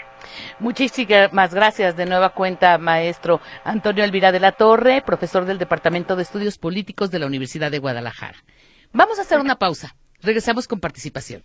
Muchísimas 0.60 1.54
gracias 1.54 1.98
de 1.98 2.06
nueva 2.06 2.30
cuenta, 2.30 2.78
maestro 2.78 3.42
Antonio 3.66 4.04
Elvira 4.04 4.32
de 4.32 4.40
la 4.40 4.52
Torre, 4.52 5.02
profesor 5.06 5.46
del 5.46 5.58
Departamento 5.58 6.16
de 6.16 6.22
Estudios 6.22 6.58
Políticos 6.58 7.12
de 7.12 7.20
la 7.20 7.26
Universidad 7.26 7.72
de 7.72 7.80
Guadalajara. 7.80 8.38
Vamos 8.94 9.20
a 9.20 9.24
hacer 9.24 9.40
una 9.40 9.56
pausa. 9.56 9.96
Regresamos 10.22 10.68
con 10.68 10.80
participación. 10.80 11.44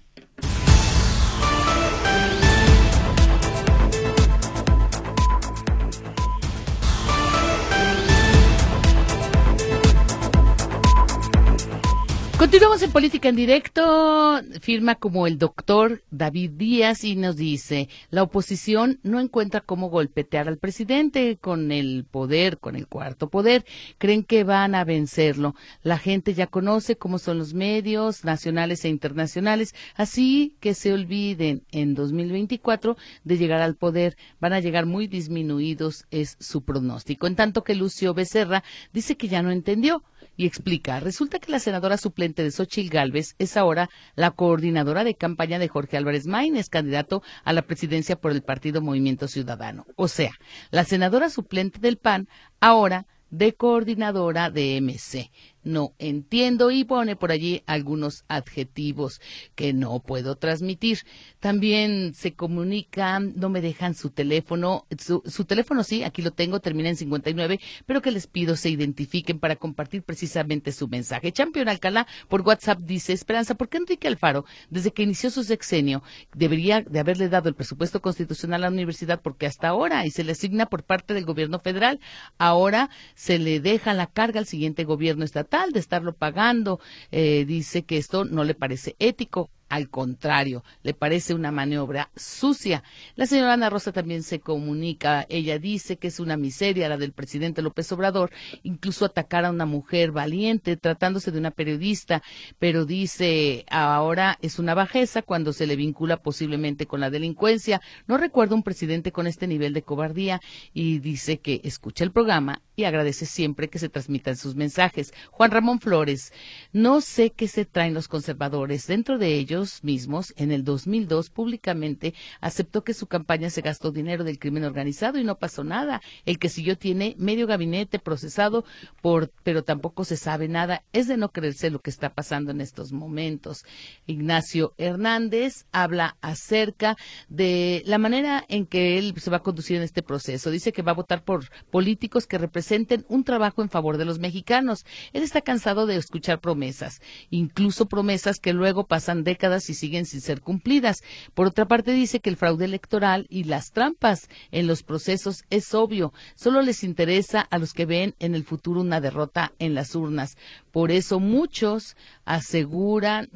Continuamos 12.39 12.82
en 12.82 12.93
Política 12.93 13.30
en 13.30 13.37
Directo. 13.37 14.43
Firma 14.61 14.97
como 14.97 15.26
el 15.26 15.39
doctor 15.39 16.03
David 16.11 16.51
Díaz 16.51 17.03
y 17.03 17.16
nos 17.16 17.37
dice, 17.39 17.89
la 18.11 18.22
oposición 18.22 19.01
no 19.03 19.20
encuentra 19.20 19.62
cómo 19.62 19.89
golpetear 19.89 20.47
al 20.47 20.59
presidente 20.59 21.39
con 21.41 21.72
el 21.72 22.05
poder, 22.05 22.59
con 22.59 22.76
el 22.76 22.89
cuarto 22.89 23.30
poder. 23.30 23.64
Creen 23.97 24.22
que 24.22 24.45
van 24.45 24.74
a 24.74 24.84
vencerlo. 24.84 25.55
La 25.82 25.97
gente 25.97 26.34
ya 26.34 26.47
conoce 26.47 26.99
cómo 26.99 27.18
son 27.18 27.39
los 27.39 27.55
medios 27.55 28.22
nacionales 28.22 28.84
e 28.84 28.91
internacionales, 28.91 29.74
así 29.95 30.57
que 30.61 30.74
se 30.74 30.93
olviden 30.93 31.62
en 31.70 31.95
2024 31.95 32.99
de 33.24 33.39
llegar 33.39 33.62
al 33.62 33.76
poder. 33.76 34.18
Van 34.41 34.53
a 34.53 34.61
llegar 34.61 34.84
muy 34.84 35.07
disminuidos, 35.07 36.05
es 36.11 36.37
su 36.39 36.64
pronóstico. 36.64 37.26
En 37.26 37.34
tanto 37.34 37.64
que 37.64 37.74
Lucio 37.74 38.12
Becerra 38.12 38.62
dice 38.93 39.16
que 39.16 39.28
ya 39.28 39.41
no 39.41 39.51
entendió 39.51 40.05
y 40.37 40.45
explica, 40.45 41.01
resulta 41.01 41.39
que 41.39 41.51
la 41.51 41.61
senadora 41.61 41.97
suplente 41.97 42.26
de 42.35 42.51
Xochitl 42.51 42.93
Gálvez 42.93 43.35
es 43.39 43.57
ahora 43.57 43.89
la 44.14 44.31
coordinadora 44.31 45.05
de 45.05 45.14
campaña 45.14 45.59
de 45.59 45.68
Jorge 45.68 45.97
Álvarez 45.97 46.27
Maínez, 46.27 46.68
candidato 46.68 47.22
a 47.45 47.53
la 47.53 47.62
presidencia 47.62 48.16
por 48.16 48.33
el 48.33 48.43
partido 48.43 48.81
Movimiento 48.81 49.29
Ciudadano. 49.29 49.87
O 49.97 50.09
sea, 50.09 50.33
la 50.70 50.85
senadora 50.85 51.31
suplente 51.31 51.79
del 51.79 51.97
PAN 51.97 52.29
ahora 52.61 53.07
de 53.31 53.55
coordinadora 53.55 54.51
de 54.51 54.81
MC 54.81 55.31
no 55.67 55.95
entiendo 55.99 56.71
y 56.71 56.85
pone 56.85 57.17
por 57.17 57.33
allí 57.33 57.62
algunos 57.67 58.25
adjetivos 58.29 59.21
que 59.57 59.73
no 59.73 59.99
puedo 59.99 60.37
transmitir. 60.37 61.01
También 61.41 62.14
se 62.14 62.35
comunican, 62.35 63.35
no 63.37 63.49
me 63.49 63.61
dejan 63.61 63.95
su 63.95 64.11
teléfono, 64.11 64.87
su, 64.97 65.45
teléfono 65.45 65.83
sí, 65.83 66.05
aquí 66.05 66.23
lo 66.23 66.31
tengo, 66.31 66.61
termina 66.61 66.89
en 66.89 66.97
59, 66.97 67.61
pero 67.85 68.01
que 68.01 68.12
les 68.12 68.29
pido 68.29 68.55
se 68.55 68.71
identifiquen 68.71 69.41
para 69.41 69.57
compartir 69.57 70.03
precisamente 70.05 70.71
su 70.71 70.87
mensaje. 70.87 71.33
Champion 71.33 71.69
Alcalá 71.69 72.07
por 72.29 72.43
WhatsApp 72.43 72.79
dice, 72.79 73.12
Esperanza, 73.12 73.57
¿por 73.57 73.69
qué 73.69 73.79
Enrique 73.79 74.07
Alfaro, 74.07 74.45
desde 74.71 74.93
que 74.93 75.03
inició 75.03 75.31
su 75.31 75.43
sexenio, 75.43 76.03
debería 76.33 76.83
de 76.83 77.01
haberle 77.01 77.29
dado 77.29 77.49
el 77.49 77.57
presupuesto 77.57 78.01
constitucional 78.01 78.62
a 78.62 78.67
la 78.69 78.73
universidad 78.73 79.21
porque 79.21 79.47
hasta 79.47 79.69
ahora 79.69 80.07
y 80.07 80.11
se 80.11 80.23
le 80.23 80.33
asigna 80.33 80.67
por 80.67 80.85
parte 80.85 81.12
del 81.12 81.25
gobierno 81.25 81.59
federal, 81.59 81.99
ahora 82.39 82.89
se 83.17 83.41
le 83.41 83.59
deja 83.59 83.95
la 83.95 84.07
carga 84.07 84.39
al 84.39 84.47
siguiente 84.47 84.85
gobierno 84.85 85.25
estatal? 85.25 85.55
De 85.72 85.80
estarlo 85.80 86.12
pagando. 86.12 86.80
Eh, 87.11 87.44
dice 87.46 87.84
que 87.84 87.96
esto 87.96 88.24
no 88.24 88.44
le 88.44 88.54
parece 88.54 88.96
ético. 88.98 89.50
Al 89.69 89.91
contrario, 89.91 90.62
le 90.85 90.95
parece 90.95 91.35
una 91.35 91.51
maniobra 91.51 92.11
sucia. 92.14 92.85
La 93.17 93.27
señora 93.27 93.55
Ana 93.55 93.69
Rosa 93.69 93.91
también 93.91 94.23
se 94.23 94.39
comunica. 94.39 95.27
Ella 95.29 95.59
dice 95.59 95.97
que 95.97 96.07
es 96.07 96.21
una 96.21 96.37
miseria 96.37 96.89
la 96.89 96.97
del 96.97 97.12
presidente 97.12 97.62
López 97.62 97.91
Obrador, 97.91 98.31
incluso 98.62 99.05
atacar 99.05 99.45
a 99.45 99.51
una 99.51 99.67
mujer 99.67 100.12
valiente 100.12 100.77
tratándose 100.77 101.33
de 101.33 101.39
una 101.39 101.51
periodista, 101.51 102.23
pero 102.61 102.85
dice 102.85 103.64
ahora 103.69 104.39
es 104.41 104.61
una 104.61 104.75
bajeza 104.75 105.23
cuando 105.23 105.53
se 105.53 105.67
le 105.67 105.75
vincula 105.75 106.19
posiblemente 106.19 106.87
con 106.87 107.01
la 107.01 107.11
delincuencia. 107.11 107.81
No 108.07 108.19
recuerdo 108.19 108.55
un 108.55 108.62
presidente 108.62 109.11
con 109.11 109.27
este 109.27 109.49
nivel 109.49 109.73
de 109.73 109.83
cobardía 109.83 110.41
y 110.73 111.01
dice 111.01 111.39
que 111.39 111.61
escucha 111.64 112.05
el 112.05 112.12
programa 112.12 112.62
y 112.77 112.85
agradece 112.85 113.27
siempre 113.27 113.69
que 113.69 113.79
se 113.79 113.89
transmitan 113.89 114.37
sus 114.37 114.55
mensajes. 114.55 115.12
Juan 115.31 115.51
Ramón 115.51 115.81
Flores, 115.81 116.33
no 116.73 117.01
sé 117.01 117.31
qué 117.31 117.49
se 117.49 117.64
traen 117.64 117.95
los 117.95 118.07
conservadores. 118.07 118.87
Dentro 118.87 119.19
de 119.19 119.35
ellos 119.35 119.55
mismos, 119.82 120.34
en 120.36 120.52
el 120.52 120.64
2002, 120.64 121.30
públicamente 121.30 122.14
aceptó 122.40 122.84
que 122.84 122.94
su 122.94 123.07
campaña 123.07 123.50
se 123.50 123.62
gastó 123.62 123.90
dinero 123.90 124.24
del 124.24 124.38
crimen 124.38 124.64
organizado 124.64 125.18
y 125.18 125.24
no 125.24 125.38
pasó 125.38 125.64
nada. 125.64 126.00
El 126.24 126.38
que 126.38 126.48
siguió 126.48 126.76
tiene 126.76 127.14
medio 127.18 127.46
gabinete 127.46 127.98
procesado, 127.98 128.64
por, 129.00 129.30
pero 129.42 129.64
tampoco 129.64 130.04
se 130.04 130.16
sabe 130.16 130.48
nada. 130.48 130.82
Es 130.92 131.09
de 131.09 131.16
no 131.16 131.30
creerse 131.30 131.70
lo 131.70 131.80
que 131.80 131.90
está 131.90 132.11
pasando 132.11 132.50
en 132.50 132.61
estos 132.61 132.92
momentos. 132.92 133.64
Ignacio 134.07 134.74
Hernández 134.78 135.66
habla 135.72 136.16
acerca 136.20 136.96
de 137.28 137.82
la 137.86 137.98
manera 137.98 138.44
en 138.48 138.66
que 138.66 138.98
él 138.98 139.14
se 139.16 139.30
va 139.30 139.38
a 139.38 139.42
conducir 139.42 139.76
en 139.76 139.82
este 139.82 140.02
proceso. 140.02 140.50
Dice 140.50 140.72
que 140.72 140.82
va 140.82 140.92
a 140.92 140.96
votar 140.96 141.24
por 141.24 141.48
políticos 141.70 142.26
que 142.26 142.38
representen 142.38 143.04
un 143.09 143.24
trabajo 143.24 143.62
en 143.62 143.70
favor 143.70 143.96
de 143.96 144.04
los 144.04 144.18
mexicanos. 144.18 144.84
Él 145.12 145.22
está 145.22 145.40
cansado 145.40 145.86
de 145.86 145.96
escuchar 145.96 146.40
promesas, 146.40 147.00
incluso 147.30 147.86
promesas 147.86 148.38
que 148.38 148.52
luego 148.52 148.86
pasan 148.86 149.24
décadas 149.24 149.45
y 149.47 149.74
siguen 149.74 150.07
sin 150.07 150.20
ser 150.20 150.40
cumplidas. 150.40 151.03
Por 151.34 151.47
otra 151.47 151.66
parte, 151.66 151.92
dice 151.92 152.20
que 152.20 152.30
el 152.30 152.36
fraude 152.36 152.64
electoral 152.64 153.26
y 153.30 153.44
las 153.44 153.72
trampas 153.72 154.28
en 154.51 154.66
los 154.66 154.82
procesos 154.82 155.44
es 155.51 155.72
obvio, 155.74 156.12
solo 156.34 156.62
les 156.62 156.82
interesa 156.82 157.40
a 157.40 157.59
los 157.59 157.72
que 157.72 157.86
ven 157.86 158.14
en 158.18 158.34
el 158.34 158.44
futuro 158.44 158.80
una 158.80 159.01
derrota 159.01 159.53
en 159.59 159.74
las 159.74 159.94
urnas. 159.94 160.36
Por 160.77 160.91
eso 160.91 161.20
muchos 161.20 161.97
aseguran, 162.27 163.31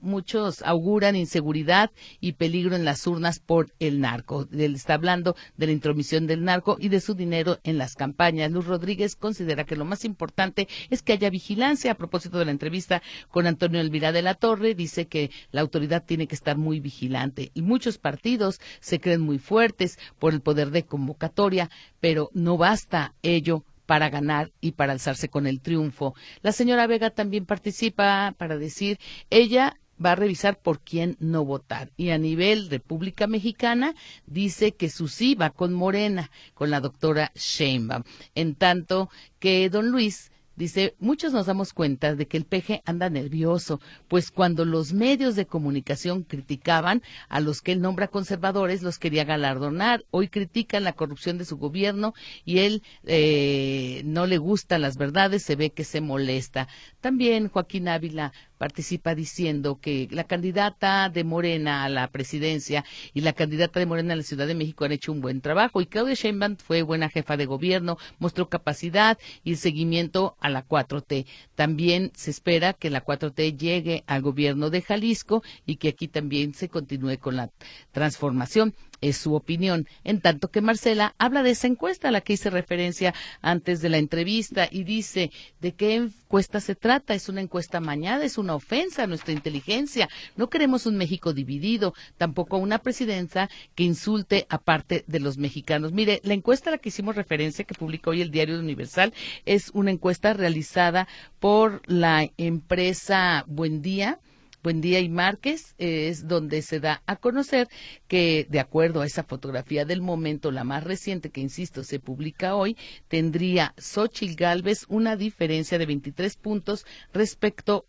muchos 0.00 0.62
auguran 0.62 1.16
inseguridad 1.16 1.90
y 2.20 2.34
peligro 2.34 2.76
en 2.76 2.84
las 2.84 3.04
urnas 3.08 3.40
por 3.40 3.72
el 3.80 3.98
narco. 3.98 4.46
Él 4.52 4.76
está 4.76 4.94
hablando 4.94 5.34
de 5.56 5.66
la 5.66 5.72
intromisión 5.72 6.28
del 6.28 6.44
narco 6.44 6.76
y 6.78 6.90
de 6.90 7.00
su 7.00 7.16
dinero 7.16 7.58
en 7.64 7.78
las 7.78 7.96
campañas. 7.96 8.52
Luz 8.52 8.66
Rodríguez 8.66 9.16
considera 9.16 9.64
que 9.64 9.74
lo 9.74 9.84
más 9.84 10.04
importante 10.04 10.68
es 10.88 11.02
que 11.02 11.14
haya 11.14 11.30
vigilancia. 11.30 11.90
A 11.90 11.96
propósito 11.96 12.38
de 12.38 12.44
la 12.44 12.52
entrevista 12.52 13.02
con 13.28 13.48
Antonio 13.48 13.80
Elvira 13.80 14.12
de 14.12 14.22
la 14.22 14.34
Torre, 14.34 14.76
dice 14.76 15.06
que 15.08 15.32
la 15.50 15.62
autoridad 15.62 16.04
tiene 16.04 16.28
que 16.28 16.36
estar 16.36 16.58
muy 16.58 16.78
vigilante. 16.78 17.50
Y 17.54 17.62
muchos 17.62 17.98
partidos 17.98 18.60
se 18.78 19.00
creen 19.00 19.20
muy 19.20 19.40
fuertes 19.40 19.98
por 20.20 20.32
el 20.32 20.42
poder 20.42 20.70
de 20.70 20.84
convocatoria, 20.84 21.70
pero 21.98 22.30
no 22.34 22.56
basta 22.56 23.16
ello 23.22 23.64
para 23.86 24.10
ganar 24.10 24.52
y 24.60 24.72
para 24.72 24.92
alzarse 24.92 25.28
con 25.28 25.46
el 25.46 25.60
triunfo. 25.60 26.14
La 26.42 26.52
señora 26.52 26.86
Vega 26.86 27.10
también 27.10 27.46
participa 27.46 28.34
para 28.38 28.56
decir, 28.56 28.98
ella 29.30 29.78
va 30.04 30.12
a 30.12 30.16
revisar 30.16 30.58
por 30.58 30.80
quién 30.80 31.16
no 31.20 31.44
votar. 31.44 31.90
Y 31.96 32.10
a 32.10 32.18
nivel 32.18 32.68
República 32.70 33.26
Mexicana, 33.26 33.94
dice 34.26 34.74
que 34.74 34.90
su 34.90 35.08
sí 35.08 35.34
va 35.34 35.50
con 35.50 35.72
Morena, 35.72 36.30
con 36.54 36.70
la 36.70 36.80
doctora 36.80 37.32
Sheinbaum. 37.34 38.02
En 38.34 38.54
tanto 38.54 39.10
que 39.38 39.68
don 39.70 39.90
Luis 39.90 40.30
Dice, 40.56 40.94
muchos 41.00 41.32
nos 41.32 41.46
damos 41.46 41.72
cuenta 41.72 42.14
de 42.14 42.26
que 42.26 42.36
el 42.36 42.44
peje 42.44 42.82
anda 42.84 43.10
nervioso, 43.10 43.80
pues 44.06 44.30
cuando 44.30 44.64
los 44.64 44.92
medios 44.92 45.34
de 45.34 45.46
comunicación 45.46 46.22
criticaban 46.22 47.02
a 47.28 47.40
los 47.40 47.60
que 47.60 47.72
él 47.72 47.80
nombra 47.80 48.08
conservadores, 48.08 48.82
los 48.82 48.98
quería 48.98 49.24
galardonar. 49.24 50.04
Hoy 50.10 50.28
critican 50.28 50.84
la 50.84 50.92
corrupción 50.92 51.38
de 51.38 51.44
su 51.44 51.56
gobierno 51.56 52.14
y 52.44 52.58
él 52.60 52.82
eh, 53.04 54.02
no 54.04 54.26
le 54.26 54.38
gustan 54.38 54.82
las 54.82 54.96
verdades, 54.96 55.42
se 55.42 55.56
ve 55.56 55.70
que 55.70 55.84
se 55.84 56.00
molesta. 56.00 56.68
También 57.04 57.50
Joaquín 57.50 57.86
Ávila 57.86 58.32
participa 58.56 59.14
diciendo 59.14 59.78
que 59.78 60.08
la 60.10 60.24
candidata 60.24 61.10
de 61.10 61.22
Morena 61.22 61.84
a 61.84 61.90
la 61.90 62.08
presidencia 62.08 62.82
y 63.12 63.20
la 63.20 63.34
candidata 63.34 63.78
de 63.78 63.84
Morena 63.84 64.14
a 64.14 64.16
la 64.16 64.22
Ciudad 64.22 64.46
de 64.46 64.54
México 64.54 64.86
han 64.86 64.92
hecho 64.92 65.12
un 65.12 65.20
buen 65.20 65.42
trabajo 65.42 65.82
y 65.82 65.86
Claudia 65.86 66.14
Sheinbaum 66.14 66.56
fue 66.56 66.80
buena 66.80 67.10
jefa 67.10 67.36
de 67.36 67.44
gobierno, 67.44 67.98
mostró 68.18 68.48
capacidad 68.48 69.18
y 69.42 69.50
el 69.50 69.58
seguimiento 69.58 70.38
a 70.40 70.48
la 70.48 70.66
4T. 70.66 71.26
También 71.54 72.10
se 72.14 72.30
espera 72.30 72.72
que 72.72 72.88
la 72.88 73.04
4T 73.04 73.54
llegue 73.54 74.02
al 74.06 74.22
gobierno 74.22 74.70
de 74.70 74.80
Jalisco 74.80 75.42
y 75.66 75.76
que 75.76 75.88
aquí 75.88 76.08
también 76.08 76.54
se 76.54 76.70
continúe 76.70 77.18
con 77.18 77.36
la 77.36 77.50
transformación 77.92 78.74
es 79.00 79.16
su 79.16 79.34
opinión. 79.34 79.86
En 80.04 80.20
tanto 80.20 80.48
que 80.48 80.60
Marcela 80.60 81.14
habla 81.18 81.42
de 81.42 81.50
esa 81.50 81.66
encuesta 81.66 82.08
a 82.08 82.10
la 82.10 82.20
que 82.20 82.34
hice 82.34 82.50
referencia 82.50 83.14
antes 83.40 83.80
de 83.80 83.88
la 83.88 83.98
entrevista 83.98 84.68
y 84.70 84.84
dice 84.84 85.30
de 85.60 85.72
qué 85.72 85.96
encuesta 85.96 86.60
se 86.60 86.74
trata. 86.74 87.14
Es 87.14 87.28
una 87.28 87.40
encuesta 87.40 87.80
mañana, 87.80 88.24
es 88.24 88.38
una 88.38 88.54
ofensa 88.54 89.04
a 89.04 89.06
nuestra 89.06 89.32
inteligencia. 89.32 90.08
No 90.36 90.48
queremos 90.48 90.86
un 90.86 90.96
México 90.96 91.32
dividido, 91.32 91.94
tampoco 92.16 92.56
una 92.58 92.78
presidencia 92.78 93.50
que 93.74 93.84
insulte 93.84 94.46
a 94.48 94.58
parte 94.58 95.04
de 95.06 95.20
los 95.20 95.38
mexicanos. 95.38 95.92
Mire, 95.92 96.20
la 96.24 96.34
encuesta 96.34 96.70
a 96.70 96.72
la 96.72 96.78
que 96.78 96.88
hicimos 96.88 97.16
referencia, 97.16 97.64
que 97.64 97.74
publicó 97.74 98.10
hoy 98.10 98.22
el 98.22 98.30
Diario 98.30 98.58
Universal, 98.58 99.12
es 99.44 99.70
una 99.74 99.90
encuesta 99.90 100.32
realizada 100.32 101.08
por 101.40 101.82
la 101.86 102.28
empresa 102.36 103.44
Buen 103.46 103.82
Día 103.82 104.18
Buen 104.64 104.80
Día 104.80 105.00
y 105.00 105.10
Márquez 105.10 105.74
es 105.76 106.26
donde 106.26 106.62
se 106.62 106.80
da 106.80 107.02
a 107.04 107.16
conocer 107.16 107.68
que, 108.08 108.46
de 108.48 108.60
acuerdo 108.60 109.02
a 109.02 109.06
esa 109.06 109.22
fotografía 109.22 109.84
del 109.84 110.00
momento, 110.00 110.50
la 110.50 110.64
más 110.64 110.82
reciente 110.82 111.28
que, 111.28 111.42
insisto, 111.42 111.84
se 111.84 112.00
publica 112.00 112.54
hoy, 112.56 112.74
tendría 113.08 113.74
Xochitl 113.76 114.36
Galvez 114.36 114.86
una 114.88 115.16
diferencia 115.16 115.76
de 115.76 115.84
23 115.84 116.36
puntos 116.36 116.86
respecto 117.12 117.84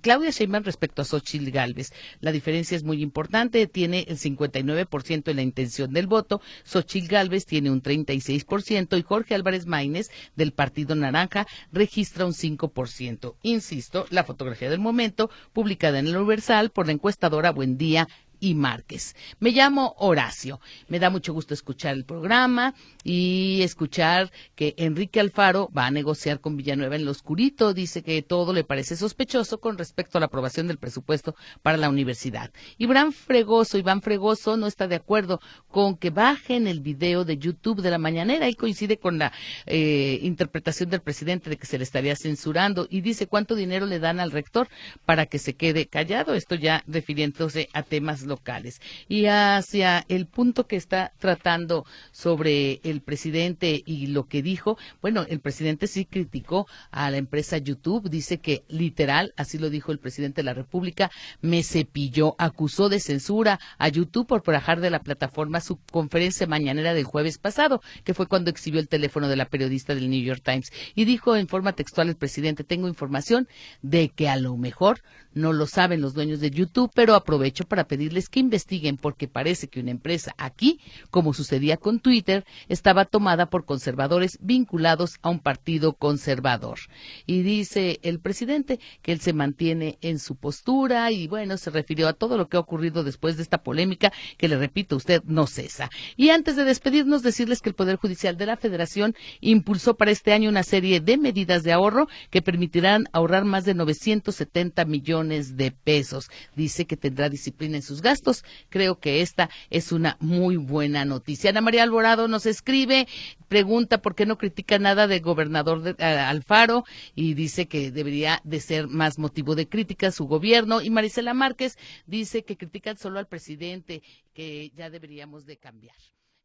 Claudia 0.00 0.30
Sheinbaum 0.30 0.64
respecto 0.64 1.02
a 1.02 1.04
Xochitl 1.04 1.50
Galvez. 1.50 1.92
La 2.20 2.32
diferencia 2.32 2.76
es 2.76 2.84
muy 2.84 3.02
importante, 3.02 3.66
tiene 3.66 4.04
el 4.08 4.18
59% 4.18 5.24
de 5.24 5.34
la 5.34 5.42
intención 5.42 5.92
del 5.92 6.06
voto, 6.06 6.40
Xochitl 6.64 7.08
Galvez 7.08 7.46
tiene 7.46 7.70
un 7.70 7.82
36% 7.82 8.98
y 8.98 9.02
Jorge 9.02 9.34
Álvarez 9.34 9.66
Maínez 9.66 10.10
del 10.36 10.52
Partido 10.52 10.94
Naranja 10.94 11.46
registra 11.72 12.26
un 12.26 12.32
5%. 12.32 13.34
Insisto, 13.42 14.06
la 14.10 14.24
fotografía 14.24 14.70
del 14.70 14.80
momento 14.80 15.30
publicada 15.52 15.98
en 15.98 16.06
el 16.06 16.16
Universal 16.16 16.70
por 16.70 16.86
la 16.86 16.92
encuestadora 16.92 17.52
Buen 17.52 17.78
Día 17.78 18.08
y 18.40 18.54
Márquez. 18.54 19.14
Me 19.40 19.50
llamo 19.50 19.94
Horacio. 19.98 20.60
Me 20.88 20.98
da 20.98 21.10
mucho 21.10 21.32
gusto 21.32 21.54
escuchar 21.54 21.94
el 21.94 22.04
programa 22.04 22.74
y 23.04 23.60
escuchar 23.62 24.30
que 24.54 24.74
Enrique 24.76 25.20
Alfaro 25.20 25.70
va 25.76 25.86
a 25.86 25.90
negociar 25.90 26.40
con 26.40 26.56
Villanueva 26.56 26.96
en 26.96 27.04
lo 27.04 27.10
oscurito. 27.10 27.74
Dice 27.74 28.02
que 28.02 28.22
todo 28.22 28.52
le 28.52 28.64
parece 28.64 28.96
sospechoso 28.96 29.60
con 29.60 29.78
respecto 29.78 30.18
a 30.18 30.20
la 30.20 30.26
aprobación 30.26 30.68
del 30.68 30.78
presupuesto 30.78 31.34
para 31.62 31.76
la 31.76 31.88
universidad. 31.88 32.52
Iván 32.78 33.12
Fregoso, 33.12 33.78
Iván 33.78 34.02
Fregoso 34.02 34.56
no 34.56 34.66
está 34.66 34.88
de 34.88 34.96
acuerdo 34.96 35.40
con 35.68 35.96
que 35.96 36.10
bajen 36.10 36.66
el 36.66 36.80
video 36.80 37.24
de 37.24 37.38
YouTube 37.38 37.82
de 37.82 37.90
la 37.90 37.98
mañanera 37.98 38.48
y 38.48 38.54
coincide 38.54 38.98
con 38.98 39.18
la 39.18 39.32
eh, 39.66 40.18
interpretación 40.22 40.90
del 40.90 41.00
presidente 41.00 41.50
de 41.50 41.56
que 41.56 41.66
se 41.66 41.78
le 41.78 41.84
estaría 41.84 42.16
censurando 42.16 42.86
y 42.90 43.00
dice 43.00 43.26
cuánto 43.26 43.54
dinero 43.54 43.86
le 43.86 43.98
dan 43.98 44.20
al 44.20 44.30
rector 44.30 44.68
para 45.04 45.26
que 45.26 45.38
se 45.38 45.54
quede 45.54 45.86
callado. 45.86 46.34
Esto 46.34 46.54
ya 46.54 46.82
refiriéndose 46.86 47.68
a 47.72 47.82
temas 47.82 48.24
locales. 48.28 48.80
Y 49.08 49.26
hacia 49.26 50.04
el 50.08 50.26
punto 50.26 50.66
que 50.66 50.76
está 50.76 51.12
tratando 51.18 51.84
sobre 52.12 52.80
el 52.84 53.00
presidente 53.00 53.82
y 53.84 54.08
lo 54.08 54.28
que 54.28 54.42
dijo, 54.42 54.78
bueno, 55.00 55.24
el 55.28 55.40
presidente 55.40 55.86
sí 55.86 56.04
criticó 56.04 56.66
a 56.90 57.10
la 57.10 57.16
empresa 57.16 57.58
YouTube, 57.58 58.08
dice 58.08 58.38
que 58.38 58.62
literal, 58.68 59.32
así 59.36 59.58
lo 59.58 59.70
dijo 59.70 59.92
el 59.92 59.98
presidente 59.98 60.42
de 60.42 60.46
la 60.46 60.54
República, 60.54 61.10
me 61.40 61.62
cepilló, 61.62 62.34
acusó 62.38 62.88
de 62.88 63.00
censura 63.00 63.58
a 63.78 63.88
YouTube 63.88 64.26
por 64.26 64.42
bajar 64.44 64.80
de 64.80 64.90
la 64.90 65.00
plataforma 65.00 65.60
su 65.60 65.78
conferencia 65.90 66.46
mañanera 66.46 66.94
del 66.94 67.04
jueves 67.04 67.38
pasado, 67.38 67.80
que 68.04 68.14
fue 68.14 68.26
cuando 68.26 68.50
exhibió 68.50 68.80
el 68.80 68.88
teléfono 68.88 69.28
de 69.28 69.36
la 69.36 69.46
periodista 69.46 69.94
del 69.94 70.10
New 70.10 70.22
York 70.22 70.42
Times. 70.44 70.72
Y 70.94 71.04
dijo 71.04 71.36
en 71.36 71.48
forma 71.48 71.72
textual 71.72 72.08
el 72.08 72.16
presidente, 72.16 72.64
tengo 72.64 72.88
información 72.88 73.48
de 73.82 74.08
que 74.08 74.28
a 74.28 74.36
lo 74.36 74.56
mejor 74.56 75.02
no 75.38 75.52
lo 75.52 75.66
saben 75.66 76.00
los 76.00 76.14
dueños 76.14 76.40
de 76.40 76.50
YouTube, 76.50 76.90
pero 76.94 77.14
aprovecho 77.14 77.64
para 77.64 77.86
pedirles 77.86 78.28
que 78.28 78.40
investiguen 78.40 78.96
porque 78.96 79.28
parece 79.28 79.68
que 79.68 79.80
una 79.80 79.90
empresa 79.90 80.34
aquí, 80.36 80.80
como 81.10 81.32
sucedía 81.32 81.76
con 81.76 82.00
Twitter, 82.00 82.44
estaba 82.68 83.04
tomada 83.04 83.46
por 83.46 83.64
conservadores 83.64 84.38
vinculados 84.40 85.16
a 85.22 85.30
un 85.30 85.40
partido 85.40 85.94
conservador. 85.94 86.78
Y 87.26 87.42
dice 87.42 88.00
el 88.02 88.20
presidente 88.20 88.80
que 89.02 89.12
él 89.12 89.20
se 89.20 89.32
mantiene 89.32 89.98
en 90.02 90.18
su 90.18 90.36
postura 90.36 91.10
y 91.10 91.28
bueno, 91.28 91.56
se 91.56 91.70
refirió 91.70 92.08
a 92.08 92.12
todo 92.12 92.36
lo 92.36 92.48
que 92.48 92.56
ha 92.56 92.60
ocurrido 92.60 93.04
después 93.04 93.36
de 93.36 93.42
esta 93.42 93.62
polémica 93.62 94.12
que 94.36 94.48
le 94.48 94.58
repito, 94.58 94.96
usted 94.96 95.22
no 95.24 95.46
cesa. 95.46 95.90
Y 96.16 96.30
antes 96.30 96.56
de 96.56 96.64
despedirnos, 96.64 97.22
decirles 97.22 97.62
que 97.62 97.68
el 97.68 97.74
Poder 97.74 97.96
Judicial 97.96 98.36
de 98.36 98.46
la 98.46 98.56
Federación 98.56 99.14
impulsó 99.40 99.96
para 99.96 100.10
este 100.10 100.32
año 100.32 100.50
una 100.50 100.62
serie 100.62 101.00
de 101.00 101.16
medidas 101.16 101.62
de 101.62 101.72
ahorro 101.72 102.08
que 102.30 102.42
permitirán 102.42 103.06
ahorrar 103.12 103.44
más 103.44 103.64
de 103.64 103.74
970 103.74 104.84
millones 104.84 105.27
de 105.28 105.70
pesos. 105.70 106.30
Dice 106.56 106.86
que 106.86 106.96
tendrá 106.96 107.28
disciplina 107.28 107.76
en 107.76 107.82
sus 107.82 108.02
gastos. 108.02 108.44
Creo 108.68 108.98
que 108.98 109.20
esta 109.22 109.50
es 109.70 109.92
una 109.92 110.16
muy 110.20 110.56
buena 110.56 111.04
noticia. 111.04 111.50
Ana 111.50 111.60
María 111.60 111.82
Alborado 111.82 112.28
nos 112.28 112.46
escribe, 112.46 113.06
pregunta 113.48 113.98
por 113.98 114.14
qué 114.14 114.26
no 114.26 114.38
critica 114.38 114.78
nada 114.78 115.06
del 115.06 115.20
gobernador 115.20 115.82
de, 115.82 116.04
Alfaro 116.04 116.84
y 117.14 117.34
dice 117.34 117.66
que 117.66 117.90
debería 117.90 118.40
de 118.44 118.60
ser 118.60 118.88
más 118.88 119.18
motivo 119.18 119.54
de 119.54 119.68
crítica 119.68 120.10
su 120.10 120.26
gobierno. 120.26 120.80
Y 120.80 120.90
Marisela 120.90 121.34
Márquez 121.34 121.76
dice 122.06 122.44
que 122.44 122.56
critican 122.56 122.96
solo 122.96 123.18
al 123.18 123.26
presidente, 123.26 124.02
que 124.34 124.70
ya 124.70 124.90
deberíamos 124.90 125.46
de 125.46 125.56
cambiar. 125.56 125.96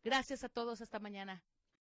Gracias 0.03 0.43
a 0.43 0.49
todos. 0.49 0.81
Hasta 0.81 0.99
mañana. 0.99 1.43